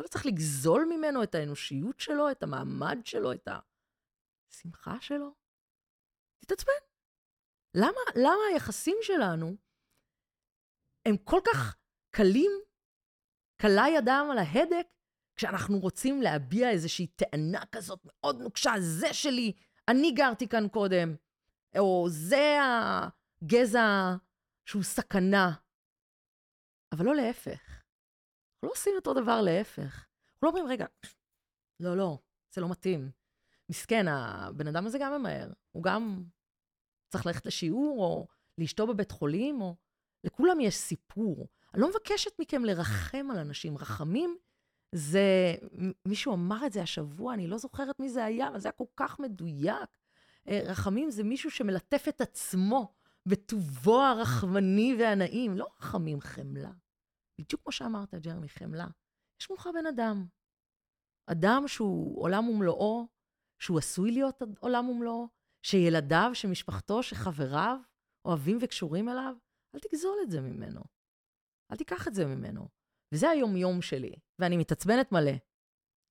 אתה 0.00 0.06
לא 0.06 0.08
צריך 0.08 0.26
לגזול 0.26 0.84
ממנו 0.90 1.22
את 1.22 1.34
האנושיות 1.34 2.00
שלו, 2.00 2.30
את 2.30 2.42
המעמד 2.42 2.98
שלו, 3.04 3.32
את 3.32 3.48
השמחה 4.50 5.00
שלו. 5.00 5.34
תתעצבן. 6.40 6.72
למה, 7.74 8.00
למה 8.16 8.42
היחסים 8.52 8.96
שלנו 9.02 9.56
הם 11.08 11.16
כל 11.16 11.40
כך 11.46 11.76
קלים, 12.10 12.50
קלה 13.56 13.84
ידם 13.96 14.28
על 14.32 14.38
ההדק, 14.38 14.86
כשאנחנו 15.36 15.78
רוצים 15.78 16.22
להביע 16.22 16.70
איזושהי 16.70 17.06
טענה 17.06 17.66
כזאת 17.72 18.00
מאוד 18.04 18.40
נוקשה, 18.42 18.72
זה 18.80 19.14
שלי, 19.14 19.52
אני 19.88 20.12
גרתי 20.12 20.48
כאן 20.48 20.68
קודם, 20.68 21.16
או 21.78 22.06
זה 22.08 22.58
הגזע 22.62 24.16
שהוא 24.66 24.82
סכנה. 24.82 25.50
אבל 26.92 27.04
לא 27.04 27.14
להפך. 27.14 27.79
אנחנו 28.62 28.68
לא 28.68 28.72
עושים 28.72 28.92
אותו 28.96 29.14
דבר 29.14 29.40
להפך. 29.40 29.80
אנחנו 29.82 30.42
לא 30.42 30.48
אומרים, 30.48 30.66
רגע, 30.66 30.86
לא, 31.80 31.96
לא, 31.96 32.18
זה 32.54 32.60
לא 32.60 32.68
מתאים. 32.68 33.10
מסכן, 33.68 34.08
הבן 34.08 34.66
אדם 34.66 34.86
הזה 34.86 34.98
גם 35.00 35.20
ממהר. 35.20 35.52
הוא 35.72 35.82
גם 35.82 36.24
צריך 37.08 37.26
ללכת 37.26 37.46
לשיעור, 37.46 38.04
או 38.04 38.26
לאשתו 38.58 38.86
בבית 38.86 39.10
חולים, 39.10 39.60
או... 39.60 39.74
לכולם 40.24 40.60
יש 40.60 40.74
סיפור. 40.74 41.48
אני 41.74 41.82
לא 41.82 41.90
מבקשת 41.90 42.30
מכם 42.40 42.64
לרחם 42.64 43.28
על 43.30 43.38
אנשים. 43.38 43.78
רחמים 43.78 44.36
זה, 44.94 45.54
מישהו 46.06 46.34
אמר 46.34 46.66
את 46.66 46.72
זה 46.72 46.82
השבוע, 46.82 47.34
אני 47.34 47.46
לא 47.46 47.58
זוכרת 47.58 48.00
מי 48.00 48.08
זה 48.08 48.24
היה, 48.24 48.48
אבל 48.48 48.60
זה 48.60 48.68
היה 48.68 48.72
כל 48.72 48.84
כך 48.96 49.20
מדויק. 49.20 49.88
אה, 50.48 50.60
רחמים 50.64 51.10
זה 51.10 51.24
מישהו 51.24 51.50
שמלטף 51.50 52.04
את 52.08 52.20
עצמו 52.20 52.94
בטובו 53.26 54.00
הרחמני 54.00 54.96
והנעים, 54.98 55.56
לא 55.56 55.66
רחמים, 55.78 56.20
חמלה. 56.20 56.70
בדיוק 57.40 57.62
כמו 57.62 57.72
שאמרת, 57.72 58.14
ג'רמי, 58.14 58.48
חמלה. 58.48 58.86
יש 59.40 59.50
מולך 59.50 59.68
בן 59.74 59.86
אדם. 59.86 60.26
אדם 61.26 61.62
שהוא 61.66 62.22
עולם 62.22 62.48
ומלואו, 62.48 63.06
שהוא 63.62 63.78
עשוי 63.78 64.12
להיות 64.12 64.42
עולם 64.60 64.88
ומלואו, 64.88 65.28
שילדיו, 65.62 66.30
שמשפחתו, 66.34 67.02
שחבריו 67.02 67.76
אוהבים 68.24 68.58
וקשורים 68.60 69.08
אליו, 69.08 69.34
אל 69.74 69.80
תגזול 69.80 70.18
את 70.22 70.30
זה 70.30 70.40
ממנו. 70.40 70.80
אל 71.72 71.76
תיקח 71.76 72.08
את 72.08 72.14
זה 72.14 72.26
ממנו. 72.26 72.68
וזה 73.14 73.30
היום-יום 73.30 73.82
שלי, 73.82 74.14
ואני 74.38 74.56
מתעצבנת 74.56 75.12
מלא. 75.12 75.32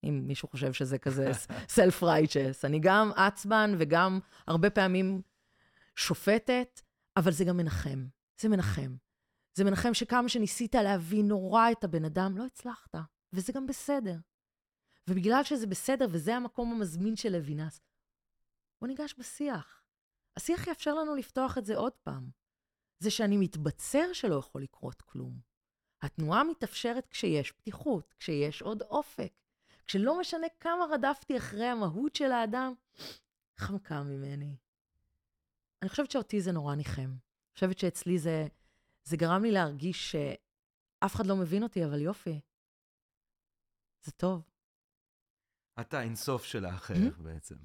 אם 0.04 0.24
מישהו 0.28 0.48
חושב 0.48 0.74
שזה 0.74 0.98
כזה 0.98 1.32
self-righteous. 1.76 2.60
אני 2.64 2.80
גם 2.84 3.12
עצבן 3.16 3.72
וגם 3.80 4.20
הרבה 4.48 4.70
פעמים 4.70 5.22
שופטת, 5.96 6.82
אבל 7.18 7.32
זה 7.32 7.46
גם 7.46 7.58
מנחם. 7.58 8.08
זה 8.42 8.50
מנחם. 8.50 8.96
זה 9.60 9.66
מנחם 9.66 9.94
שכמה 9.94 10.30
שניסית 10.30 10.76
להבין 10.76 11.28
נורא 11.28 11.72
את 11.72 11.84
הבן 11.84 12.06
אדם, 12.06 12.38
לא 12.38 12.46
הצלחת, 12.46 12.96
וזה 13.34 13.54
גם 13.54 13.68
בסדר. 13.68 14.16
ובגלל 15.10 15.44
שזה 15.44 15.68
בסדר, 15.68 16.08
וזה 16.12 16.36
המקום 16.36 16.72
המזמין 16.72 17.16
של 17.16 17.38
לוינס, 17.38 17.82
בוא 18.82 18.88
ניגש 18.88 19.16
בשיח. 19.18 19.84
השיח 20.38 20.68
יאפשר 20.68 20.94
לנו 20.94 21.16
לפתוח 21.16 21.58
את 21.58 21.66
זה 21.66 21.78
עוד 21.78 21.92
פעם. 22.04 22.30
זה 23.00 23.12
שאני 23.12 23.38
מתבצר 23.38 24.14
שלא 24.14 24.36
יכול 24.36 24.64
לקרות 24.64 25.02
כלום. 25.02 25.40
התנועה 26.02 26.44
מתאפשרת 26.44 27.08
כשיש 27.08 27.52
פתיחות, 27.52 28.14
כשיש 28.20 28.62
עוד 28.62 28.82
אופק, 28.82 29.34
כשלא 29.86 30.20
משנה 30.20 30.48
כמה 30.60 30.86
רדפתי 30.92 31.38
אחרי 31.38 31.66
המהות 31.66 32.16
של 32.16 32.32
האדם, 32.32 32.74
חמקה 33.58 34.04
ממני. 34.04 34.56
אני 35.82 35.90
חושבת 35.90 36.12
שאותי 36.12 36.42
זה 36.42 36.52
נורא 36.52 36.76
ניחם. 36.76 37.02
אני 37.02 37.54
חושבת 37.54 37.80
שאצלי 37.80 38.20
זה, 38.20 38.48
זה 39.10 39.18
גרם 39.18 39.44
לי 39.44 39.52
להרגיש 39.52 40.12
שאף 40.12 41.16
אחד 41.16 41.26
לא 41.26 41.36
מבין 41.36 41.64
אותי, 41.64 41.86
אבל 41.86 42.02
יופי. 42.02 42.40
זה 44.02 44.12
טוב. 44.12 44.42
אתה 45.82 46.02
אינסוף 46.02 46.44
של 46.44 46.66
האחר 46.66 46.94
Mm-hmm. 46.94 47.22
בעצם. 47.24 47.56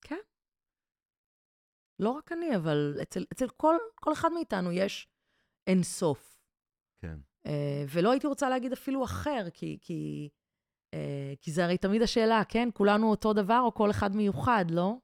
כן. 0.00 0.18
לא 1.98 2.10
רק 2.10 2.32
אני, 2.32 2.56
אבל 2.56 2.98
אצל, 3.02 3.24
אצל 3.32 3.48
כל, 3.48 3.76
כל 3.94 4.12
אחד 4.12 4.28
מאיתנו 4.34 4.72
יש 4.72 5.08
אינסוף. 5.66 6.40
כן. 6.98 7.18
אה, 7.46 7.84
ולא 7.92 8.10
הייתי 8.10 8.26
רוצה 8.26 8.48
להגיד 8.48 8.72
אפילו 8.72 9.04
אחר, 9.04 9.50
כי, 9.54 9.78
כי, 9.80 10.28
אה, 10.94 11.32
כי 11.40 11.52
זה 11.52 11.64
הרי 11.64 11.78
תמיד 11.78 12.02
השאלה, 12.02 12.42
כן? 12.48 12.68
כולנו 12.74 13.10
אותו 13.10 13.32
דבר 13.32 13.60
או 13.64 13.74
כל 13.74 13.90
אחד 13.90 14.16
מיוחד, 14.16 14.64
לא? 14.70 14.94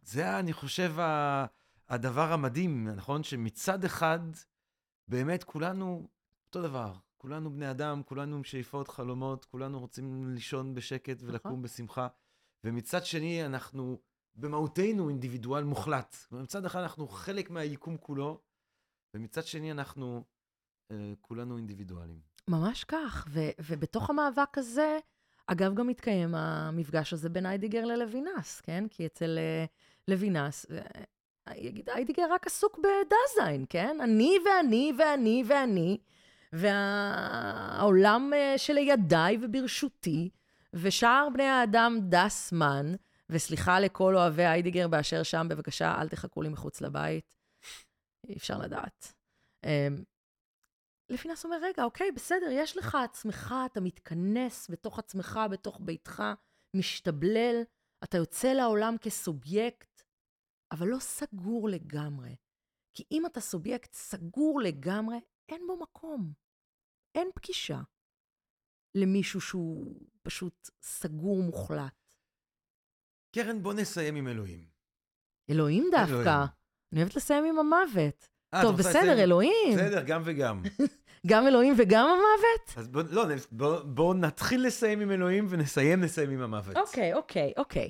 זה, 0.00 0.38
אני 0.38 0.52
חושב, 0.52 0.98
ה- 0.98 1.46
הדבר 1.88 2.32
המדהים, 2.32 2.88
נכון? 2.88 3.22
שמצד 3.22 3.84
אחד, 3.84 4.18
באמת 5.08 5.44
כולנו 5.44 6.08
אותו 6.46 6.62
דבר. 6.62 6.94
כולנו 7.18 7.52
בני 7.52 7.70
אדם, 7.70 8.02
כולנו 8.02 8.36
עם 8.36 8.44
שאיפות, 8.44 8.88
חלומות, 8.88 9.44
כולנו 9.44 9.80
רוצים 9.80 10.34
לישון 10.34 10.74
בשקט 10.74 11.22
ולקום 11.22 11.50
נכון. 11.52 11.62
בשמחה. 11.62 12.08
ומצד 12.64 13.04
שני, 13.04 13.46
אנחנו 13.46 13.98
במהותנו 14.34 15.08
אינדיבידואל 15.08 15.64
מוחלט. 15.64 16.16
מצד 16.32 16.64
אחד 16.64 16.80
אנחנו 16.80 17.08
חלק 17.08 17.50
מהיקום 17.50 17.96
כולו, 17.96 18.40
ומצד 19.14 19.44
שני 19.44 19.72
אנחנו 19.72 20.24
אה, 20.90 21.12
כולנו 21.20 21.56
אינדיבידואלים. 21.56 22.20
ממש 22.48 22.84
כך, 22.84 23.26
ו- 23.28 23.50
ובתוך 23.58 24.10
המאבק 24.10 24.58
הזה, 24.58 24.98
אגב, 25.46 25.74
גם 25.74 25.86
מתקיים 25.86 26.34
המפגש 26.34 27.12
הזה 27.12 27.28
בין 27.28 27.46
איידיגר 27.46 27.84
ללוינס, 27.84 28.60
כן? 28.60 28.84
כי 28.90 29.06
אצל 29.06 29.38
אה, 29.38 29.64
לוינס, 30.08 30.66
יגיד, 31.50 31.90
איידיגר 31.90 32.26
רק 32.32 32.46
עסוק 32.46 32.78
בדזיין, 32.78 33.64
כן? 33.68 33.98
אני 34.00 34.38
ואני 34.46 34.92
ואני 34.98 35.44
ואני, 35.46 35.98
והעולם 36.52 38.30
אה, 38.34 38.58
שלידיי 38.58 39.38
וברשותי, 39.40 40.30
ושאר 40.74 41.28
בני 41.32 41.44
האדם 41.44 41.98
דסמן, 42.08 42.94
וסליחה 43.30 43.80
לכל 43.80 44.16
אוהבי 44.16 44.44
איידיגר 44.44 44.88
באשר 44.88 45.22
שם, 45.22 45.46
בבקשה, 45.50 45.94
אל 46.00 46.08
תחכו 46.08 46.42
לי 46.42 46.48
מחוץ 46.48 46.80
לבית. 46.80 47.36
אי 48.28 48.36
אפשר 48.36 48.58
לדעת. 48.58 49.12
אמ, 49.64 50.04
לפינס 51.08 51.44
אומר, 51.44 51.56
רגע, 51.62 51.84
אוקיי, 51.84 52.12
בסדר, 52.12 52.48
יש 52.50 52.76
לך 52.76 52.94
עצמך, 52.94 53.54
אתה 53.66 53.80
מתכנס 53.80 54.70
בתוך 54.70 54.98
עצמך, 54.98 55.40
בתוך 55.50 55.80
ביתך, 55.80 56.22
משתבלל, 56.74 57.62
אתה 58.04 58.16
יוצא 58.16 58.52
לעולם 58.52 58.96
כסובייקט, 59.00 59.91
אבל 60.72 60.88
לא 60.88 60.98
סגור 60.98 61.68
לגמרי. 61.68 62.36
כי 62.94 63.04
אם 63.10 63.26
אתה 63.26 63.40
סובייקט 63.40 63.94
סגור 63.94 64.60
לגמרי, 64.60 65.16
אין 65.48 65.62
בו 65.66 65.76
מקום. 65.76 66.32
אין 67.14 67.28
פגישה 67.34 67.80
למישהו 68.94 69.40
שהוא 69.40 70.00
פשוט 70.22 70.70
סגור 70.82 71.42
מוחלט. 71.42 72.14
קרן, 73.34 73.62
בוא 73.62 73.74
נסיים 73.74 74.16
עם 74.16 74.28
אלוהים. 74.28 74.64
אלוהים 75.50 75.88
דווקא. 75.90 76.12
אלוהים. 76.12 76.48
אני 76.92 77.00
אוהבת 77.00 77.16
לסיים 77.16 77.44
עם 77.44 77.58
המוות. 77.58 78.28
אה, 78.54 78.60
את 78.60 78.66
טוב, 78.66 78.76
בסדר, 78.76 78.90
לסיים? 78.90 79.18
אלוהים. 79.18 79.74
בסדר, 79.74 80.02
גם 80.06 80.22
וגם. 80.24 80.62
גם 81.30 81.46
אלוהים 81.46 81.74
וגם 81.78 82.06
המוות? 82.06 82.78
אז 82.78 82.88
בוא, 82.88 83.02
לא, 83.10 83.24
בוא, 83.50 83.80
בוא 83.82 84.14
נתחיל 84.14 84.66
לסיים 84.66 85.00
עם 85.00 85.10
אלוהים 85.10 85.46
ונסיים 85.48 86.02
לסיים 86.02 86.30
עם 86.30 86.40
המוות. 86.40 86.76
אוקיי, 86.76 87.14
אוקיי, 87.14 87.52
אוקיי. 87.56 87.88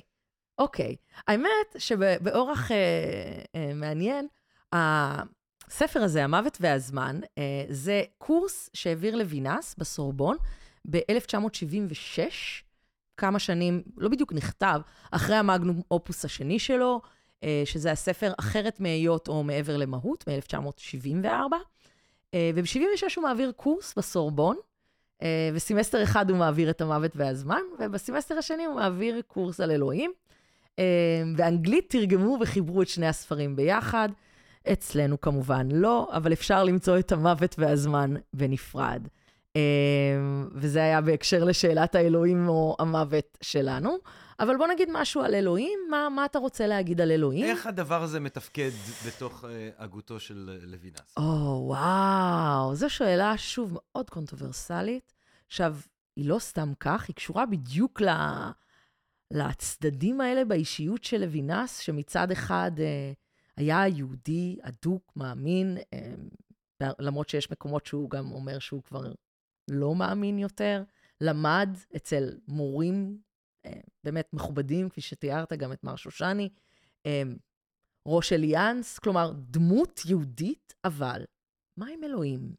אוקיי. 0.57 0.95
האמת 1.27 1.75
שבאורח 1.77 2.71
אה, 2.71 2.77
אה, 3.55 3.71
מעניין, 3.73 4.27
הספר 4.73 6.03
הזה, 6.03 6.23
המוות 6.23 6.57
והזמן, 6.61 7.19
אה, 7.37 7.65
זה 7.69 8.03
קורס 8.17 8.69
שהעביר 8.73 9.15
לוינס 9.15 9.75
בסורבון 9.77 10.37
ב-1976, 10.89 12.19
כמה 13.17 13.39
שנים, 13.39 13.83
לא 13.97 14.09
בדיוק 14.09 14.33
נכתב, 14.33 14.81
אחרי 15.11 15.35
המגנום 15.35 15.81
אופוס 15.91 16.25
השני 16.25 16.59
שלו, 16.59 17.01
אה, 17.43 17.61
שזה 17.65 17.91
הספר 17.91 18.33
אחרת 18.39 18.79
מהיות 18.79 19.27
או 19.27 19.43
מעבר 19.43 19.77
למהות, 19.77 20.27
מ-1974. 20.27 21.27
אה, 22.33 22.51
וב-76 22.55 23.03
הוא 23.15 23.23
מעביר 23.23 23.51
קורס 23.51 23.93
בסורבון, 23.97 24.57
אה, 25.21 25.49
וסמסטר 25.53 26.03
אחד 26.03 26.29
הוא 26.29 26.37
מעביר 26.37 26.69
את 26.69 26.81
המוות 26.81 27.11
והזמן, 27.15 27.61
ובסמסטר 27.79 28.37
השני 28.37 28.65
הוא 28.65 28.75
מעביר 28.75 29.21
קורס 29.27 29.59
על 29.59 29.71
אלוהים. 29.71 30.13
באנגלית 31.35 31.89
תרגמו 31.89 32.37
וחיברו 32.41 32.81
את 32.81 32.87
שני 32.87 33.07
הספרים 33.07 33.55
ביחד. 33.55 34.09
אצלנו 34.71 35.21
כמובן 35.21 35.71
לא, 35.71 36.09
אבל 36.11 36.33
אפשר 36.33 36.63
למצוא 36.63 36.99
את 36.99 37.11
המוות 37.11 37.55
והזמן 37.59 38.13
בנפרד. 38.33 39.07
אה, 39.55 39.61
וזה 40.55 40.83
היה 40.83 41.01
בהקשר 41.01 41.43
לשאלת 41.43 41.95
האלוהים 41.95 42.47
או 42.47 42.75
המוות 42.79 43.37
שלנו. 43.41 43.97
אבל 44.39 44.57
בוא 44.57 44.67
נגיד 44.67 44.89
משהו 44.91 45.21
על 45.21 45.35
אלוהים, 45.35 45.79
מה, 45.89 46.09
מה 46.09 46.25
אתה 46.25 46.39
רוצה 46.39 46.67
להגיד 46.67 47.01
על 47.01 47.11
אלוהים? 47.11 47.45
איך 47.45 47.67
הדבר 47.67 48.03
הזה 48.03 48.19
מתפקד 48.19 48.71
בתוך 49.07 49.45
אה, 49.45 49.69
הגותו 49.77 50.19
של 50.19 50.49
אה, 50.53 50.65
לוינס? 50.65 51.15
או, 51.17 51.63
וואו, 51.67 52.75
זו 52.75 52.89
שאלה, 52.89 53.37
שוב, 53.37 53.73
מאוד 53.73 54.09
קונטרוברסלית. 54.09 55.13
עכשיו, 55.47 55.75
היא 56.15 56.29
לא 56.29 56.39
סתם 56.39 56.73
כך, 56.79 57.05
היא 57.07 57.15
קשורה 57.15 57.45
בדיוק 57.45 58.01
ל... 58.01 58.09
לצדדים 59.33 60.21
האלה 60.21 60.45
באישיות 60.45 61.03
של 61.03 61.25
לוינס, 61.25 61.79
שמצד 61.79 62.31
אחד 62.31 62.71
אה, 62.79 63.13
היה 63.57 63.87
יהודי 63.87 64.57
אדוק, 64.61 65.13
מאמין, 65.15 65.77
אה, 65.93 66.13
למרות 66.99 67.29
שיש 67.29 67.51
מקומות 67.51 67.85
שהוא 67.85 68.09
גם 68.09 68.31
אומר 68.31 68.59
שהוא 68.59 68.83
כבר 68.83 69.13
לא 69.71 69.95
מאמין 69.95 70.39
יותר, 70.39 70.83
למד 71.21 71.69
אצל 71.95 72.37
מורים 72.47 73.17
אה, 73.65 73.81
באמת 74.03 74.29
מכובדים, 74.33 74.89
כפי 74.89 75.01
שתיארת, 75.01 75.53
גם 75.53 75.73
את 75.73 75.83
מר 75.83 75.95
שושני, 75.95 76.49
אה, 77.05 77.21
ראש 78.05 78.33
אליאנס, 78.33 78.99
כלומר, 78.99 79.31
דמות 79.35 80.01
יהודית, 80.05 80.73
אבל 80.83 81.25
מה 81.77 81.87
עם 81.87 82.03
אלוהים? 82.03 82.55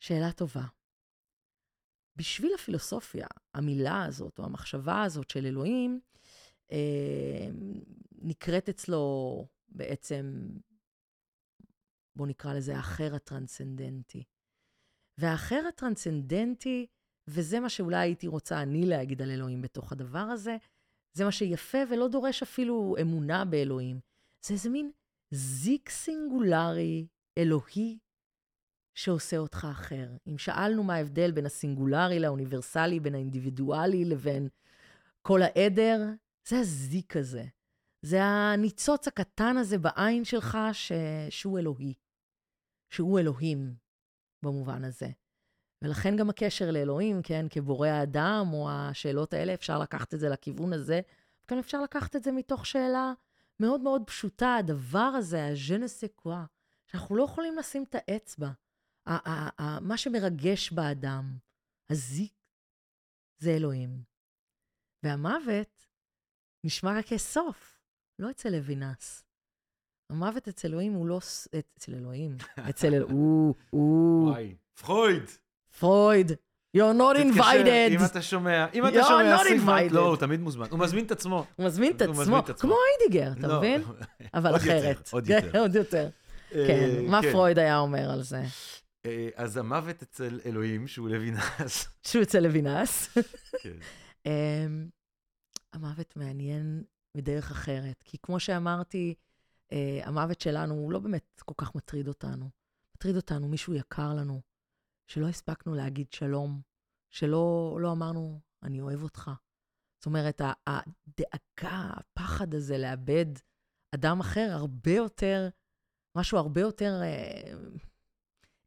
שאלה 0.00 0.32
טובה. 0.32 0.64
בשביל 2.16 2.54
הפילוסופיה, 2.54 3.26
המילה 3.54 4.04
הזאת, 4.04 4.38
או 4.38 4.44
המחשבה 4.44 5.02
הזאת 5.02 5.30
של 5.30 5.46
אלוהים, 5.46 6.00
אה, 6.72 7.48
נקראת 8.22 8.68
אצלו 8.68 9.46
בעצם, 9.68 10.48
בואו 12.16 12.28
נקרא 12.28 12.54
לזה 12.54 12.76
האחר 12.76 13.14
הטרנסצנדנטי. 13.14 14.24
והאחר 15.18 15.64
הטרנסצנדנטי, 15.68 16.86
וזה 17.28 17.60
מה 17.60 17.68
שאולי 17.68 17.96
הייתי 17.96 18.26
רוצה 18.26 18.62
אני 18.62 18.86
להגיד 18.86 19.22
על 19.22 19.30
אלוהים 19.30 19.62
בתוך 19.62 19.92
הדבר 19.92 20.18
הזה, 20.18 20.56
זה 21.12 21.24
מה 21.24 21.32
שיפה 21.32 21.78
ולא 21.90 22.08
דורש 22.08 22.42
אפילו 22.42 22.96
אמונה 23.00 23.44
באלוהים. 23.44 24.00
זה 24.46 24.54
איזה 24.54 24.70
מין 24.70 24.90
זיק 25.30 25.90
סינגולרי, 25.90 27.06
אלוהי, 27.38 27.98
שעושה 28.96 29.36
אותך 29.36 29.66
אחר. 29.70 30.08
אם 30.26 30.38
שאלנו 30.38 30.82
מה 30.82 30.94
ההבדל 30.94 31.30
בין 31.30 31.46
הסינגולרי 31.46 32.20
לאוניברסלי, 32.20 33.00
בין 33.00 33.14
האינדיבידואלי 33.14 34.04
לבין 34.04 34.48
כל 35.22 35.42
העדר, 35.42 36.00
זה 36.48 36.58
הזיק 36.58 37.16
הזה. 37.16 37.44
זה 38.02 38.22
הניצוץ 38.22 39.08
הקטן 39.08 39.56
הזה 39.56 39.78
בעין 39.78 40.24
שלך 40.24 40.58
ש... 40.72 40.92
שהוא 41.30 41.58
אלוהי. 41.58 41.94
שהוא 42.90 43.18
אלוהים, 43.18 43.74
במובן 44.42 44.84
הזה. 44.84 45.08
ולכן 45.82 46.16
גם 46.16 46.30
הקשר 46.30 46.70
לאלוהים, 46.70 47.22
כן, 47.22 47.46
כבורא 47.50 47.88
האדם, 47.88 48.46
או 48.52 48.70
השאלות 48.70 49.34
האלה, 49.34 49.54
אפשר 49.54 49.78
לקחת 49.78 50.14
את 50.14 50.20
זה 50.20 50.28
לכיוון 50.28 50.72
הזה. 50.72 51.00
גם 51.50 51.58
אפשר 51.58 51.82
לקחת 51.82 52.16
את 52.16 52.22
זה 52.22 52.32
מתוך 52.32 52.66
שאלה 52.66 53.12
מאוד 53.60 53.80
מאוד 53.80 54.02
פשוטה, 54.06 54.56
הדבר 54.56 54.98
הזה, 54.98 55.52
quoi, 56.20 56.30
שאנחנו 56.86 57.16
לא 57.16 57.24
יכולים 57.24 57.56
לשים 57.56 57.84
את 57.88 57.94
האצבע. 57.98 58.50
מה 59.80 59.96
שמרגש 59.96 60.72
באדם, 60.72 61.38
הזיק, 61.90 62.32
זה 63.38 63.50
אלוהים. 63.50 64.02
והמוות 65.02 65.86
נשמע 66.64 66.98
רק 66.98 67.06
כסוף, 67.06 67.80
לא 68.18 68.30
אצל 68.30 68.48
לוינס. 68.50 69.24
המוות 70.10 70.48
אצל 70.48 70.68
אלוהים 70.68 70.92
הוא 70.92 71.06
לא... 71.06 71.18
אצל 71.76 71.94
אלוהים. 71.94 72.36
אצל 72.68 72.94
אלוהים. 72.94 73.52
וואי, 73.72 74.54
פרויד. 74.80 75.22
פרויד. 75.78 76.32
You're 76.76 76.98
not 76.98 77.16
invited. 77.16 77.90
אם 77.90 78.04
אתה 78.10 78.22
שומע, 78.22 78.66
אם 78.74 78.86
אתה 78.86 79.04
שומע 79.08 79.36
סיגמונד, 79.48 79.90
לא, 79.90 80.06
הוא 80.06 80.16
תמיד 80.16 80.40
מוזמן. 80.40 80.66
הוא 80.70 80.78
מזמין 80.78 81.04
את 81.06 81.10
עצמו. 81.10 81.44
הוא 81.56 81.66
מזמין 81.66 81.96
את 81.96 82.02
עצמו, 82.02 82.42
כמו 82.58 82.74
היידגר, 83.00 83.32
אתה 83.38 83.46
לא, 83.46 83.58
מבין? 83.58 83.82
אבל 84.34 84.56
אחרת. 84.56 85.08
עוד 85.12 85.28
יותר. 85.28 85.60
עוד 85.60 85.74
יותר. 85.80 86.08
כן, 86.50 87.04
מה 87.06 87.20
פרויד 87.32 87.58
היה 87.58 87.78
אומר 87.78 88.10
על 88.10 88.22
זה? 88.22 88.42
אה, 89.06 89.28
אז 89.34 89.56
המוות 89.56 90.02
אצל 90.02 90.40
אלוהים, 90.46 90.88
שהוא 90.88 91.08
לוינס. 91.08 91.88
שהוא 92.06 92.22
אצל 92.22 92.40
לוינס. 92.40 93.08
כן. 93.62 93.78
אמ, 94.26 94.88
המוות 95.72 96.16
מעניין 96.16 96.84
בדרך 97.16 97.50
אחרת, 97.50 98.02
כי 98.02 98.18
כמו 98.22 98.40
שאמרתי, 98.40 99.14
אה, 99.72 100.00
המוות 100.04 100.40
שלנו 100.40 100.74
הוא 100.74 100.92
לא 100.92 100.98
באמת 100.98 101.42
כל 101.44 101.54
כך 101.56 101.74
מטריד 101.74 102.08
אותנו. 102.08 102.50
מטריד 102.96 103.16
אותנו 103.16 103.48
מישהו 103.48 103.74
יקר 103.74 104.14
לנו, 104.14 104.40
שלא 105.06 105.28
הספקנו 105.28 105.74
להגיד 105.74 106.12
שלום, 106.12 106.60
שלא 107.10 107.78
לא 107.80 107.92
אמרנו, 107.92 108.40
אני 108.62 108.80
אוהב 108.80 109.02
אותך. 109.02 109.30
זאת 109.98 110.06
אומרת, 110.06 110.40
הדאגה, 110.66 111.90
הפחד 111.96 112.54
הזה 112.54 112.78
לאבד 112.78 113.26
אדם 113.94 114.20
אחר, 114.20 114.48
הרבה 114.52 114.92
יותר, 114.92 115.48
משהו 116.16 116.38
הרבה 116.38 116.60
יותר 116.60 117.00
אה, 117.02 117.52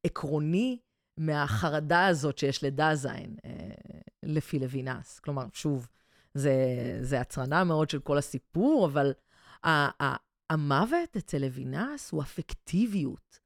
עקרוני 0.10 0.80
מהחרדה 1.18 2.08
הזאת 2.08 2.38
שיש 2.38 2.64
לדזיין, 2.64 3.36
אה, 3.46 3.52
לפי 4.24 4.60
לוינס. 4.60 5.20
כלומר, 5.20 5.46
שוב, 5.54 5.88
זה, 6.34 6.54
זה 7.02 7.22
הצרנה 7.22 7.64
מאוד 7.64 7.90
של 7.90 8.00
כל 8.00 8.18
הסיפור, 8.18 8.86
אבל 8.86 9.14
ה, 9.64 10.04
ה, 10.04 10.16
המוות 10.50 11.18
אצל 11.18 11.38
לוינס 11.38 12.12
הוא 12.12 12.24
אפקטיביות. 12.24 13.40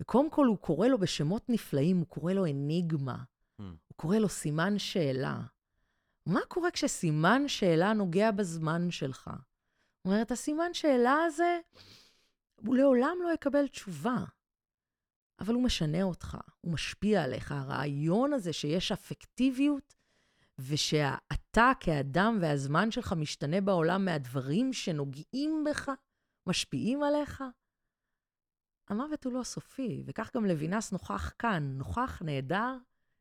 וקודם 0.00 0.30
כל 0.30 0.46
הוא 0.46 0.58
קורא 0.58 0.88
לו 0.88 0.98
בשמות 0.98 1.48
נפלאים, 1.48 1.98
הוא 1.98 2.06
קורא 2.06 2.32
לו 2.32 2.46
אניגמה, 2.46 3.16
mm. 3.16 3.62
הוא 3.62 3.96
קורא 3.96 4.16
לו 4.16 4.28
סימן 4.28 4.78
שאלה. 4.78 5.40
מה 6.26 6.40
קורה 6.48 6.70
כשסימן 6.70 7.48
שאלה 7.48 7.92
נוגע 7.92 8.30
בזמן 8.30 8.90
שלך? 8.90 9.30
זאת 9.96 10.06
אומרת, 10.06 10.30
הסימן 10.30 10.74
שאלה 10.74 11.16
הזה, 11.26 11.58
הוא 12.66 12.76
לעולם 12.76 13.16
לא 13.22 13.32
יקבל 13.34 13.68
תשובה, 13.68 14.24
אבל 15.42 15.54
הוא 15.54 15.62
משנה 15.62 16.02
אותך, 16.02 16.36
הוא 16.60 16.72
משפיע 16.72 17.24
עליך. 17.24 17.52
הרעיון 17.52 18.32
הזה 18.32 18.52
שיש 18.52 18.92
אפקטיביות, 18.92 19.94
ושאתה 20.58 21.72
כאדם 21.80 22.38
והזמן 22.40 22.90
שלך 22.90 23.12
משתנה 23.12 23.60
בעולם 23.60 24.04
מהדברים 24.04 24.72
שנוגעים 24.72 25.64
בך, 25.70 25.90
משפיעים 26.46 27.02
עליך, 27.02 27.44
המוות 28.88 29.24
הוא 29.24 29.32
לא 29.32 29.42
סופי, 29.42 30.02
וכך 30.06 30.30
גם 30.36 30.44
לוינס 30.44 30.92
נוכח 30.92 31.32
כאן, 31.38 31.62
נוכח, 31.78 32.22
נהדר, 32.22 32.76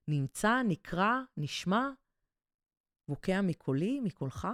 נמצא, 0.07 0.61
נקרא, 0.67 1.21
נשמע, 1.37 1.89
בוקע 3.07 3.41
מקולי, 3.41 3.99
מקולך. 3.99 4.47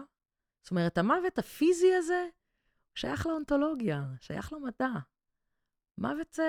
זאת 0.62 0.72
אומרת, 0.72 0.98
המוות 0.98 1.40
הפיזי 1.40 1.96
הזה 1.96 2.28
שייך 2.96 3.28
לאונתולוגיה, 3.28 4.04
שייך 4.22 4.54
למדע. 4.54 5.00
מוות 5.98 6.34
זה 6.34 6.44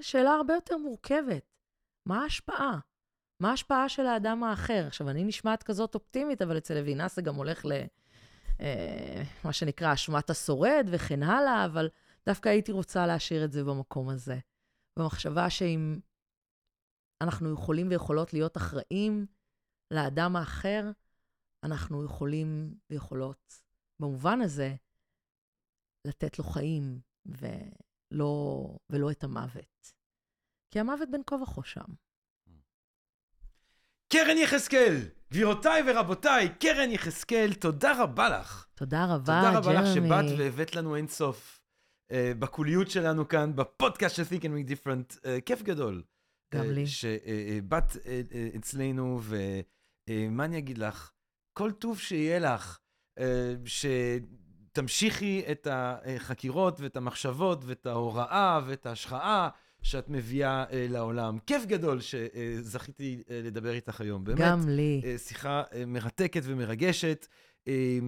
שאלה 0.00 0.30
הרבה 0.30 0.54
יותר 0.54 0.76
מורכבת. 0.76 1.52
מה 2.06 2.22
ההשפעה? 2.22 2.78
מה 3.40 3.50
ההשפעה 3.50 3.88
של 3.88 4.06
האדם 4.06 4.44
האחר? 4.44 4.86
עכשיו, 4.86 5.10
אני 5.10 5.24
נשמעת 5.24 5.62
כזאת 5.62 5.94
אופטימית, 5.94 6.42
אבל 6.42 6.58
אצל 6.58 6.74
לוינס 6.74 7.16
זה 7.16 7.22
גם 7.22 7.34
הולך 7.34 7.64
ל... 7.64 7.72
אה, 8.60 9.52
שנקרא 9.52 9.92
אשמת 9.92 10.30
השורד 10.30 10.86
וכן 10.92 11.22
הלאה, 11.22 11.64
אבל 11.64 11.88
דווקא 12.26 12.48
הייתי 12.48 12.72
רוצה 12.72 13.06
להשאיר 13.06 13.44
את 13.44 13.52
זה 13.52 13.64
במקום 13.64 14.08
הזה. 14.08 14.38
במחשבה 14.98 15.50
שאם 15.50 16.00
אנחנו 17.20 17.52
יכולים 17.52 17.88
ויכולות 17.90 18.32
להיות 18.32 18.56
אחראים 18.56 19.26
לאדם 19.90 20.36
האחר, 20.36 20.90
אנחנו 21.62 22.04
יכולים 22.04 22.74
ויכולות, 22.90 23.62
במובן 24.00 24.40
הזה, 24.40 24.74
לתת 26.06 26.38
לו 26.38 26.44
חיים 26.44 27.00
ולא, 28.14 28.76
ולא 28.90 29.10
את 29.10 29.24
המוות. 29.24 29.92
כי 30.70 30.80
המוות 30.80 31.10
בין 31.10 31.22
כה 31.26 31.34
וכה 31.34 31.60
שם. 31.64 31.94
קרן 34.12 34.38
יחזקאל, 34.38 34.96
גבירותיי 35.32 35.82
ורבותיי, 35.86 36.48
קרן 36.60 36.90
יחזקאל, 36.90 37.54
תודה 37.60 38.02
רבה 38.02 38.28
לך. 38.28 38.66
תודה 38.74 39.04
רבה, 39.04 39.16
תודה 39.16 39.58
רבה 39.58 39.72
לך 39.72 39.94
ג'רמי. 39.94 40.08
שבאת 40.08 40.38
והבאת 40.38 40.76
לנו 40.76 40.96
אינסוף 40.96 41.60
uh, 42.12 42.14
בקוליות 42.38 42.90
שלנו 42.90 43.28
כאן, 43.28 43.56
בפודקאסט 43.56 44.16
של 44.16 44.22
Think 44.22 44.42
and 44.42 44.44
Make 44.44 44.70
Different. 44.70 45.16
Uh, 45.16 45.40
כיף 45.46 45.62
גדול. 45.62 46.02
גם 46.54 46.64
uh, 46.64 46.68
לי. 46.68 46.86
שבאת 46.86 47.90
uh, 47.90 47.96
uh, 47.96 48.56
אצלנו, 48.56 49.20
ומה 49.22 50.42
uh, 50.42 50.46
אני 50.46 50.58
אגיד 50.58 50.78
לך? 50.78 51.12
כל 51.58 51.72
טוב 51.72 51.98
שיהיה 51.98 52.38
לך, 52.38 52.78
uh, 53.18 53.22
שתמשיכי 54.74 55.42
את 55.50 55.66
החקירות 55.70 56.80
ואת 56.80 56.96
המחשבות 56.96 57.62
ואת 57.66 57.86
ההוראה 57.86 58.60
ואת 58.66 58.86
ההשחאה. 58.86 59.48
שאת 59.82 60.08
מביאה 60.08 60.64
אה, 60.72 60.86
לעולם. 60.90 61.38
כיף 61.46 61.64
גדול 61.66 62.00
שזכיתי 62.00 63.22
אה, 63.30 63.40
לדבר 63.44 63.72
איתך 63.72 64.00
היום. 64.00 64.24
באמת, 64.24 64.38
גם 64.38 64.68
לי. 64.68 65.02
אה, 65.04 65.18
שיחה 65.18 65.62
אה, 65.74 65.86
מרתקת 65.86 66.42
ומרגשת. 66.44 67.26
אה, 67.68 67.98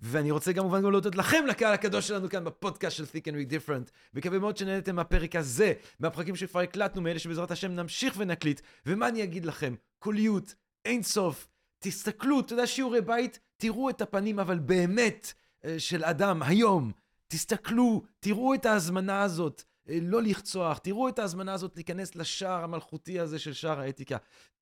ואני 0.00 0.30
רוצה 0.30 0.52
כמובן 0.52 0.82
גם 0.82 0.90
להודות 0.90 1.14
לכם, 1.16 1.44
לקהל 1.48 1.74
הקדוש 1.74 2.08
שלנו 2.08 2.28
כאן 2.28 2.44
בפודקאסט 2.44 2.96
של 2.96 3.04
Think 3.04 3.24
and 3.24 3.34
Read 3.34 3.52
Different. 3.52 3.90
מקווה 4.14 4.38
מאוד 4.38 4.56
שנהנתם 4.56 4.96
מהפרק 4.96 5.36
הזה, 5.36 5.72
מהפרקים 6.00 6.36
שכבר 6.36 6.60
הקלטנו, 6.60 7.02
מאלה 7.02 7.18
שבעזרת 7.18 7.50
השם 7.50 7.72
נמשיך 7.72 8.14
ונקליט. 8.16 8.60
ומה 8.86 9.08
אני 9.08 9.22
אגיד 9.22 9.44
לכם? 9.44 9.74
קוליות, 9.98 10.54
אין 10.84 11.02
סוף, 11.02 11.48
תסתכלו, 11.78 12.40
אתה 12.40 12.52
יודע, 12.52 12.66
שיעורי 12.66 13.00
בית, 13.00 13.38
תראו 13.56 13.90
את 13.90 14.00
הפנים, 14.00 14.38
אבל 14.38 14.58
באמת, 14.58 15.32
של 15.78 16.04
אדם 16.04 16.42
היום. 16.42 16.92
תסתכלו, 17.28 18.02
תראו 18.20 18.54
את 18.54 18.66
ההזמנה 18.66 19.22
הזאת. 19.22 19.62
אה, 19.88 19.98
לא 20.02 20.22
לרצוח, 20.22 20.78
תראו 20.78 21.08
את 21.08 21.18
ההזמנה 21.18 21.52
הזאת 21.52 21.72
להיכנס 21.76 22.16
לשער 22.16 22.64
המלכותי 22.64 23.20
הזה 23.20 23.38
של 23.38 23.52
שער 23.52 23.80
האתיקה. 23.80 24.16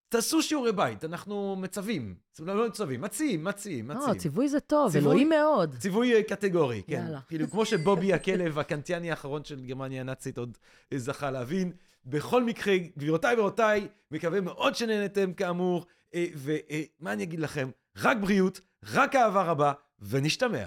תעשו 0.09 0.43
שיעורי 0.43 0.73
בית, 0.73 1.05
אנחנו 1.05 1.57
מצווים. 1.57 2.15
לא, 2.41 2.57
לא 2.57 2.69
מצווים, 2.69 3.01
מציעים, 3.01 3.45
מציעים, 3.45 3.89
מציעים. 3.89 4.09
לא, 4.09 4.15
ציווי 4.19 4.49
זה 4.49 4.61
טוב, 4.61 4.93
ציווי- 4.93 5.05
אלוהים 5.11 5.29
מאוד. 5.29 5.75
ציווי 5.79 6.15
אה, 6.15 6.23
קטגורי, 6.23 6.83
כן. 6.87 6.93
יאללה. 6.93 7.21
כאילו, 7.29 7.51
כמו 7.51 7.67
שבובי 7.67 8.13
הכלב 8.13 8.59
הקנטיאני 8.59 9.11
האחרון 9.11 9.45
של 9.45 9.61
גרמניה 9.61 10.01
הנאצית 10.01 10.39
עוד 10.39 10.59
אה, 10.93 10.99
זכה 10.99 11.31
להבין. 11.31 11.73
בכל 12.07 12.45
מקרה, 12.45 12.75
גבירותיי 12.99 13.35
ורבותיי, 13.37 13.89
מקווה 14.11 14.41
מאוד 14.41 14.75
שנהנתם 14.75 15.33
כאמור, 15.33 15.87
אה, 16.15 16.27
ומה 16.37 17.13
אני 17.13 17.23
אגיד 17.23 17.41
לכם? 17.41 17.71
רק 17.97 18.17
בריאות, 18.21 18.61
רק 18.93 19.17
אהבה 19.17 19.43
רבה, 19.43 19.73
ונשתמע. 20.01 20.67